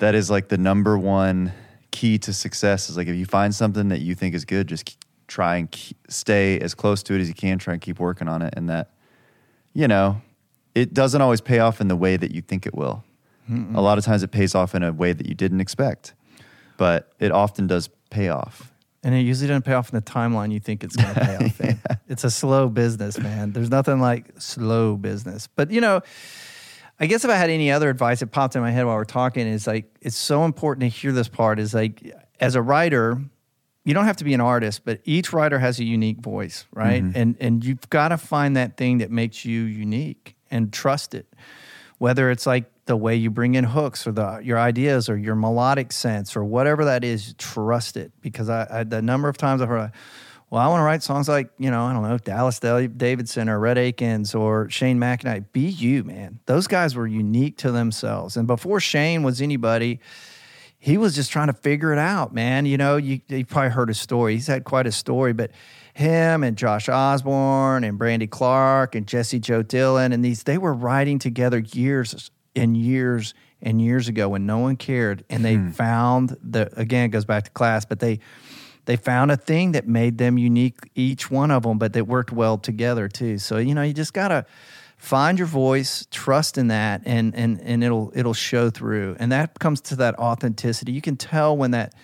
that 0.00 0.14
is 0.14 0.30
like 0.30 0.48
the 0.48 0.58
number 0.58 0.98
one 0.98 1.52
key 1.90 2.18
to 2.18 2.32
success 2.32 2.90
is 2.90 2.96
like 2.96 3.08
if 3.08 3.16
you 3.16 3.26
find 3.26 3.54
something 3.54 3.88
that 3.88 4.00
you 4.00 4.14
think 4.14 4.34
is 4.34 4.44
good, 4.44 4.66
just 4.66 4.96
try 5.28 5.56
and 5.56 5.70
k- 5.70 5.94
stay 6.08 6.58
as 6.58 6.74
close 6.74 7.02
to 7.04 7.14
it 7.14 7.20
as 7.20 7.28
you 7.28 7.34
can, 7.34 7.58
try 7.58 7.72
and 7.74 7.80
keep 7.80 7.98
working 7.98 8.28
on 8.28 8.42
it. 8.42 8.52
And 8.56 8.68
that, 8.68 8.90
you 9.72 9.86
know, 9.88 10.20
it 10.74 10.92
doesn't 10.92 11.20
always 11.20 11.40
pay 11.40 11.58
off 11.60 11.80
in 11.80 11.88
the 11.88 11.96
way 11.96 12.16
that 12.16 12.32
you 12.32 12.42
think 12.42 12.66
it 12.66 12.74
will. 12.74 13.04
A 13.74 13.80
lot 13.80 13.98
of 13.98 14.04
times 14.04 14.22
it 14.22 14.30
pays 14.30 14.54
off 14.54 14.76
in 14.76 14.84
a 14.84 14.92
way 14.92 15.12
that 15.12 15.26
you 15.26 15.34
didn't 15.34 15.60
expect, 15.60 16.14
but 16.76 17.12
it 17.18 17.32
often 17.32 17.66
does 17.66 17.88
pay 18.08 18.28
off. 18.28 18.72
And 19.02 19.12
it 19.12 19.22
usually 19.22 19.48
doesn't 19.48 19.64
pay 19.64 19.72
off 19.72 19.92
in 19.92 19.96
the 19.96 20.02
timeline 20.02 20.52
you 20.52 20.60
think 20.60 20.84
it's 20.84 20.94
going 20.94 21.12
to 21.14 21.20
pay 21.20 21.36
off 21.36 21.60
in. 21.60 21.80
It's 22.08 22.22
a 22.24 22.30
slow 22.30 22.68
business, 22.68 23.18
man. 23.18 23.52
There's 23.52 23.70
nothing 23.70 24.00
like 24.00 24.26
slow 24.38 24.96
business. 24.96 25.48
But, 25.48 25.70
you 25.70 25.80
know, 25.80 26.00
I 27.00 27.06
guess 27.06 27.24
if 27.24 27.30
I 27.30 27.36
had 27.36 27.48
any 27.48 27.72
other 27.72 27.88
advice 27.88 28.20
that 28.20 28.26
popped 28.26 28.54
in 28.54 28.62
my 28.62 28.70
head 28.70 28.84
while 28.84 28.96
we're 28.96 29.04
talking 29.04 29.46
is 29.46 29.66
like 29.66 29.86
it's 30.02 30.16
so 30.16 30.44
important 30.44 30.82
to 30.82 30.88
hear 30.88 31.12
this 31.12 31.28
part 31.28 31.58
is 31.58 31.72
like 31.72 32.14
as 32.38 32.54
a 32.54 32.62
writer, 32.62 33.18
you 33.84 33.94
don't 33.94 34.04
have 34.04 34.18
to 34.18 34.24
be 34.24 34.34
an 34.34 34.40
artist, 34.42 34.84
but 34.84 35.00
each 35.04 35.32
writer 35.32 35.58
has 35.58 35.80
a 35.80 35.84
unique 35.84 36.18
voice, 36.18 36.66
right? 36.72 37.02
Mm-hmm. 37.02 37.18
And 37.18 37.36
and 37.40 37.64
you've 37.64 37.88
got 37.88 38.08
to 38.08 38.18
find 38.18 38.54
that 38.56 38.76
thing 38.76 38.98
that 38.98 39.10
makes 39.10 39.46
you 39.46 39.62
unique 39.62 40.36
and 40.50 40.72
trust 40.72 41.14
it. 41.14 41.26
Whether 41.96 42.30
it's 42.30 42.46
like 42.46 42.70
the 42.84 42.96
way 42.96 43.16
you 43.16 43.30
bring 43.30 43.54
in 43.54 43.64
hooks 43.64 44.06
or 44.06 44.12
the 44.12 44.40
your 44.42 44.58
ideas 44.58 45.08
or 45.08 45.16
your 45.16 45.34
melodic 45.34 45.92
sense 45.92 46.36
or 46.36 46.44
whatever 46.44 46.84
that 46.84 47.02
is, 47.02 47.34
trust 47.38 47.96
it. 47.96 48.12
Because 48.20 48.50
I, 48.50 48.66
I 48.70 48.84
the 48.84 49.00
number 49.00 49.28
of 49.30 49.38
times 49.38 49.62
I've 49.62 49.68
heard, 49.68 49.92
well, 50.50 50.60
I 50.60 50.68
want 50.68 50.80
to 50.80 50.84
write 50.84 51.02
songs 51.02 51.28
like 51.28 51.50
you 51.58 51.70
know 51.70 51.84
I 51.84 51.92
don't 51.92 52.02
know 52.02 52.18
Dallas 52.18 52.58
Davidson 52.58 53.48
or 53.48 53.58
Rhett 53.58 53.78
Akins 53.78 54.34
or 54.34 54.68
Shane 54.68 54.98
McAnally. 54.98 55.44
Be 55.52 55.68
you, 55.68 56.04
man. 56.04 56.40
Those 56.46 56.66
guys 56.66 56.94
were 56.94 57.06
unique 57.06 57.56
to 57.58 57.72
themselves, 57.72 58.36
and 58.36 58.46
before 58.46 58.80
Shane 58.80 59.22
was 59.22 59.40
anybody 59.40 60.00
he 60.82 60.96
was 60.96 61.14
just 61.14 61.30
trying 61.30 61.48
to 61.48 61.52
figure 61.52 61.92
it 61.92 61.98
out, 61.98 62.32
man. 62.32 62.64
You 62.64 62.78
know, 62.78 62.96
you, 62.96 63.20
you 63.28 63.44
probably 63.44 63.70
heard 63.70 63.88
his 63.88 64.00
story. 64.00 64.32
He's 64.32 64.46
had 64.46 64.64
quite 64.64 64.86
a 64.86 64.92
story, 64.92 65.34
but 65.34 65.50
him 65.92 66.42
and 66.42 66.56
Josh 66.56 66.88
Osborne 66.88 67.84
and 67.84 67.98
Brandy 67.98 68.26
Clark 68.26 68.94
and 68.94 69.06
Jessie 69.06 69.38
Jo 69.38 69.62
Dillon 69.62 70.12
and 70.12 70.24
these, 70.24 70.44
they 70.44 70.56
were 70.56 70.72
writing 70.72 71.18
together 71.18 71.58
years 71.58 72.30
and 72.56 72.78
years 72.78 73.34
and 73.60 73.80
years 73.80 74.08
ago 74.08 74.30
when 74.30 74.46
no 74.46 74.58
one 74.58 74.76
cared. 74.76 75.22
And 75.28 75.44
they 75.44 75.56
hmm. 75.56 75.70
found 75.70 76.34
the, 76.42 76.70
again, 76.80 77.04
it 77.04 77.08
goes 77.08 77.26
back 77.26 77.44
to 77.44 77.50
class, 77.50 77.84
but 77.84 78.00
they, 78.00 78.20
they 78.86 78.96
found 78.96 79.30
a 79.30 79.36
thing 79.36 79.72
that 79.72 79.86
made 79.86 80.18
them 80.18 80.38
unique, 80.38 80.78
each 80.94 81.30
one 81.30 81.50
of 81.50 81.62
them, 81.62 81.78
but 81.78 81.92
that 81.92 82.06
worked 82.06 82.32
well 82.32 82.58
together 82.58 83.08
too. 83.08 83.38
So, 83.38 83.58
you 83.58 83.74
know, 83.74 83.82
you 83.82 83.92
just 83.92 84.12
got 84.12 84.28
to, 84.28 84.46
find 85.00 85.38
your 85.38 85.46
voice 85.46 86.06
trust 86.10 86.58
in 86.58 86.68
that 86.68 87.00
and 87.06 87.34
and 87.34 87.58
and 87.62 87.82
it'll 87.82 88.12
it'll 88.14 88.34
show 88.34 88.68
through. 88.68 89.16
And 89.18 89.32
that 89.32 89.58
comes 89.58 89.80
to 89.82 89.96
that 89.96 90.18
authenticity. 90.18 90.92
You 90.92 91.00
can 91.00 91.16
tell 91.16 91.56
when 91.56 91.70
that 91.70 91.94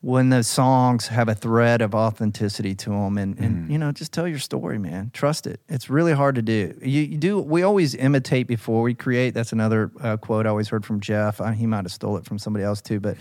when 0.00 0.30
the 0.30 0.42
songs 0.42 1.08
have 1.08 1.28
a 1.28 1.34
thread 1.34 1.82
of 1.82 1.94
authenticity 1.94 2.74
to 2.74 2.90
them 2.90 3.18
and, 3.18 3.38
and 3.38 3.68
mm. 3.68 3.70
you 3.70 3.76
know 3.76 3.92
just 3.92 4.12
tell 4.12 4.26
your 4.26 4.38
story 4.38 4.78
man. 4.78 5.10
Trust 5.12 5.46
it. 5.46 5.60
It's 5.68 5.90
really 5.90 6.12
hard 6.12 6.36
to 6.36 6.42
do. 6.42 6.78
You, 6.80 7.02
you 7.02 7.18
do 7.18 7.38
we 7.38 7.62
always 7.62 7.94
imitate 7.94 8.46
before 8.46 8.80
we 8.80 8.94
create. 8.94 9.34
That's 9.34 9.52
another 9.52 9.90
uh, 10.00 10.16
quote 10.16 10.46
i 10.46 10.48
always 10.48 10.68
heard 10.68 10.86
from 10.86 11.00
jeff. 11.00 11.40
I, 11.40 11.52
he 11.52 11.66
might 11.66 11.84
have 11.84 11.92
stole 11.92 12.16
it 12.16 12.24
from 12.24 12.38
somebody 12.38 12.64
else 12.64 12.80
too 12.80 12.98
but 12.98 13.18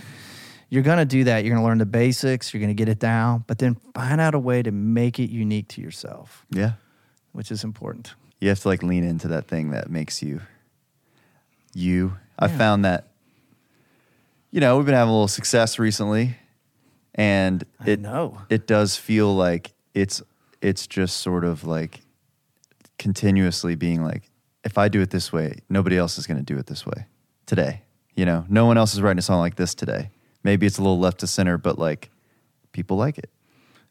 you're 0.70 0.84
going 0.84 0.98
to 0.98 1.06
do 1.06 1.24
that 1.24 1.44
you're 1.44 1.54
going 1.54 1.62
to 1.62 1.68
learn 1.68 1.78
the 1.78 1.86
basics 1.86 2.54
you're 2.54 2.62
going 2.62 2.70
to 2.70 2.74
get 2.74 2.90
it 2.90 3.00
down 3.00 3.44
but 3.48 3.60
then 3.60 3.76
find 3.94 4.20
out 4.20 4.36
a 4.36 4.40
way 4.40 4.62
to 4.62 4.72
make 4.72 5.20
it 5.20 5.30
unique 5.30 5.68
to 5.68 5.82
yourself 5.82 6.46
yeah 6.52 6.74
which 7.32 7.52
is 7.52 7.64
important 7.64 8.14
you 8.40 8.50
have 8.50 8.60
to 8.60 8.68
like 8.68 8.84
lean 8.84 9.04
into 9.04 9.28
that 9.28 9.48
thing 9.48 9.72
that 9.72 9.90
makes 9.90 10.22
you 10.22 10.42
you. 11.76 12.18
I 12.40 12.48
found 12.48 12.86
that 12.86 13.08
you 14.52 14.62
know, 14.62 14.78
we've 14.78 14.86
been 14.86 14.96
having 14.96 15.10
a 15.10 15.14
little 15.14 15.28
success 15.28 15.78
recently 15.78 16.38
and 17.14 17.64
it 17.86 18.00
know. 18.00 18.42
it 18.50 18.68
does 18.68 18.96
feel 18.96 19.36
like 19.36 19.74
it's 19.94 20.22
it's 20.62 20.88
just 20.88 21.18
sort 21.18 21.44
of 21.44 21.66
like 21.66 22.02
continuously 22.98 23.76
being 23.76 24.04
like 24.04 24.30
if 24.64 24.78
I 24.78 24.88
do 24.88 25.02
it 25.02 25.12
this 25.12 25.32
way, 25.32 25.60
nobody 25.70 25.98
else 25.98 26.18
is 26.18 26.26
going 26.26 26.38
to 26.38 26.44
do 26.44 26.58
it 26.58 26.68
this 26.68 26.86
way 26.86 27.06
today. 27.46 27.84
You 28.16 28.26
know, 28.26 28.46
no 28.48 28.66
one 28.66 28.78
else 28.78 28.94
is 28.94 29.02
writing 29.02 29.20
a 29.20 29.22
song 29.22 29.40
like 29.40 29.56
this 29.56 29.76
today. 29.76 30.10
Maybe 30.46 30.68
it's 30.68 30.78
a 30.78 30.82
little 30.82 31.00
left 31.00 31.22
to 31.22 31.28
center, 31.28 31.58
but 31.58 31.80
like 31.80 32.12
people 32.72 32.98
like 32.98 33.18
it. 33.18 33.32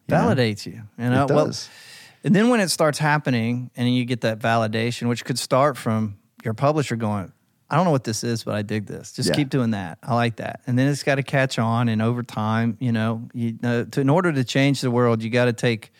You 0.07 0.14
Validates 0.14 0.67
know? 0.67 0.73
you. 0.73 1.05
You 1.05 1.11
know, 1.11 1.25
it 1.25 1.29
does. 1.29 1.69
Well, 1.69 1.75
and 2.23 2.35
then 2.35 2.49
when 2.49 2.61
it 2.61 2.69
starts 2.69 2.99
happening 2.99 3.73
and 3.77 3.93
you 3.93 4.05
get 4.05 4.21
that 4.21 4.38
validation, 4.38 5.09
which 5.09 5.25
could 5.25 5.38
start 5.38 5.77
from 5.77 6.17
your 6.45 6.55
publisher 6.55 6.95
going, 6.95 7.33
I 7.69 7.75
don't 7.75 7.87
know 7.87 7.90
what 7.90 8.05
this 8.05 8.23
is, 8.23 8.45
but 8.45 8.55
I 8.55 8.62
dig 8.62 8.87
this. 8.87 9.12
Just 9.12 9.31
yeah. 9.31 9.35
keep 9.35 9.49
doing 9.49 9.73
that. 9.73 9.99
I 10.01 10.14
like 10.14 10.37
that. 10.37 10.61
And 10.67 10.79
then 10.79 10.87
it's 10.87 11.03
got 11.03 11.17
to 11.17 11.25
catch 11.25 11.59
on. 11.59 11.88
And 11.88 12.01
over 12.01 12.23
time, 12.23 12.77
you 12.79 12.93
know, 12.93 13.29
you, 13.35 13.59
uh, 13.64 13.85
to, 13.90 14.01
in 14.01 14.09
order 14.09 14.33
to 14.33 14.45
change 14.45 14.81
the 14.81 14.93
world, 14.93 15.25
you 15.25 15.31
got 15.31 15.47
to 15.47 15.53
take 15.53 15.90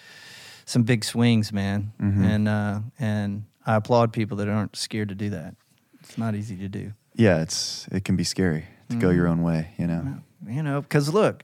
some 0.67 0.85
big 0.85 1.05
swings, 1.05 1.53
man. 1.53 1.93
Mm-hmm. 2.01 2.25
And 2.25 2.49
uh, 2.49 2.81
and 3.01 3.45
I 3.67 3.75
applaud 3.75 4.13
people 4.13 4.37
that 4.37 4.49
aren't 4.49 4.77
scared 4.77 5.09
to 5.09 5.17
do 5.17 5.31
that. 5.31 5.57
It's 6.01 6.17
not 6.17 6.37
easy 6.37 6.57
to 6.59 6.69
do. 6.69 6.93
Yeah, 7.17 7.43
it's 7.43 7.89
it 7.91 8.05
can 8.05 8.15
be 8.15 8.25
scary 8.25 8.61
to 8.61 8.95
mm-hmm. 8.95 9.01
go 9.01 9.11
your 9.11 9.27
own 9.27 9.43
way. 9.43 9.73
You 9.79 9.89
know. 9.89 10.21
You 10.49 10.63
know, 10.63 10.83
because 10.83 11.13
look, 11.13 11.43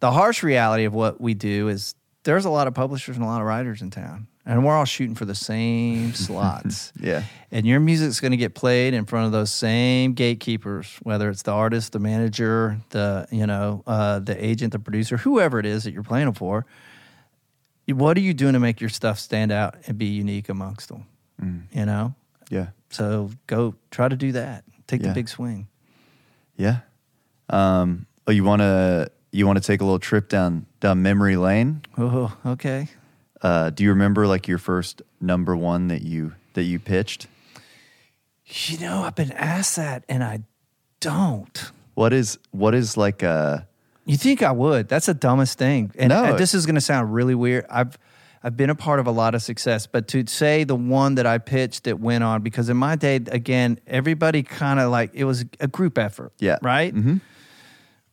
the 0.00 0.10
harsh 0.10 0.42
reality 0.42 0.84
of 0.84 0.94
what 0.94 1.20
we 1.20 1.34
do 1.34 1.68
is 1.68 1.94
there's 2.24 2.44
a 2.44 2.50
lot 2.50 2.66
of 2.66 2.74
publishers 2.74 3.16
and 3.16 3.24
a 3.24 3.28
lot 3.28 3.40
of 3.40 3.46
writers 3.46 3.82
in 3.82 3.90
town 3.90 4.28
and 4.44 4.64
we're 4.64 4.76
all 4.76 4.84
shooting 4.84 5.14
for 5.14 5.24
the 5.24 5.34
same 5.34 6.12
slots. 6.14 6.92
yeah. 6.98 7.24
And 7.50 7.66
your 7.66 7.80
music's 7.80 8.20
going 8.20 8.32
to 8.32 8.36
get 8.36 8.54
played 8.54 8.94
in 8.94 9.04
front 9.04 9.26
of 9.26 9.32
those 9.32 9.52
same 9.52 10.14
gatekeepers, 10.14 10.96
whether 11.02 11.30
it's 11.30 11.42
the 11.42 11.52
artist, 11.52 11.92
the 11.92 11.98
manager, 11.98 12.78
the 12.90 13.26
you 13.30 13.46
know, 13.46 13.82
uh, 13.86 14.18
the 14.18 14.42
agent, 14.44 14.72
the 14.72 14.78
producer, 14.78 15.16
whoever 15.16 15.58
it 15.58 15.66
is 15.66 15.84
that 15.84 15.92
you're 15.92 16.02
playing 16.02 16.32
for. 16.32 16.66
What 17.88 18.16
are 18.16 18.20
you 18.20 18.32
doing 18.32 18.54
to 18.54 18.60
make 18.60 18.80
your 18.80 18.90
stuff 18.90 19.18
stand 19.18 19.52
out 19.52 19.76
and 19.86 19.98
be 19.98 20.06
unique 20.06 20.48
amongst 20.48 20.88
them? 20.88 21.06
Mm. 21.40 21.62
You 21.72 21.86
know. 21.86 22.14
Yeah. 22.48 22.68
So 22.90 23.30
go 23.46 23.74
try 23.90 24.08
to 24.08 24.16
do 24.16 24.32
that. 24.32 24.64
Take 24.86 25.02
yeah. 25.02 25.08
the 25.08 25.14
big 25.14 25.28
swing. 25.28 25.68
Yeah. 26.56 26.80
Um, 27.48 28.06
oh, 28.26 28.30
you 28.30 28.44
want 28.44 28.60
to 28.60 29.10
you 29.30 29.46
want 29.46 29.60
to 29.60 29.66
take 29.66 29.80
a 29.80 29.84
little 29.84 29.98
trip 29.98 30.28
down 30.28 30.66
down 30.80 31.02
memory 31.02 31.36
lane? 31.36 31.82
Oh, 31.98 32.36
okay. 32.44 32.88
Uh, 33.40 33.70
do 33.70 33.82
you 33.82 33.90
remember 33.90 34.26
like 34.26 34.46
your 34.46 34.58
first 34.58 35.02
number 35.20 35.56
one 35.56 35.88
that 35.88 36.02
you 36.02 36.34
that 36.54 36.64
you 36.64 36.78
pitched? 36.78 37.26
You 38.46 38.78
know, 38.78 39.02
I've 39.02 39.14
been 39.14 39.32
asked 39.32 39.76
that, 39.76 40.04
and 40.08 40.22
I 40.22 40.40
don't. 41.00 41.72
What 41.94 42.12
is 42.12 42.38
what 42.50 42.74
is 42.74 42.96
like 42.96 43.22
a? 43.22 43.66
You 44.04 44.16
think 44.16 44.42
I 44.42 44.52
would? 44.52 44.88
That's 44.88 45.06
the 45.06 45.14
dumbest 45.14 45.58
thing. 45.58 45.92
And 45.96 46.10
no. 46.10 46.36
this 46.36 46.54
is 46.54 46.66
going 46.66 46.74
to 46.74 46.80
sound 46.80 47.14
really 47.14 47.34
weird. 47.34 47.66
I've 47.70 47.96
I've 48.42 48.56
been 48.56 48.70
a 48.70 48.74
part 48.74 48.98
of 48.98 49.06
a 49.06 49.10
lot 49.10 49.34
of 49.34 49.42
success, 49.42 49.86
but 49.86 50.08
to 50.08 50.26
say 50.26 50.64
the 50.64 50.74
one 50.74 51.14
that 51.14 51.26
I 51.26 51.38
pitched 51.38 51.84
that 51.84 52.00
went 52.00 52.24
on 52.24 52.42
because 52.42 52.68
in 52.68 52.76
my 52.76 52.96
day, 52.96 53.16
again, 53.16 53.78
everybody 53.86 54.42
kind 54.42 54.80
of 54.80 54.90
like 54.90 55.10
it 55.14 55.24
was 55.24 55.44
a 55.60 55.68
group 55.68 55.96
effort. 55.96 56.32
Yeah. 56.38 56.58
Right. 56.62 56.94
Mm-hmm. 56.94 57.18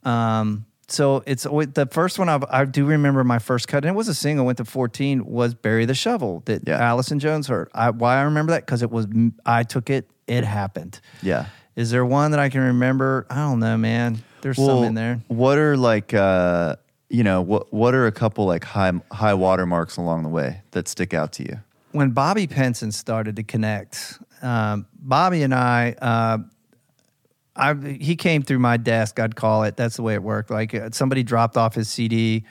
Um, 0.04 0.66
so 0.92 1.24
it's 1.26 1.44
the 1.44 1.88
first 1.92 2.18
one 2.18 2.30
I've, 2.30 2.44
i 2.50 2.66
do 2.66 2.86
remember 2.86 3.24
my 3.24 3.40
first 3.40 3.68
cut, 3.68 3.84
and 3.86 3.94
it 3.94 3.98
was 3.98 4.08
a 4.08 4.14
single. 4.14 4.46
Went 4.46 4.58
to 4.58 4.66
fourteen. 4.66 5.26
Was 5.26 5.54
"Bury 5.54 5.86
the 5.86 5.94
Shovel" 5.94 6.42
that 6.46 6.68
yeah. 6.68 6.78
Allison 6.78 7.20
Jones 7.20 7.48
heard. 7.48 7.70
I, 7.74 7.92
why 7.92 8.18
I 8.18 8.22
remember 8.24 8.52
that 8.54 8.66
because 8.66 8.82
it 8.82 8.92
was 8.92 9.08
I 9.46 9.64
took 9.64 9.90
it. 9.90 10.10
It 10.28 10.44
happened. 10.44 11.00
Yeah. 11.22 11.46
Is 11.76 11.92
there 11.92 12.06
one 12.06 12.32
that 12.32 12.40
I 12.40 12.50
can 12.50 12.62
remember? 12.62 13.26
I 13.30 13.36
don't 13.36 13.60
know, 13.60 13.78
man. 13.78 14.24
There's 14.42 14.58
well, 14.58 14.68
some 14.68 14.84
in 14.84 14.94
there. 14.96 15.22
What 15.28 15.58
are 15.58 15.78
like, 15.78 16.14
uh, 16.14 16.76
you 17.10 17.24
know, 17.24 17.42
what 17.42 17.72
what 17.72 17.94
are 17.94 18.08
a 18.08 18.12
couple 18.12 18.46
like 18.46 18.64
high 18.64 18.92
high 19.12 19.34
watermarks 19.34 19.98
along 19.98 20.24
the 20.24 20.30
way 20.30 20.62
that 20.72 20.88
stick 20.88 21.14
out 21.14 21.34
to 21.34 21.44
you? 21.44 21.60
When 21.92 22.12
Bobby 22.12 22.48
Pinson 22.48 22.92
started 22.92 23.36
to 23.38 23.44
connect, 23.44 24.20
um, 24.42 24.88
Bobby 24.94 25.44
and 25.44 25.54
I. 25.54 25.96
Uh, 26.02 26.38
I 27.56 27.74
he 27.74 28.16
came 28.16 28.42
through 28.42 28.60
my 28.60 28.78
desk. 28.78 29.20
I'd 29.20 29.36
call 29.36 29.64
it. 29.64 29.76
That's 29.76 29.96
the 29.96 30.04
way 30.04 30.14
it 30.14 30.24
worked. 30.24 30.50
Like 30.50 30.74
uh, 30.74 30.90
somebody 30.92 31.24
dropped 31.24 31.58
off 31.58 31.76
his 31.76 31.90
CD. 31.90 32.46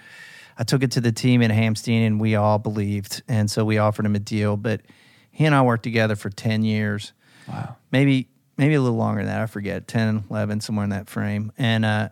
I 0.59 0.65
took 0.65 0.83
it 0.83 0.91
to 0.93 1.01
the 1.01 1.13
team 1.13 1.41
in 1.41 1.51
Hamstein, 1.51 2.07
and 2.07 2.21
we 2.21 2.35
all 2.35 2.59
believed, 2.59 3.23
and 3.29 3.51
so 3.51 3.65
we 3.65 3.79
offered 3.79 4.05
him 4.05 4.17
a 4.17 4.19
deal. 4.19 4.57
But 4.57 4.83
he 5.31 5.45
and 5.45 5.55
I 5.55 5.63
worked 5.63 5.85
together 5.85 6.17
for 6.17 6.31
ten 6.31 6.63
years. 6.63 7.13
Wow. 7.47 7.77
Maybe 7.91 8.29
maybe 8.59 8.75
a 8.75 8.81
little 8.81 8.99
longer 8.99 9.21
than 9.21 9.29
that. 9.29 9.41
I 9.41 9.47
forget 9.47 9.87
10, 9.87 10.25
11, 10.29 10.61
somewhere 10.61 10.85
in 10.85 10.91
that 10.91 11.09
frame. 11.09 11.53
And 11.57 11.85
uh, 11.85 12.09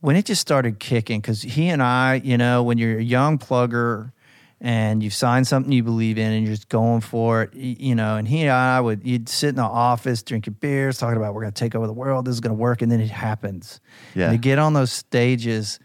when 0.00 0.16
it 0.16 0.24
just 0.24 0.40
started 0.40 0.78
kicking, 0.78 1.20
because 1.20 1.42
he 1.42 1.68
and 1.68 1.82
I, 1.82 2.22
you 2.24 2.38
know, 2.38 2.62
when 2.62 2.78
you're 2.78 2.98
a 2.98 3.02
young 3.02 3.36
plugger 3.36 4.12
and 4.60 5.02
you've 5.02 5.14
signed 5.14 5.46
something 5.46 5.72
you 5.72 5.82
believe 5.82 6.18
in 6.18 6.32
and 6.32 6.44
you're 6.44 6.54
just 6.54 6.68
going 6.68 7.00
for 7.00 7.42
it, 7.42 7.54
you 7.54 7.94
know. 7.94 8.16
And 8.16 8.28
he 8.28 8.42
and 8.42 8.50
I 8.50 8.80
would, 8.80 9.06
you'd 9.06 9.28
sit 9.28 9.50
in 9.50 9.54
the 9.56 9.62
office 9.62 10.22
drinking 10.22 10.56
beers, 10.60 10.98
talking 10.98 11.16
about 11.16 11.34
we're 11.34 11.42
going 11.42 11.52
to 11.52 11.58
take 11.58 11.74
over 11.74 11.86
the 11.86 11.92
world, 11.92 12.26
this 12.26 12.34
is 12.34 12.40
going 12.40 12.54
to 12.54 12.60
work, 12.60 12.82
and 12.82 12.92
then 12.92 13.00
it 13.00 13.10
happens. 13.10 13.80
Yeah. 14.14 14.26
And 14.26 14.34
to 14.34 14.38
get 14.38 14.58
on 14.58 14.74
those 14.74 14.92
stages 14.92 15.80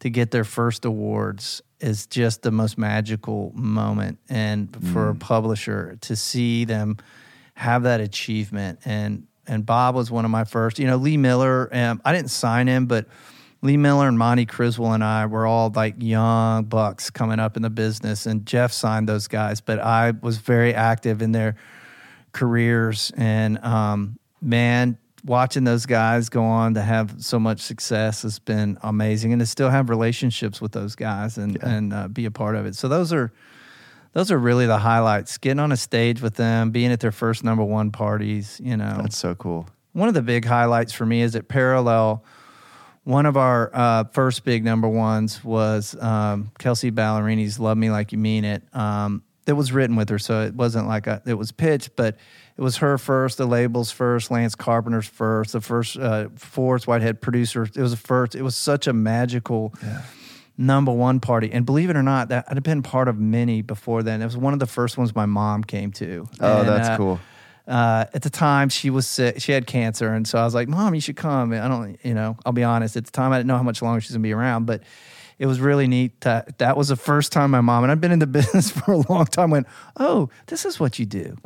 to 0.00 0.10
get 0.10 0.30
their 0.30 0.44
first 0.44 0.84
awards 0.84 1.62
is 1.80 2.06
just 2.06 2.42
the 2.42 2.50
most 2.50 2.78
magical 2.78 3.52
moment. 3.54 4.18
And 4.28 4.74
for 4.92 5.06
mm. 5.06 5.10
a 5.10 5.14
publisher 5.14 5.96
to 6.02 6.16
see 6.16 6.64
them 6.64 6.98
have 7.54 7.84
that 7.84 8.00
achievement, 8.00 8.80
and 8.84 9.26
and 9.46 9.64
Bob 9.64 9.94
was 9.94 10.10
one 10.10 10.24
of 10.24 10.30
my 10.30 10.44
first. 10.44 10.78
You 10.78 10.86
know, 10.86 10.96
Lee 10.96 11.16
Miller. 11.16 11.68
Um, 11.72 12.00
I 12.04 12.12
didn't 12.12 12.30
sign 12.30 12.66
him, 12.66 12.86
but 12.86 13.06
Lee 13.64 13.78
Miller 13.78 14.06
and 14.06 14.18
Monty 14.18 14.44
Criswell 14.44 14.92
and 14.92 15.02
I 15.02 15.24
were 15.24 15.46
all 15.46 15.72
like 15.74 15.94
young 15.96 16.64
bucks 16.64 17.08
coming 17.08 17.40
up 17.40 17.56
in 17.56 17.62
the 17.62 17.70
business, 17.70 18.26
and 18.26 18.44
Jeff 18.44 18.72
signed 18.72 19.08
those 19.08 19.26
guys, 19.26 19.62
but 19.62 19.80
I 19.80 20.10
was 20.10 20.36
very 20.36 20.74
active 20.74 21.22
in 21.22 21.32
their 21.32 21.56
careers. 22.32 23.10
And 23.16 23.56
um, 23.64 24.18
man, 24.42 24.98
watching 25.24 25.64
those 25.64 25.86
guys 25.86 26.28
go 26.28 26.44
on 26.44 26.74
to 26.74 26.82
have 26.82 27.14
so 27.24 27.38
much 27.38 27.60
success 27.60 28.20
has 28.20 28.38
been 28.38 28.76
amazing, 28.82 29.32
and 29.32 29.40
to 29.40 29.46
still 29.46 29.70
have 29.70 29.88
relationships 29.88 30.60
with 30.60 30.72
those 30.72 30.94
guys 30.94 31.38
and 31.38 31.56
yeah. 31.56 31.68
and 31.70 31.92
uh, 31.94 32.08
be 32.08 32.26
a 32.26 32.30
part 32.30 32.56
of 32.56 32.66
it. 32.66 32.74
So 32.74 32.88
those 32.88 33.14
are 33.14 33.32
those 34.12 34.30
are 34.30 34.38
really 34.38 34.66
the 34.66 34.78
highlights. 34.78 35.38
Getting 35.38 35.58
on 35.60 35.72
a 35.72 35.78
stage 35.78 36.20
with 36.20 36.34
them, 36.34 36.70
being 36.70 36.92
at 36.92 37.00
their 37.00 37.12
first 37.12 37.42
number 37.42 37.64
one 37.64 37.92
parties, 37.92 38.60
you 38.62 38.76
know. 38.76 38.98
That's 39.00 39.16
so 39.16 39.34
cool. 39.34 39.66
One 39.94 40.08
of 40.08 40.14
the 40.14 40.22
big 40.22 40.44
highlights 40.44 40.92
for 40.92 41.06
me 41.06 41.22
is 41.22 41.34
at 41.34 41.48
Parallel. 41.48 42.22
One 43.04 43.26
of 43.26 43.36
our 43.36 43.70
uh, 43.72 44.04
first 44.12 44.44
big 44.44 44.64
number 44.64 44.88
ones 44.88 45.44
was 45.44 45.94
um, 46.00 46.50
Kelsea 46.58 46.90
Ballerini's 46.90 47.58
"Love 47.58 47.76
Me 47.76 47.90
Like 47.90 48.12
You 48.12 48.18
Mean 48.18 48.44
It." 48.44 48.62
Um, 48.74 49.22
it 49.46 49.52
was 49.52 49.72
written 49.72 49.94
with 49.94 50.08
her, 50.08 50.18
so 50.18 50.42
it 50.42 50.54
wasn't 50.54 50.88
like 50.88 51.06
a, 51.06 51.20
it 51.26 51.34
was 51.34 51.52
pitched, 51.52 51.96
but 51.96 52.16
it 52.56 52.62
was 52.62 52.78
her 52.78 52.96
first, 52.96 53.36
the 53.36 53.44
labels 53.44 53.90
first, 53.90 54.30
Lance 54.30 54.54
Carpenter's 54.54 55.06
first, 55.06 55.52
the 55.52 55.60
first 55.60 55.98
uh, 55.98 56.28
Forest 56.34 56.86
Whitehead 56.86 57.20
producer. 57.20 57.64
It 57.64 57.76
was 57.76 57.90
the 57.90 57.98
first. 57.98 58.34
It 58.34 58.42
was 58.42 58.56
such 58.56 58.86
a 58.86 58.94
magical 58.94 59.74
number 60.56 60.92
one 60.92 61.20
party, 61.20 61.52
and 61.52 61.66
believe 61.66 61.90
it 61.90 61.96
or 61.96 62.02
not, 62.02 62.28
that 62.28 62.46
I'd 62.48 62.62
been 62.62 62.82
part 62.82 63.08
of 63.08 63.18
many 63.18 63.60
before 63.60 64.02
then. 64.02 64.22
It 64.22 64.24
was 64.24 64.36
one 64.36 64.54
of 64.54 64.60
the 64.60 64.66
first 64.66 64.96
ones 64.96 65.14
my 65.14 65.26
mom 65.26 65.62
came 65.62 65.92
to. 65.92 66.26
Oh, 66.40 66.60
And, 66.60 66.68
that's 66.68 66.88
uh, 66.88 66.96
cool. 66.96 67.20
Uh, 67.66 68.04
at 68.12 68.22
the 68.22 68.30
time 68.30 68.68
she 68.68 68.90
was 68.90 69.06
sick. 69.06 69.40
She 69.40 69.52
had 69.52 69.66
cancer. 69.66 70.12
And 70.12 70.26
so 70.28 70.38
i 70.38 70.44
was 70.44 70.54
like 70.54 70.68
mom 70.68 70.94
you 70.94 71.00
should 71.00 71.16
come. 71.16 71.52
And 71.52 71.62
i 71.62 71.68
don't 71.68 71.98
you 72.04 72.14
know 72.14 72.36
i'll 72.44 72.52
be 72.52 72.64
honest. 72.64 72.96
At 72.96 73.04
the 73.06 73.10
time 73.10 73.32
i 73.32 73.38
didn't 73.38 73.48
know 73.48 73.56
how 73.56 73.62
much 73.62 73.80
longer 73.82 74.00
she's 74.00 74.10
going 74.12 74.22
to 74.22 74.26
be 74.26 74.32
around 74.32 74.66
but 74.66 74.82
it 75.36 75.46
was 75.46 75.58
really 75.60 75.88
neat 75.88 76.20
to, 76.20 76.44
that 76.58 76.76
was 76.76 76.88
the 76.88 76.96
first 76.96 77.32
time 77.32 77.50
my 77.50 77.60
mom 77.60 77.82
and 77.82 77.90
i've 77.90 78.00
been 78.00 78.12
in 78.12 78.18
the 78.20 78.26
business 78.38 78.70
for 78.70 78.92
a 78.92 78.96
long 79.12 79.24
time 79.26 79.50
went 79.50 79.66
oh 79.98 80.28
this 80.46 80.64
is 80.64 80.78
what 80.78 80.98
you 80.98 81.06
do. 81.06 81.36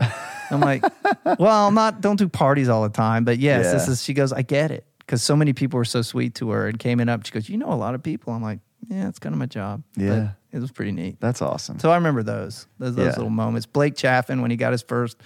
I'm 0.51 0.61
like 0.61 0.83
well 1.39 1.67
i'm 1.69 1.75
not 1.75 2.01
don't 2.01 2.17
do 2.19 2.29
parties 2.29 2.69
all 2.69 2.83
the 2.83 2.89
time 2.91 3.25
but 3.25 3.39
yes 3.39 3.73
this 3.73 3.89
is 3.89 4.03
she 4.03 4.13
goes 4.15 4.33
i 4.33 4.43
get 4.43 4.71
it. 4.71 4.85
Because 4.99 5.23
so 5.23 5.35
many 5.35 5.55
people 5.55 5.79
were 5.79 5.87
so 5.87 6.03
sweet 6.03 6.35
to 6.35 6.51
her 6.51 6.67
and 6.69 6.79
came 6.79 7.01
in 7.01 7.09
up. 7.09 7.25
She 7.25 7.33
goes 7.33 7.49
you 7.49 7.57
know 7.57 7.73
a 7.73 7.81
lot 7.81 7.95
of 7.95 8.03
people. 8.03 8.35
I'm 8.35 8.43
like 8.43 8.59
yeah 8.89 9.09
it's 9.09 9.19
kind 9.19 9.35
of 9.35 9.39
my 9.39 9.47
job. 9.47 9.83
But 9.95 10.03
Yeah. 10.05 10.29
it 10.53 10.59
was 10.61 10.71
pretty 10.71 10.93
neat. 10.93 11.17
That's 11.19 11.41
awesome. 11.41 11.79
so 11.79 11.91
I 11.91 11.95
remember 11.95 12.23
those 12.23 12.67
those, 12.79 12.95
those 12.95 13.07
Yeah. 13.07 13.13
little 13.13 13.31
moments. 13.31 13.65
Blake 13.67 13.97
Chaffin 13.97 14.43
when 14.43 14.51
he 14.51 14.59
got 14.59 14.73
his 14.73 14.83
first 14.83 15.17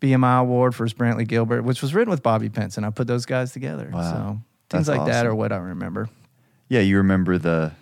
BMI 0.00 0.40
award 0.40 0.74
for 0.74 0.84
his 0.84 0.94
Brantley 0.94 1.26
Gilbert, 1.28 1.62
which 1.62 1.82
was 1.82 1.94
written 1.94 2.10
with 2.10 2.22
Bobby 2.22 2.48
Pinson, 2.48 2.84
and 2.84 2.92
I 2.92 2.94
put 2.94 3.06
those 3.06 3.26
guys 3.26 3.52
together. 3.52 3.90
Wow. 3.92 4.02
So 4.12 4.40
things 4.70 4.86
That's 4.86 4.98
like 4.98 5.06
that 5.08 5.16
awesome. 5.26 5.28
are 5.28 5.34
what 5.34 5.52
I 5.52 5.56
remember. 5.58 6.08
yeah, 6.68 6.80
you 6.80 6.96
remember 6.98 7.36
the 7.38 7.72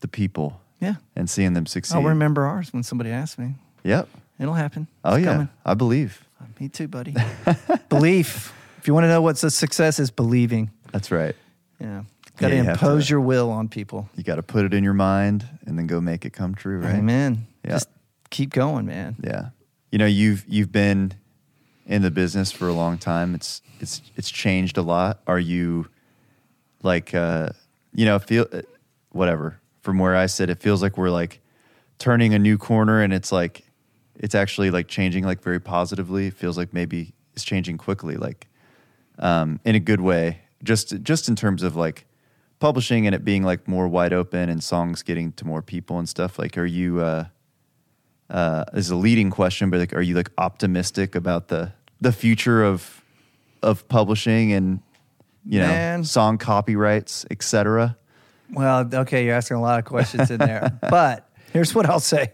the 0.00 0.08
people 0.08 0.60
Yeah, 0.80 0.94
and 1.16 1.28
seeing 1.28 1.54
them 1.54 1.66
succeed. 1.66 1.96
I'll 1.96 2.02
remember 2.04 2.46
ours 2.46 2.72
when 2.72 2.82
somebody 2.84 3.10
asks 3.10 3.38
me. 3.38 3.54
Yep. 3.84 4.08
It'll 4.38 4.54
happen. 4.54 4.86
Oh 5.04 5.14
It's 5.16 5.24
yeah, 5.26 5.32
coming. 5.32 5.48
I 5.66 5.74
believe. 5.74 6.24
Uh, 6.40 6.44
me 6.60 6.68
too, 6.68 6.86
buddy. 6.86 7.14
Belief. 7.88 8.52
If 8.78 8.86
you 8.86 8.94
want 8.94 9.04
to 9.04 9.08
know 9.08 9.20
what's 9.22 9.42
a 9.42 9.50
success, 9.50 9.98
is 9.98 10.10
believing. 10.12 10.70
That's 10.92 11.10
right. 11.10 11.34
Yeah, 11.80 12.02
got 12.36 12.48
to 12.50 12.56
you 12.56 12.62
impose 12.70 13.06
to- 13.06 13.10
your 13.14 13.20
will 13.20 13.50
on 13.50 13.68
people. 13.68 14.08
You 14.14 14.22
got 14.22 14.36
to 14.36 14.42
put 14.42 14.64
it 14.64 14.72
in 14.74 14.84
your 14.84 14.94
mind 14.94 15.44
and 15.66 15.76
then 15.78 15.86
go 15.88 16.00
make 16.00 16.24
it 16.24 16.32
come 16.32 16.54
true, 16.54 16.78
right? 16.80 16.94
Amen. 16.96 17.46
Yeah. 17.64 17.70
Just 17.72 17.88
keep 18.30 18.50
going, 18.50 18.86
man. 18.86 19.16
Yeah. 19.22 19.48
You 19.90 19.98
know, 19.98 20.06
you've 20.06 20.44
you've 20.48 20.70
been 20.70 21.12
in 21.88 22.02
the 22.02 22.10
business 22.10 22.52
for 22.52 22.68
a 22.68 22.72
long 22.72 22.98
time. 22.98 23.34
It's 23.34 23.62
it's 23.80 24.02
it's 24.14 24.30
changed 24.30 24.76
a 24.76 24.82
lot. 24.82 25.20
Are 25.26 25.40
you 25.40 25.88
like 26.82 27.14
uh 27.14 27.48
you 27.94 28.04
know, 28.04 28.18
feel 28.18 28.46
uh, 28.52 28.62
whatever. 29.10 29.58
From 29.82 29.98
where 29.98 30.14
I 30.14 30.26
sit, 30.26 30.50
it 30.50 30.60
feels 30.60 30.82
like 30.82 30.98
we're 30.98 31.10
like 31.10 31.40
turning 31.98 32.34
a 32.34 32.38
new 32.38 32.58
corner 32.58 33.00
and 33.00 33.12
it's 33.12 33.32
like 33.32 33.64
it's 34.14 34.34
actually 34.34 34.70
like 34.70 34.86
changing 34.86 35.24
like 35.24 35.42
very 35.42 35.58
positively. 35.58 36.26
It 36.26 36.34
feels 36.34 36.58
like 36.58 36.72
maybe 36.72 37.14
it's 37.32 37.42
changing 37.42 37.78
quickly 37.78 38.16
like 38.16 38.46
um 39.18 39.58
in 39.64 39.74
a 39.74 39.80
good 39.80 40.02
way. 40.02 40.42
Just 40.62 41.02
just 41.02 41.28
in 41.28 41.36
terms 41.36 41.62
of 41.62 41.74
like 41.74 42.04
publishing 42.60 43.06
and 43.06 43.14
it 43.14 43.24
being 43.24 43.44
like 43.44 43.66
more 43.66 43.88
wide 43.88 44.12
open 44.12 44.50
and 44.50 44.62
songs 44.62 45.02
getting 45.02 45.32
to 45.32 45.46
more 45.46 45.62
people 45.62 45.98
and 45.98 46.08
stuff. 46.08 46.38
Like 46.38 46.58
are 46.58 46.66
you 46.66 47.00
uh 47.00 47.24
uh, 48.30 48.64
is 48.74 48.90
a 48.90 48.96
leading 48.96 49.30
question, 49.30 49.70
but 49.70 49.80
like, 49.80 49.94
are 49.94 50.02
you 50.02 50.14
like 50.14 50.30
optimistic 50.36 51.14
about 51.14 51.48
the 51.48 51.72
the 52.00 52.12
future 52.12 52.64
of 52.64 53.02
of 53.62 53.88
publishing 53.88 54.52
and 54.52 54.80
you 55.44 55.60
know 55.60 55.66
Man. 55.66 56.04
song 56.04 56.38
copyrights, 56.38 57.26
etc. 57.30 57.96
Well, 58.50 58.88
okay, 58.92 59.24
you're 59.24 59.34
asking 59.34 59.58
a 59.58 59.60
lot 59.60 59.78
of 59.78 59.84
questions 59.84 60.30
in 60.30 60.38
there. 60.38 60.78
but 60.90 61.28
here's 61.52 61.74
what 61.74 61.86
I'll 61.86 62.00
say. 62.00 62.32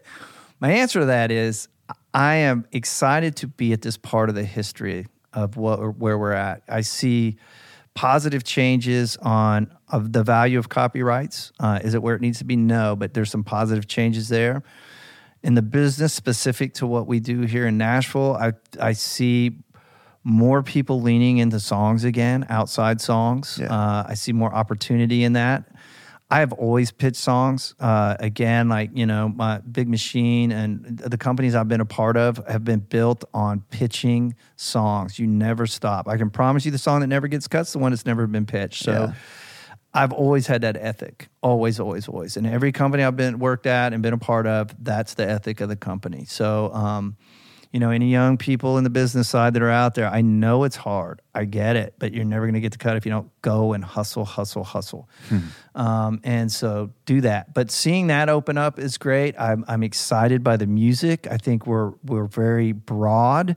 My 0.61 0.71
answer 0.71 1.01
to 1.01 1.07
that 1.07 1.31
is 1.31 1.69
I 2.13 2.37
am 2.37 2.67
excited 2.73 3.37
to 3.37 3.49
be 3.49 3.73
at 3.73 3.83
this 3.83 3.97
part 3.97 4.29
of 4.29 4.35
the 4.35 4.45
history 4.45 5.07
of 5.33 5.57
what 5.57 5.97
where 5.99 6.19
we're 6.19 6.33
at. 6.33 6.63
I 6.69 6.83
see 6.83 7.37
positive 7.95 8.45
changes 8.45 9.17
on 9.19 9.71
of 9.89 10.13
the 10.13 10.23
value 10.23 10.59
of 10.59 10.69
copyrights. 10.69 11.53
Uh, 11.61 11.81
is 11.83 11.95
it 11.95 12.03
where 12.03 12.15
it 12.15 12.21
needs 12.21 12.39
to 12.39 12.45
be? 12.45 12.57
No, 12.57 12.97
but 12.97 13.15
there's 13.15 13.31
some 13.31 13.45
positive 13.45 13.87
changes 13.87 14.29
there. 14.29 14.63
In 15.45 15.55
the 15.55 15.63
business 15.63 16.15
specific 16.15 16.73
to 16.75 16.87
what 16.87 17.07
we 17.07 17.21
do 17.21 17.43
here 17.43 17.67
in 17.67 17.77
Nashville, 17.77 18.35
I 18.35 18.55
I 18.81 18.95
see 18.95 19.59
more 20.25 20.63
people 20.63 21.03
leaning 21.03 21.37
into 21.37 21.61
songs 21.61 22.03
again, 22.05 22.47
outside 22.49 23.01
songs. 23.01 23.59
Yeah. 23.61 23.67
Uh, 23.67 24.07
I 24.09 24.15
see 24.15 24.33
more 24.33 24.53
opportunity 24.53 25.23
in 25.23 25.35
that. 25.35 25.71
I 26.31 26.41
have 26.41 26.55
always 26.55 26.91
pitched 26.91 27.19
songs. 27.19 27.75
Uh, 27.79 28.17
again, 28.19 28.71
like 28.71 28.91
you 28.95 29.05
know, 29.05 29.29
my 29.29 29.59
big 29.59 29.87
machine 29.87 30.51
and 30.51 30.99
the 30.99 31.19
companies 31.19 31.55
I've 31.55 31.69
been 31.69 31.83
a 31.83 31.87
part 31.87 32.17
of 32.17 32.39
have 32.49 32.65
been 32.65 32.81
built 32.81 33.25
on 33.35 33.61
pitching 33.69 34.35
songs. 34.57 35.19
You 35.19 35.27
never 35.27 35.67
stop. 35.67 36.09
I 36.09 36.17
can 36.17 36.31
promise 36.31 36.65
you, 36.65 36.71
the 36.71 36.79
song 36.79 37.01
that 37.01 37.09
never 37.09 37.29
gets 37.29 37.47
cut 37.47 37.67
is 37.67 37.73
the 37.75 37.79
one 37.79 37.93
that's 37.93 38.07
never 38.07 38.27
been 38.27 38.47
pitched. 38.47 38.83
So. 38.83 38.93
Yeah. 38.93 39.13
I've 39.95 40.13
always 40.13 40.49
had 40.49 40.63
that 40.63 40.77
ethic, 40.77 41.29
always, 41.41 41.79
always, 41.79 42.09
always. 42.09 42.37
And 42.37 42.47
every 42.47 42.73
company 42.73 43.05
I've 43.05 43.17
been 43.17 43.39
worked 43.39 43.67
at 43.67 43.93
and 43.93 44.03
been 44.03 44.13
a 44.13 44.19
part 44.19 44.47
of, 44.47 44.75
that's 44.83 45.15
the 45.15 45.29
ethic 45.29 45.61
of 45.61 45.69
the 45.69 45.77
company. 45.77 46.25
So, 46.25 46.75
um, 46.75 47.17
you 47.73 47.81
know, 47.81 47.91
any 47.91 48.11
young 48.11 48.37
people 48.37 48.77
in 48.79 48.85
the 48.85 48.91
business 48.91 49.29
side 49.29 49.55
that 49.55 49.63
are 49.63 49.71
out 49.71 49.95
there, 49.95 50.09
I 50.09 50.21
know 50.21 50.65
it's 50.65 50.77
hard. 50.77 51.23
I 51.35 51.45
get 51.45 51.77
it, 51.77 51.95
but 51.99 52.13
you're 52.13 52.25
never 52.25 52.45
going 52.45 52.55
to 52.55 52.61
get 52.61 52.73
the 52.73 52.79
cut 52.79 52.97
if 52.97 53.05
you 53.05 53.11
don't 53.11 53.31
go 53.43 53.73
and 53.73 53.85
hustle, 53.85 54.25
hustle, 54.25 54.65
hustle. 54.65 55.09
Um, 55.75 56.21
and 56.23 56.53
so 56.53 56.91
do 57.05 57.21
that. 57.23 57.53
But 57.55 57.73
seeing 57.73 58.09
that 58.09 58.29
open 58.29 58.59
up 58.59 58.79
is 58.79 58.99
great. 58.99 59.35
I'm, 59.41 59.65
I'm 59.67 59.83
excited 59.83 60.45
by 60.45 60.57
the 60.57 60.67
music. 60.67 61.27
I 61.29 61.37
think 61.37 61.67
we're 61.67 61.93
we're 62.05 62.27
very 62.27 62.71
broad 62.73 63.57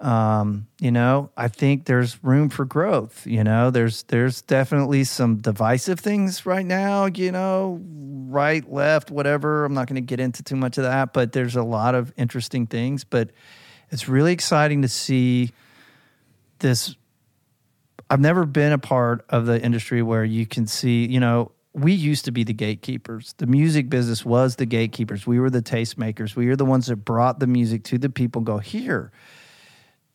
um, 0.00 0.68
you 0.80 0.92
know, 0.92 1.30
I 1.36 1.48
think 1.48 1.86
there's 1.86 2.22
room 2.22 2.50
for 2.50 2.64
growth. 2.64 3.26
You 3.26 3.42
know, 3.42 3.70
there's 3.70 4.04
there's 4.04 4.42
definitely 4.42 5.04
some 5.04 5.38
divisive 5.38 5.98
things 5.98 6.46
right 6.46 6.64
now. 6.64 7.06
You 7.06 7.32
know, 7.32 7.80
right, 8.28 8.70
left, 8.70 9.10
whatever. 9.10 9.64
I'm 9.64 9.74
not 9.74 9.88
going 9.88 9.96
to 9.96 10.00
get 10.00 10.20
into 10.20 10.42
too 10.42 10.56
much 10.56 10.78
of 10.78 10.84
that, 10.84 11.12
but 11.12 11.32
there's 11.32 11.56
a 11.56 11.62
lot 11.62 11.94
of 11.94 12.12
interesting 12.16 12.66
things. 12.66 13.02
But 13.02 13.30
it's 13.90 14.08
really 14.08 14.32
exciting 14.32 14.82
to 14.82 14.88
see 14.88 15.52
this. 16.60 16.94
I've 18.08 18.20
never 18.20 18.46
been 18.46 18.72
a 18.72 18.78
part 18.78 19.24
of 19.28 19.46
the 19.46 19.60
industry 19.60 20.00
where 20.00 20.24
you 20.24 20.46
can 20.46 20.66
see, 20.66 21.06
you 21.06 21.20
know, 21.20 21.52
we 21.74 21.92
used 21.92 22.24
to 22.24 22.30
be 22.30 22.42
the 22.42 22.54
gatekeepers. 22.54 23.34
The 23.36 23.46
music 23.46 23.90
business 23.90 24.24
was 24.24 24.56
the 24.56 24.64
gatekeepers. 24.64 25.26
We 25.26 25.38
were 25.40 25.50
the 25.50 25.60
tastemakers. 25.60 26.34
We 26.34 26.46
were 26.46 26.56
the 26.56 26.64
ones 26.64 26.86
that 26.86 26.96
brought 26.96 27.40
the 27.40 27.46
music 27.46 27.84
to 27.84 27.98
the 27.98 28.08
people. 28.08 28.40
Go 28.42 28.58
here 28.58 29.12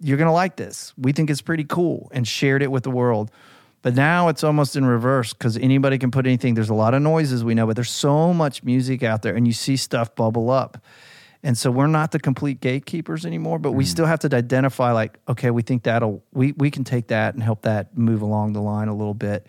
you're 0.04 0.18
going 0.18 0.28
to 0.28 0.34
like 0.34 0.58
this. 0.58 0.94
We 0.98 1.14
think 1.14 1.30
it's 1.30 1.42
pretty 1.42 1.64
cool 1.64 2.10
and 2.14 2.28
shared 2.28 2.62
it 2.62 2.72
with 2.72 2.84
the 2.84 2.92
world. 2.92 3.32
But 3.82 3.96
now 3.96 4.30
it's 4.30 4.44
almost 4.44 4.76
in 4.76 4.86
reverse 4.86 5.34
because 5.34 5.58
anybody 5.58 5.98
can 5.98 6.10
put 6.10 6.26
anything. 6.26 6.54
There's 6.54 6.70
a 6.70 6.74
lot 6.74 6.94
of 6.94 7.02
noises 7.02 7.44
we 7.44 7.54
know, 7.54 7.68
but 7.68 7.76
there's 7.76 7.90
so 7.90 8.34
much 8.34 8.64
music 8.64 9.04
out 9.04 9.22
there 9.24 9.36
and 9.36 9.46
you 9.46 9.54
see 9.54 9.76
stuff 9.76 10.16
bubble 10.16 10.50
up. 10.50 10.78
And 11.44 11.58
so 11.58 11.70
we're 11.70 11.88
not 11.88 12.12
the 12.12 12.20
complete 12.20 12.62
gatekeepers 12.62 13.26
anymore, 13.26 13.60
but 13.60 13.74
we 13.74 13.84
mm. 13.84 13.88
still 13.88 14.06
have 14.06 14.20
to 14.20 14.34
identify 14.34 14.94
like, 14.94 15.20
okay, 15.28 15.52
we 15.52 15.62
think 15.62 15.84
that'll, 15.84 16.24
we, 16.32 16.54
we 16.54 16.72
can 16.72 16.86
take 16.86 17.08
that 17.08 17.34
and 17.34 17.44
help 17.44 17.64
that 17.64 17.98
move 17.98 18.22
along 18.22 18.54
the 18.54 18.62
line 18.62 18.88
a 18.88 18.96
little 18.96 19.14
bit. 19.14 19.48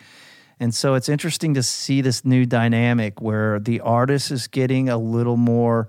And 0.58 0.74
so 0.74 0.94
it's 0.94 1.08
interesting 1.08 1.54
to 1.54 1.62
see 1.62 2.00
this 2.00 2.24
new 2.24 2.46
dynamic 2.46 3.20
where 3.20 3.60
the 3.60 3.80
artist 3.80 4.32
is 4.32 4.48
getting 4.48 4.88
a 4.88 4.98
little 4.98 5.36
more, 5.36 5.88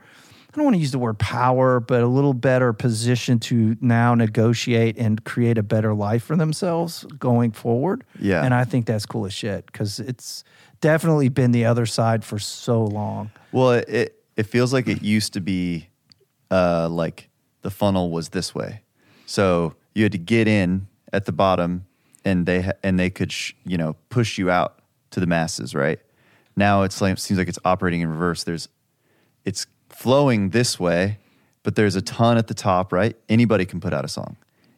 I 0.55 0.57
don't 0.57 0.63
want 0.63 0.75
to 0.75 0.79
use 0.79 0.91
the 0.91 0.99
word 0.99 1.19
power, 1.19 1.81
but 1.81 2.01
a 2.01 2.07
little 2.07 2.33
better 2.33 2.71
position 2.71 3.39
to 3.39 3.75
now 3.81 4.15
negotiate 4.15 4.97
and 4.97 5.21
create 5.25 5.57
a 5.57 5.63
better 5.63 5.93
life 5.93 6.23
for 6.23 6.37
themselves 6.37 7.03
going 7.19 7.51
forward. 7.51 8.05
Yeah. 8.21 8.41
And 8.41 8.53
I 8.53 8.63
think 8.63 8.85
that's 8.85 9.05
cool 9.05 9.25
as 9.25 9.33
shit 9.33 9.65
because 9.65 9.99
it's 9.99 10.45
definitely 10.79 11.27
been 11.27 11.51
the 11.51 11.65
other 11.65 11.85
side 11.85 12.23
for 12.23 12.39
so 12.39 12.85
long. 12.85 13.31
Well, 13.51 13.71
it, 13.71 13.89
it 13.89 14.23
it 14.37 14.43
feels 14.43 14.71
like 14.71 14.87
it 14.87 15.01
used 15.01 15.33
to 15.33 15.41
be 15.41 15.89
uh, 16.49 16.87
like 16.89 17.29
the 17.61 17.69
funnel 17.69 18.09
was 18.09 18.29
this 18.29 18.55
way, 18.55 18.81
so 19.25 19.75
you 19.93 20.03
had 20.03 20.13
to 20.13 20.17
get 20.17 20.47
in 20.47 20.87
at 21.11 21.25
the 21.25 21.33
bottom, 21.33 21.85
and 22.23 22.45
they 22.45 22.61
ha- 22.61 22.73
and 22.81 22.97
they 22.97 23.09
could 23.09 23.33
sh- 23.33 23.53
you 23.65 23.77
know 23.77 23.97
push 24.07 24.37
you 24.37 24.49
out 24.49 24.79
to 25.11 25.19
the 25.19 25.27
masses, 25.27 25.75
right? 25.75 25.99
Now 26.55 26.83
it's 26.83 27.01
like 27.01 27.17
seems 27.17 27.37
like 27.37 27.49
it's 27.49 27.59
operating 27.65 27.99
in 27.99 28.09
reverse. 28.09 28.45
There's 28.45 28.69
it's 29.43 29.67
flowing 29.89 30.49
this 30.49 30.79
way, 30.79 31.19
but 31.63 31.75
there's 31.75 31.95
a 31.95 32.01
ton 32.01 32.37
at 32.37 32.47
the 32.47 32.53
top, 32.53 32.93
right? 32.93 33.15
Anybody 33.27 33.65
can 33.65 33.79
put 33.79 33.93
out 33.93 34.05
a 34.05 34.07
song. 34.07 34.37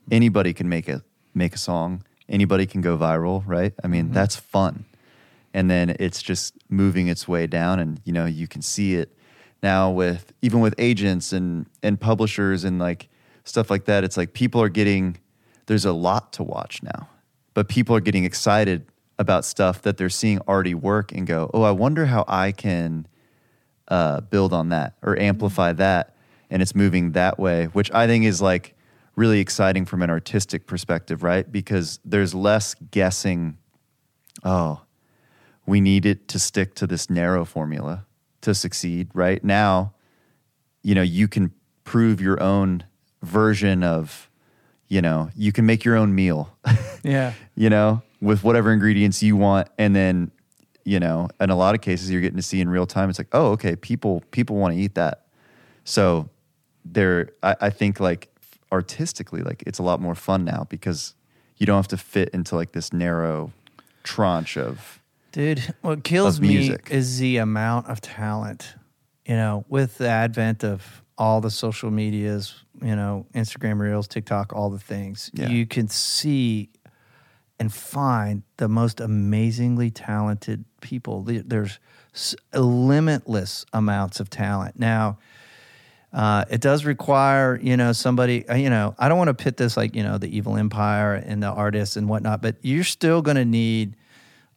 Anybody 0.09 0.53
can 0.53 0.69
make 0.69 0.87
a 0.87 1.03
make 1.33 1.53
a 1.53 1.57
song. 1.57 2.03
Anybody 2.29 2.65
can 2.65 2.81
go 2.81 2.97
viral, 2.97 3.43
right? 3.45 3.73
I 3.83 3.87
mean, 3.87 4.05
mm-hmm. 4.05 4.13
that's 4.13 4.35
fun. 4.35 4.85
And 5.53 5.69
then 5.69 5.95
it's 5.99 6.21
just 6.21 6.53
moving 6.69 7.07
its 7.07 7.27
way 7.27 7.47
down 7.47 7.79
and 7.79 7.99
you 8.03 8.13
know, 8.13 8.25
you 8.25 8.47
can 8.47 8.61
see 8.61 8.95
it 8.95 9.17
now 9.63 9.89
with 9.91 10.33
even 10.41 10.59
with 10.59 10.75
agents 10.77 11.33
and 11.33 11.65
and 11.83 11.99
publishers 11.99 12.63
and 12.63 12.79
like 12.79 13.09
stuff 13.43 13.69
like 13.69 13.85
that. 13.85 14.03
It's 14.03 14.17
like 14.17 14.33
people 14.33 14.61
are 14.61 14.69
getting 14.69 15.17
there's 15.65 15.85
a 15.85 15.93
lot 15.93 16.31
to 16.33 16.43
watch 16.43 16.81
now, 16.81 17.09
but 17.53 17.67
people 17.67 17.95
are 17.95 18.01
getting 18.01 18.23
excited 18.23 18.85
about 19.19 19.45
stuff 19.45 19.81
that 19.81 19.97
they're 19.97 20.09
seeing 20.09 20.39
already 20.47 20.73
work 20.75 21.11
and 21.11 21.25
go, 21.25 21.49
oh, 21.53 21.63
I 21.63 21.71
wonder 21.71 22.05
how 22.05 22.23
I 22.27 22.51
can 22.51 23.07
uh, 23.87 24.21
build 24.21 24.53
on 24.53 24.69
that 24.69 24.95
or 25.01 25.17
amplify 25.19 25.73
that, 25.73 26.15
and 26.49 26.61
it's 26.61 26.75
moving 26.75 27.11
that 27.13 27.39
way, 27.39 27.65
which 27.65 27.91
I 27.91 28.07
think 28.07 28.25
is 28.25 28.41
like 28.41 28.75
really 29.15 29.39
exciting 29.39 29.85
from 29.85 30.01
an 30.01 30.09
artistic 30.09 30.67
perspective, 30.67 31.23
right? 31.23 31.51
Because 31.51 31.99
there's 32.05 32.33
less 32.33 32.75
guessing. 32.91 33.57
Oh, 34.43 34.81
we 35.65 35.81
need 35.81 36.05
it 36.05 36.27
to 36.29 36.39
stick 36.39 36.75
to 36.75 36.87
this 36.87 37.09
narrow 37.09 37.43
formula 37.45 38.05
to 38.41 38.53
succeed, 38.55 39.09
right? 39.13 39.43
Now, 39.43 39.93
you 40.83 40.95
know, 40.95 41.01
you 41.01 41.27
can 41.27 41.51
prove 41.83 42.21
your 42.21 42.41
own 42.41 42.83
version 43.21 43.83
of, 43.83 44.29
you 44.87 45.01
know, 45.01 45.29
you 45.35 45.51
can 45.51 45.65
make 45.65 45.83
your 45.83 45.95
own 45.95 46.15
meal. 46.15 46.55
Yeah. 47.03 47.33
you 47.55 47.69
know, 47.69 48.01
with 48.19 48.43
whatever 48.43 48.73
ingredients 48.73 49.23
you 49.23 49.37
want 49.37 49.69
and 49.77 49.95
then, 49.95 50.31
you 50.87 50.99
know, 51.01 51.27
in 51.41 51.49
a 51.49 51.55
lot 51.55 51.75
of 51.75 51.81
cases 51.81 52.09
you're 52.09 52.21
getting 52.21 52.37
to 52.37 52.41
see 52.43 52.61
in 52.61 52.69
real 52.69 52.85
time 52.87 53.09
it's 53.09 53.19
like, 53.19 53.27
"Oh, 53.33 53.47
okay, 53.51 53.75
people 53.75 54.23
people 54.31 54.55
want 54.55 54.73
to 54.73 54.79
eat 54.79 54.95
that." 54.95 55.25
So, 55.83 56.29
there 56.85 57.29
I, 57.43 57.55
I 57.61 57.69
think 57.69 57.99
like 57.99 58.29
artistically 58.71 59.41
like 59.41 59.63
it's 59.67 59.79
a 59.79 59.83
lot 59.83 59.99
more 60.01 60.15
fun 60.15 60.45
now 60.45 60.65
because 60.69 61.13
you 61.57 61.65
don't 61.65 61.75
have 61.77 61.87
to 61.89 61.97
fit 61.97 62.29
into 62.29 62.55
like 62.55 62.71
this 62.71 62.93
narrow 62.93 63.51
tranche 64.03 64.57
of 64.57 65.01
Dude, 65.33 65.73
what 65.81 66.03
kills 66.03 66.37
Of 66.37 66.41
me 66.41 66.47
music. 66.49 66.87
is 66.89 67.19
the 67.19 67.37
amount 67.37 67.87
of 67.87 67.99
talent. 68.01 68.75
You 69.25 69.35
know, 69.35 69.65
with 69.67 69.97
the 69.97 70.07
advent 70.07 70.63
of 70.63 71.03
all 71.17 71.41
the 71.41 71.51
social 71.51 71.91
medias, 71.91 72.63
you 72.81 72.95
know, 72.95 73.25
Instagram 73.35 73.79
Reels, 73.79 74.07
TikTok, 74.07 74.53
all 74.53 74.69
the 74.69 74.79
things, 74.79 75.29
Yeah. 75.33 75.49
you 75.49 75.65
can 75.67 75.89
see 75.89 76.69
and 77.59 77.73
find 77.73 78.43
the 78.57 78.67
most 78.67 78.99
amazingly 78.99 79.89
talented 79.89 80.63
people. 80.81 81.23
There's 81.23 81.79
limitless 82.53 83.65
amounts 83.73 84.19
of 84.19 84.29
talent. 84.29 84.79
Now, 84.79 85.17
uh, 86.13 86.45
it 86.49 86.61
does 86.61 86.85
require, 86.85 87.59
you 87.61 87.75
know, 87.77 87.91
somebody, 87.91 88.47
uh, 88.47 88.55
you 88.55 88.69
know, 88.69 88.95
I 88.97 89.09
don't 89.09 89.17
want 89.17 89.27
to 89.27 89.33
pit 89.43 89.57
this 89.57 89.75
like, 89.75 89.95
you 89.95 90.03
know, 90.03 90.17
the 90.17 90.35
evil 90.35 90.55
empire 90.57 91.15
and 91.15 91.43
the 91.43 91.47
artists 91.47 91.97
and 91.97 92.07
whatnot, 92.07 92.41
but 92.41 92.55
you're 92.61 92.83
still 92.83 93.21
going 93.21 93.35
to 93.37 93.45
need 93.45 93.95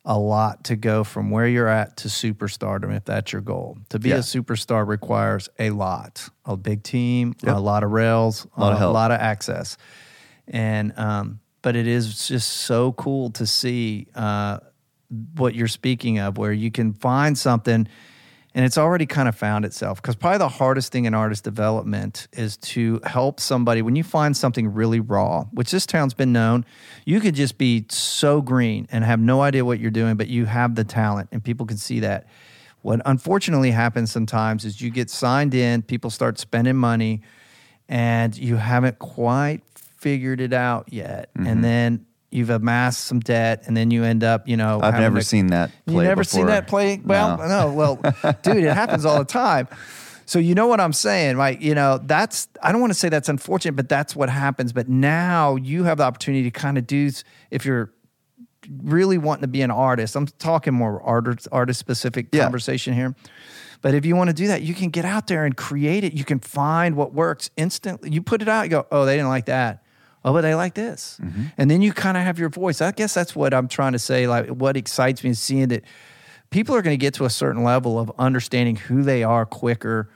a 0.05 0.19
lot 0.19 0.65
to 0.65 0.77
go 0.77 1.05
from 1.05 1.31
where 1.31 1.47
you're 1.47 1.69
at 1.69 1.97
to 1.99 2.09
superstardom 2.09 2.95
if 2.97 3.05
that's 3.05 3.33
your 3.33 3.43
goal. 3.43 3.77
To 3.91 3.99
be 3.99 4.11
Yeah. 4.11 4.17
a 4.17 4.21
superstar 4.21 4.87
requires 4.87 5.49
a 5.59 5.71
lot, 5.71 6.29
a 6.47 6.57
big 6.57 6.83
team, 6.83 7.35
Yep. 7.43 7.57
a 7.57 7.59
lot 7.59 7.83
of 7.83 7.91
rails, 7.91 8.47
A 8.57 8.61
lot 8.61 8.73
of 8.73 8.77
a 8.77 8.79
help. 8.79 8.95
lot 8.95 9.11
of 9.11 9.21
access. 9.21 9.77
And, 10.49 10.95
um, 10.97 11.40
but 11.63 11.77
it 11.77 11.87
is 11.87 12.29
just 12.29 12.49
so 12.49 12.93
cool 12.93 13.31
to 13.31 13.47
see 13.47 14.07
uh, 14.15 14.59
what 15.37 15.55
you're 15.55 15.69
speaking 15.69 16.19
of, 16.19 16.39
where 16.39 16.53
you 16.53 16.71
can 16.71 16.93
find 16.93 17.37
something 17.37 17.87
and 18.55 18.65
it's 18.65 18.77
already 18.77 19.07
kind 19.07 19.29
of 19.29 19.37
found 19.37 19.65
itself. 19.65 20.03
Because 20.03 20.17
probably 20.17 20.39
the 20.39 20.49
hardest 20.49 20.91
thing 20.91 21.05
in 21.05 21.15
artist 21.15 21.45
development 21.45 22.27
is 22.33 22.57
to 22.59 23.01
help 23.05 23.39
somebody 23.39 23.81
when 23.81 23.95
you 23.95 24.03
find 24.03 24.37
something 24.37 24.73
really 24.73 24.99
raw, 24.99 25.45
which 25.53 25.71
this 25.71 25.87
town's 25.87 26.15
been 26.15 26.33
known. 26.33 26.65
You 27.05 27.21
could 27.21 27.35
just 27.35 27.59
be 27.59 27.87
so 27.91 28.43
green 28.43 28.89
and 28.91 29.05
have 29.05 29.21
no 29.21 29.41
idea 29.41 29.65
what 29.65 29.79
you're 29.79 29.93
doing, 29.93 30.17
but 30.17 30.29
you 30.29 30.47
have 30.47 30.75
the 30.75 30.85
talent 30.85 31.29
and 31.31 31.43
people 31.43 31.65
can 31.65 31.77
see 31.77 32.01
that. 32.01 32.27
What 32.83 33.03
unfortunately 33.05 33.71
happens 33.71 34.11
sometimes 34.11 34.65
is 34.65 34.81
you 34.81 34.91
get 34.91 35.11
signed 35.11 35.55
in, 35.55 35.83
people 35.83 36.11
start 36.11 36.39
spending 36.39 36.77
money, 36.77 37.23
and 37.89 38.37
you 38.37 38.57
haven't 38.57 38.99
quite 38.99 39.63
figured 40.01 40.41
it 40.41 40.53
out 40.53 40.93
yet. 40.93 41.31
Mm-hmm. 41.35 41.47
And 41.47 41.65
then 41.65 42.07
you've 42.31 42.51
amassed 42.51 43.07
some 43.07 43.21
debt, 43.21 43.65
and 43.67 43.77
then 43.77 43.91
you 43.91 44.05
end 44.05 44.23
up, 44.25 44.49
you 44.49 44.57
know, 44.57 44.81
I've 44.83 44.95
never 45.01 45.19
to- 45.19 45.25
seen 45.25 45.49
that 45.49 45.71
you 45.87 45.95
play 45.95 46.05
never 46.07 46.25
seen 46.25 46.47
that 46.47 46.67
play? 46.69 47.01
Well, 47.05 47.37
No. 47.39 47.47
no. 47.49 47.73
Well, 47.73 47.97
dude, 48.43 48.65
it 48.65 48.75
happens 48.75 49.05
all 49.05 49.19
the 49.19 49.25
time. 49.25 49.69
So 50.27 50.39
you 50.39 50.55
know 50.55 50.69
what 50.69 50.81
I'm 50.81 50.93
saying, 50.93 51.37
right? 51.39 51.61
You 51.61 51.75
know, 51.75 51.99
that's 51.99 52.47
I 52.63 52.71
don't 52.71 52.81
want 52.81 52.93
to 52.93 52.99
say 52.99 53.09
that's 53.09 53.29
unfortunate, 53.29 53.75
but 53.75 53.89
that's 53.89 54.15
what 54.15 54.29
happens. 54.31 54.73
But 54.73 54.89
now 54.89 55.57
you 55.57 55.83
have 55.85 55.99
the 55.99 56.05
opportunity 56.05 56.45
to 56.45 56.53
kind 56.53 56.79
of 56.79 56.87
do 56.87 57.11
if 57.51 57.65
you're 57.67 57.93
really 58.81 59.19
wanting 59.19 59.43
to 59.43 59.49
be 59.49 59.63
an 59.63 59.73
artist. 59.73 60.15
I'm 60.15 60.29
talking 60.29 60.73
more 60.73 61.03
artist 61.03 61.49
artist 61.51 61.81
specific 61.81 62.29
Yeah. 62.31 62.45
conversation 62.45 62.95
here. 62.95 63.17
But 63.83 63.95
if 63.95 64.05
you 64.07 64.15
want 64.15 64.29
to 64.29 64.35
do 64.35 64.47
that, 64.49 64.63
you 64.63 64.73
can 64.75 64.91
get 64.91 65.05
out 65.05 65.27
there 65.27 65.45
and 65.47 65.57
create 65.57 66.05
it. 66.05 66.13
You 66.13 66.25
can 66.25 66.39
find 66.39 66.95
what 66.95 67.13
works 67.13 67.51
instantly. 67.57 68.11
You 68.11 68.23
put 68.23 68.41
it 68.41 68.49
out, 68.49 68.63
you 68.63 68.69
go, 68.69 68.87
oh, 68.93 69.07
they 69.07 69.17
didn't 69.17 69.31
like 69.31 69.47
that. 69.47 69.83
Oh, 70.25 70.33
but 70.35 70.43
they 70.43 70.55
like 70.55 70.75
this. 70.75 71.19
Mm-hmm. 71.23 71.45
And 71.57 71.71
then 71.71 71.81
you 71.83 71.93
kind 71.93 72.17
of 72.17 72.23
have 72.25 72.39
your 72.39 72.51
voice. 72.51 72.81
I 72.81 72.93
guess 72.93 73.15
that's 73.15 73.35
what 73.35 73.55
I'm 73.55 73.69
trying 73.69 73.93
to 73.93 73.99
say. 73.99 74.27
Like, 74.29 74.49
what 74.49 74.77
excites 74.77 75.25
me 75.25 75.31
is 75.31 75.39
seeing 75.39 75.69
that 75.69 75.83
people 76.51 76.75
are 76.75 76.83
going 76.83 76.93
to 76.95 77.01
get 77.01 77.15
to 77.15 77.25
a 77.25 77.31
certain 77.31 77.65
level 77.65 77.99
of 77.99 78.13
understanding 78.19 78.77
who 78.77 79.03
they 79.03 79.23
are 79.23 79.47
quicker. 79.47 80.11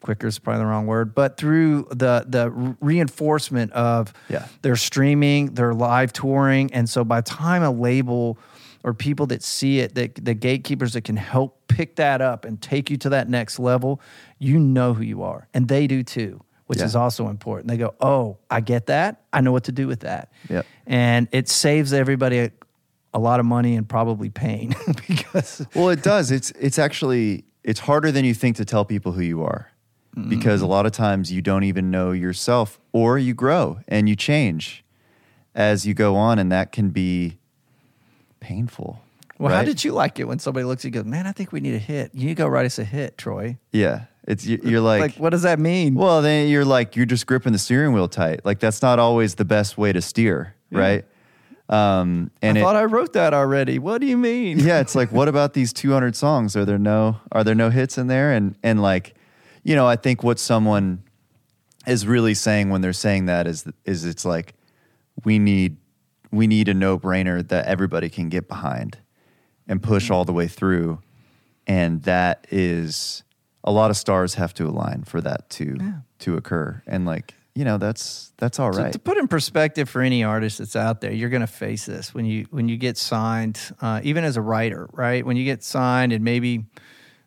Quicker 0.00 0.26
is 0.26 0.38
probably 0.38 0.58
the 0.60 0.66
wrong 0.66 0.86
word, 0.86 1.14
but 1.14 1.36
through 1.36 1.86
the 1.90 2.24
the 2.28 2.50
reinforcement 2.80 3.72
of 3.72 4.12
Yeah. 4.28 4.46
their 4.62 4.76
streaming, 4.76 5.54
their 5.54 5.72
live 5.74 6.12
touring, 6.12 6.72
and 6.74 6.88
so 6.90 7.04
by 7.04 7.20
the 7.20 7.30
time 7.30 7.62
a 7.62 7.70
label 7.70 8.36
or 8.84 8.92
people 8.94 9.26
that 9.26 9.44
see 9.44 9.78
it, 9.78 9.94
that 9.94 10.16
the 10.16 10.34
gatekeepers 10.34 10.94
that 10.94 11.04
can 11.04 11.16
help 11.16 11.68
pick 11.68 11.94
that 11.96 12.20
up 12.20 12.44
and 12.44 12.60
take 12.60 12.90
you 12.90 12.96
to 12.96 13.08
that 13.10 13.28
next 13.28 13.60
level, 13.60 14.00
you 14.40 14.58
know 14.58 14.92
who 14.92 15.04
you 15.04 15.22
are, 15.22 15.46
and 15.54 15.68
they 15.68 15.86
do 15.86 16.02
too, 16.02 16.40
which 16.72 16.78
Yeah. 16.80 16.86
is 16.86 16.96
also 16.96 17.28
important. 17.28 17.68
They 17.68 17.76
go, 17.76 17.94
"Oh, 18.00 18.38
I 18.50 18.60
get 18.62 18.86
that. 18.86 19.20
I 19.30 19.42
know 19.42 19.52
what 19.52 19.64
to 19.64 19.72
do 19.72 19.86
with 19.86 20.00
that," 20.00 20.30
Yep. 20.48 20.64
and 20.86 21.28
it 21.30 21.48
saves 21.50 21.92
everybody 21.92 22.38
a, 22.38 22.50
a 23.12 23.18
lot 23.18 23.38
of 23.40 23.44
money 23.46 23.76
and 23.76 23.86
probably 23.86 24.30
pain 24.30 24.74
because 25.06 25.66
Well, 25.74 25.90
it 25.90 26.02
does. 26.02 26.30
It's 26.30 26.50
it's 26.58 26.78
actually 26.78 27.44
it's 27.62 27.80
harder 27.80 28.10
than 28.10 28.24
you 28.24 28.32
think 28.32 28.56
to 28.56 28.64
tell 28.64 28.84
people 28.86 29.12
who 29.12 29.20
you 29.22 29.42
are. 29.44 29.68
Mm-hmm. 30.16 30.30
Because 30.30 30.62
a 30.62 30.66
lot 30.66 30.86
of 30.86 30.92
times 30.92 31.30
you 31.30 31.42
don't 31.42 31.64
even 31.64 31.90
know 31.90 32.12
yourself 32.12 32.80
or 32.92 33.18
you 33.18 33.34
grow 33.34 33.78
and 33.88 34.08
you 34.08 34.16
change 34.16 34.84
as 35.54 35.86
you 35.86 35.92
go 35.94 36.16
on 36.16 36.38
and 36.38 36.50
that 36.52 36.72
can 36.72 36.88
be 36.90 37.38
painful. 38.40 39.00
Well, 39.38 39.52
how 39.52 39.64
did 39.64 39.82
you 39.84 39.92
like 39.92 40.18
it 40.20 40.24
when 40.28 40.38
somebody 40.38 40.64
looks 40.64 40.84
at 40.84 40.92
you 40.92 41.00
and 41.00 41.04
goes, 41.06 41.10
Man, 41.10 41.26
I 41.26 41.32
think 41.32 41.50
we 41.52 41.60
need 41.60 41.74
a 41.74 41.78
hit? 41.78 42.14
You 42.14 42.26
need 42.26 42.36
to 42.36 42.42
go 42.42 42.46
write 42.46 42.66
us 42.66 42.78
a 42.78 42.84
hit, 42.84 43.18
Troy. 43.18 43.58
Yeah. 43.72 44.04
It's 44.26 44.46
you- 44.46 44.60
you're 44.62 44.80
like, 44.80 45.00
Like, 45.00 45.14
what 45.16 45.30
does 45.30 45.42
that 45.42 45.58
mean? 45.58 45.94
Well, 45.94 46.22
then 46.22 46.48
you're 46.48 46.64
like 46.64 46.94
you're 46.96 47.06
just 47.06 47.26
gripping 47.26 47.52
the 47.52 47.58
steering 47.58 47.92
wheel 47.92 48.08
tight. 48.08 48.44
Like 48.44 48.60
that's 48.60 48.80
not 48.82 48.98
always 48.98 49.34
the 49.34 49.44
best 49.44 49.76
way 49.76 49.92
to 49.92 50.00
steer, 50.00 50.54
right? 50.70 51.04
Um, 51.68 52.30
and 52.42 52.58
I 52.58 52.60
it, 52.60 52.64
thought 52.64 52.76
I 52.76 52.84
wrote 52.84 53.14
that 53.14 53.32
already. 53.32 53.78
What 53.78 54.00
do 54.00 54.06
you 54.06 54.16
mean? 54.18 54.58
yeah, 54.58 54.80
it's 54.80 54.94
like, 54.94 55.10
what 55.10 55.26
about 55.34 55.54
these 55.54 55.72
200 55.72 56.14
songs? 56.14 56.54
Are 56.56 56.64
there 56.64 56.78
no 56.78 57.16
are 57.32 57.42
there 57.44 57.54
no 57.54 57.70
hits 57.70 57.98
in 57.98 58.06
there? 58.08 58.32
And 58.32 58.56
and 58.62 58.80
like, 58.82 59.14
you 59.62 59.74
know, 59.74 59.86
I 59.86 59.96
think 59.96 60.22
what 60.22 60.38
someone 60.38 61.02
is 61.86 62.06
really 62.06 62.34
saying 62.34 62.70
when 62.70 62.80
they're 62.80 62.92
saying 62.92 63.26
that 63.26 63.46
is 63.46 63.64
is 63.84 64.04
it's 64.04 64.24
like 64.24 64.54
we 65.24 65.38
need 65.38 65.78
we 66.30 66.46
need 66.46 66.68
a 66.68 66.74
no 66.74 66.98
brainer 66.98 67.46
that 67.48 67.66
everybody 67.66 68.08
can 68.08 68.28
get 68.28 68.48
behind 68.48 68.98
and 69.66 69.82
push 69.82 70.10
all 70.10 70.24
the 70.24 70.32
way 70.32 70.48
through, 70.48 71.00
and 71.66 72.02
that 72.02 72.46
is 72.50 73.22
a 73.64 73.72
lot 73.72 73.90
of 73.90 73.96
stars 73.96 74.34
have 74.34 74.52
to 74.54 74.66
align 74.66 75.04
for 75.04 75.20
that 75.20 75.48
to 75.50 75.76
to 76.20 76.36
occur. 76.36 76.82
And 76.86 77.04
like, 77.06 77.34
you 77.54 77.64
know, 77.64 77.78
that's 77.78 78.32
that's 78.38 78.58
all 78.58 78.70
right. 78.70 78.92
To- 78.92 78.98
To, 78.98 78.98
put 78.98 79.18
in 79.18 79.28
perspective 79.28 79.88
for 79.88 80.00
any 80.02 80.24
artist 80.24 80.58
that's 80.58 80.74
out 80.76 81.00
there, 81.00 81.12
you're 81.12 81.28
going 81.30 81.42
to 81.42 81.46
face 81.46 81.84
this 81.86 82.14
when 82.14 82.24
you 82.24 82.46
when 82.50 82.68
you 82.68 82.76
get 82.76 82.96
signed, 82.98 83.60
uh, 83.80 84.00
even 84.02 84.24
as 84.24 84.36
a 84.36 84.40
writer, 84.42 84.88
right? 84.92 85.24
When 85.24 85.36
you 85.36 85.44
get 85.44 85.62
signed 85.62 86.12
and 86.12 86.24
maybe 86.24 86.64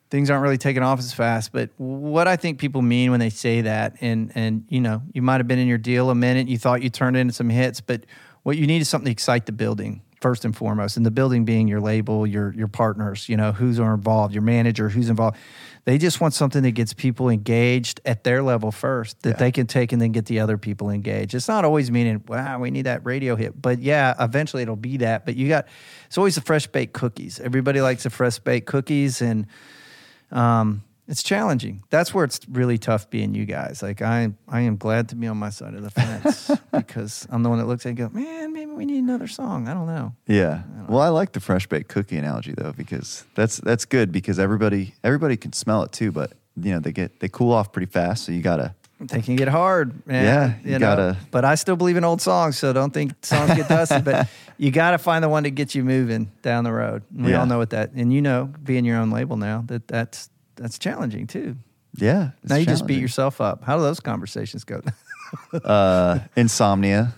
things 0.10 0.30
aren't 0.30 0.44
really 0.44 0.58
taking 0.58 0.84
off 0.84 1.00
as 1.00 1.14
fast. 1.14 1.52
But 1.52 1.70
what 1.78 2.28
I 2.28 2.36
think 2.36 2.60
people 2.60 2.82
mean 2.82 3.12
when 3.12 3.20
they 3.20 3.30
say 3.30 3.62
that, 3.62 3.96
and 4.02 4.32
and 4.36 4.66
you 4.70 4.82
know, 4.82 5.02
you 5.14 5.22
might 5.22 5.38
have 5.38 5.48
been 5.48 5.60
in 5.60 5.68
your 5.68 5.78
deal 5.78 6.10
a 6.10 6.16
minute, 6.16 6.48
you 6.48 6.58
thought 6.58 6.82
you 6.82 6.90
turned 6.90 7.18
in 7.18 7.32
some 7.32 7.50
hits, 7.50 7.82
but 7.82 8.06
what 8.44 8.58
you 8.58 8.68
need 8.68 8.82
is 8.82 8.90
something 8.90 9.06
to 9.08 9.12
excite 9.12 9.46
the 9.46 9.52
building 9.52 10.02
first 10.22 10.46
and 10.46 10.56
foremost, 10.56 10.98
and 10.98 11.06
the 11.06 11.12
building 11.12 11.46
being 11.46 11.68
your 11.68 11.82
label, 11.82 12.26
your 12.26 12.54
your 12.54 12.68
partners, 12.68 13.30
you 13.30 13.38
know, 13.38 13.52
who's 13.52 13.80
are 13.80 13.94
involved, 13.94 14.34
your 14.34 14.44
manager, 14.44 14.90
who's 14.90 15.10
involved. 15.10 15.38
They 15.86 16.00
just 16.00 16.20
want 16.20 16.34
something 16.34 16.64
that 16.64 16.72
gets 16.72 16.94
people 16.94 17.30
engaged 17.30 18.02
at 18.06 18.24
their 18.24 18.42
level 18.42 18.72
first, 18.72 19.22
that 19.22 19.30
Yeah. 19.30 19.36
they 19.38 19.52
can 19.52 19.68
take 19.68 19.92
and 19.92 20.02
then 20.02 20.12
get 20.12 20.26
the 20.26 20.40
other 20.40 20.58
people 20.58 20.90
engaged. 20.90 21.36
It's 21.36 21.48
not 21.48 21.64
always 21.64 21.92
meaning, 21.92 22.24
wow, 22.28 22.60
we 22.60 22.72
need 22.72 22.84
that 22.88 23.06
radio 23.06 23.36
hit. 23.36 23.62
But 23.62 23.80
yeah, 23.80 24.16
eventually 24.20 24.64
it'll 24.64 24.76
be 24.76 24.98
that. 24.98 25.26
But 25.26 25.36
you 25.36 25.48
got, 25.48 25.68
it's 26.08 26.18
always 26.18 26.34
the 26.36 26.42
fresh 26.42 26.66
baked 26.66 26.94
cookies. 26.94 27.40
Everybody 27.40 27.82
likes 27.82 28.02
the 28.04 28.10
fresh 28.10 28.40
baked 28.40 28.66
cookies. 28.66 29.22
And 29.22 29.46
um, 30.32 30.84
it's 31.08 31.22
challenging. 31.24 31.84
That's 31.90 32.14
where 32.14 32.26
it's 32.26 32.40
really 32.50 32.78
tough 32.78 33.10
being 33.10 33.36
you 33.36 33.46
guys. 33.46 33.84
Like 33.84 34.02
I, 34.02 34.34
I 34.48 34.62
am 34.62 34.78
glad 34.78 35.10
to 35.10 35.16
be 35.16 35.28
on 35.28 35.38
my 35.38 35.50
side 35.52 35.74
of 35.76 35.84
the 35.84 35.92
fence 35.92 36.50
because 36.74 37.28
I'm 37.30 37.44
the 37.44 37.50
one 37.50 37.60
that 37.60 37.66
looks 37.68 37.86
at 37.86 37.90
and 37.90 37.98
go, 37.98 38.10
man, 38.10 38.54
maybe 38.54 38.72
we 38.72 38.86
need 38.86 39.00
another 39.00 39.28
song. 39.28 39.68
I 39.68 39.74
don't 39.74 39.88
know. 39.88 40.14
Yeah. 40.28 40.64
Well, 40.88 41.02
I 41.02 41.10
like 41.10 41.34
the 41.34 41.40
fresh 41.40 41.68
baked 41.68 41.90
cookie 41.90 42.18
analogy 42.18 42.54
though 42.58 42.72
because 42.72 43.24
that's 43.36 43.58
that's 43.58 43.86
good 43.86 44.12
because 44.12 44.40
everybody 44.40 44.94
everybody 45.04 45.38
can 45.38 45.54
smell 45.54 45.84
it 45.84 45.92
too, 45.92 46.12
but 46.12 46.34
you 46.60 46.72
know 46.74 46.80
they 46.80 46.92
get 46.92 47.20
they 47.20 47.28
cool 47.30 47.52
off 47.52 47.72
pretty 47.72 47.92
fast. 47.92 48.26
So 48.26 48.32
you 48.32 48.42
gotta 48.42 48.74
They 49.00 49.22
can 49.22 49.36
get 49.36 49.48
hard. 49.50 50.06
Man, 50.08 50.24
Yeah, 50.26 50.54
you 50.64 50.72
know. 50.80 50.80
gotta- 50.80 51.18
But 51.32 51.44
I 51.46 51.56
still 51.56 51.76
believe 51.76 51.98
in 51.98 52.04
old 52.04 52.22
songs, 52.22 52.58
so 52.58 52.72
don't 52.74 52.94
think 52.94 53.14
songs 53.26 53.54
get 53.54 53.68
dusty. 53.68 54.02
but 54.02 54.28
you 54.58 54.72
got 54.72 54.92
to 54.92 54.98
find 54.98 55.22
the 55.22 55.28
one 55.30 55.44
that 55.44 55.50
gets 55.52 55.76
you 55.76 55.84
moving 55.84 56.32
down 56.42 56.64
the 56.64 56.72
road. 56.72 57.04
And 57.14 57.26
we 57.26 57.32
Yeah. 57.32 57.42
all 57.42 57.46
know 57.46 57.58
what 57.58 57.72
that. 57.72 57.92
And 57.92 58.14
you 58.14 58.22
know, 58.22 58.50
being 58.64 58.86
your 58.86 58.98
own 58.98 59.12
label 59.12 59.36
now, 59.36 59.64
that 59.68 59.86
that's 59.90 60.30
that's 60.56 60.78
challenging 60.80 61.28
too. 61.28 61.58
yeah. 61.96 62.32
now 62.44 62.56
you 62.56 62.66
just 62.66 62.88
beat 62.88 63.00
yourself 63.02 63.42
up. 63.42 63.64
How 63.64 63.78
do 63.78 63.84
those 63.84 64.00
conversations 64.00 64.64
go? 64.64 64.82
uh, 65.64 66.20
insomnia. 66.36 67.14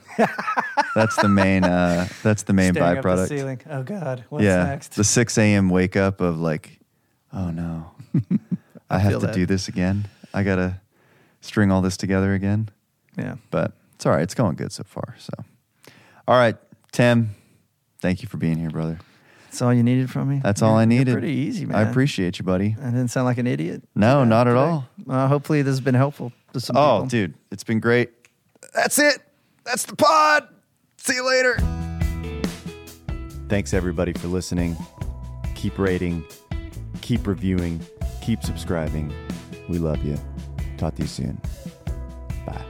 that's 0.95 1.15
the 1.17 1.29
main. 1.29 1.63
Uh, 1.63 2.07
that's 2.23 2.43
the 2.43 2.53
main 2.53 2.73
Staring 2.73 2.97
up 2.97 3.03
the 3.03 3.09
byproduct. 3.09 3.27
ceiling. 3.27 3.61
Oh 3.69 3.83
God, 3.83 4.23
what's 4.29 4.43
yeah, 4.43 4.63
next? 4.63 4.95
the 4.95 5.03
six 5.03 5.37
a.m. 5.37 5.69
wake 5.69 5.95
up 5.95 6.21
of 6.21 6.39
like, 6.39 6.79
oh 7.33 7.51
no, 7.51 7.91
I, 8.89 8.99
have 8.99 9.19
to 9.19 9.27
that. 9.27 9.35
do 9.35 9.45
this 9.45 9.67
again. 9.67 10.07
I 10.33 10.43
gotta 10.43 10.81
string 11.41 11.71
all 11.71 11.81
this 11.81 11.97
together 11.97 12.33
again. 12.33 12.69
yeah. 13.17 13.35
But 13.51 13.73
it's 13.95 14.05
all 14.05 14.11
right. 14.11 14.21
It's 14.23 14.33
going 14.33 14.55
good 14.55 14.71
so 14.71 14.83
far. 14.83 15.15
So, 15.19 15.33
all 16.27 16.37
right, 16.37 16.55
Tim. 16.91 17.31
Thank 17.99 18.21
you 18.21 18.27
for 18.27 18.37
being 18.37 18.57
here, 18.57 18.69
brother. 18.69 18.99
That's 19.57 19.63
all 19.63 19.73
you 19.73 19.81
needed 19.81 20.11
from 20.11 20.29
me. 20.29 20.39
That's 20.43 20.61
all 20.61 20.75
I 20.75 20.85
needed. 20.85 21.13
Pretty 21.13 21.31
easy, 21.31 21.65
man. 21.65 21.77
I 21.77 21.81
appreciate 21.89 22.37
you, 22.37 22.45
buddy. 22.45 22.75
I 22.79 22.85
didn't 22.91 23.07
sound 23.07 23.25
like 23.25 23.39
an 23.39 23.47
idiot. 23.47 23.81
No, 23.95 24.23
not 24.23 24.47
at 24.47 24.55
all. 24.55 24.87
Well, 25.03 25.27
hopefully 25.27 25.63
this 25.63 25.71
has 25.71 25.81
been 25.81 25.95
helpful 25.95 26.31
to 26.53 26.59
some 26.59 26.77
Oh, 26.77 26.97
people. 26.97 27.07
dude, 27.07 27.33
it's 27.49 27.63
been 27.63 27.79
great. 27.79 28.11
That's 28.75 28.99
it. 28.99 29.17
That's 29.65 29.85
the 29.85 29.95
pod. 29.95 30.47
See 30.97 31.15
you 31.15 31.25
later. 31.25 31.57
Thanks, 33.49 33.73
everybody, 33.73 34.13
for 34.13 34.27
listening. 34.27 34.77
Keep 35.55 35.79
rating, 35.79 36.23
keep 37.01 37.25
reviewing, 37.25 37.83
keep 38.21 38.43
subscribing. 38.43 39.11
We 39.69 39.79
love 39.79 40.05
you. 40.05 40.19
Talk 40.77 40.93
to 40.97 41.01
you 41.01 41.07
soon. 41.07 41.41
Bye. 42.45 42.61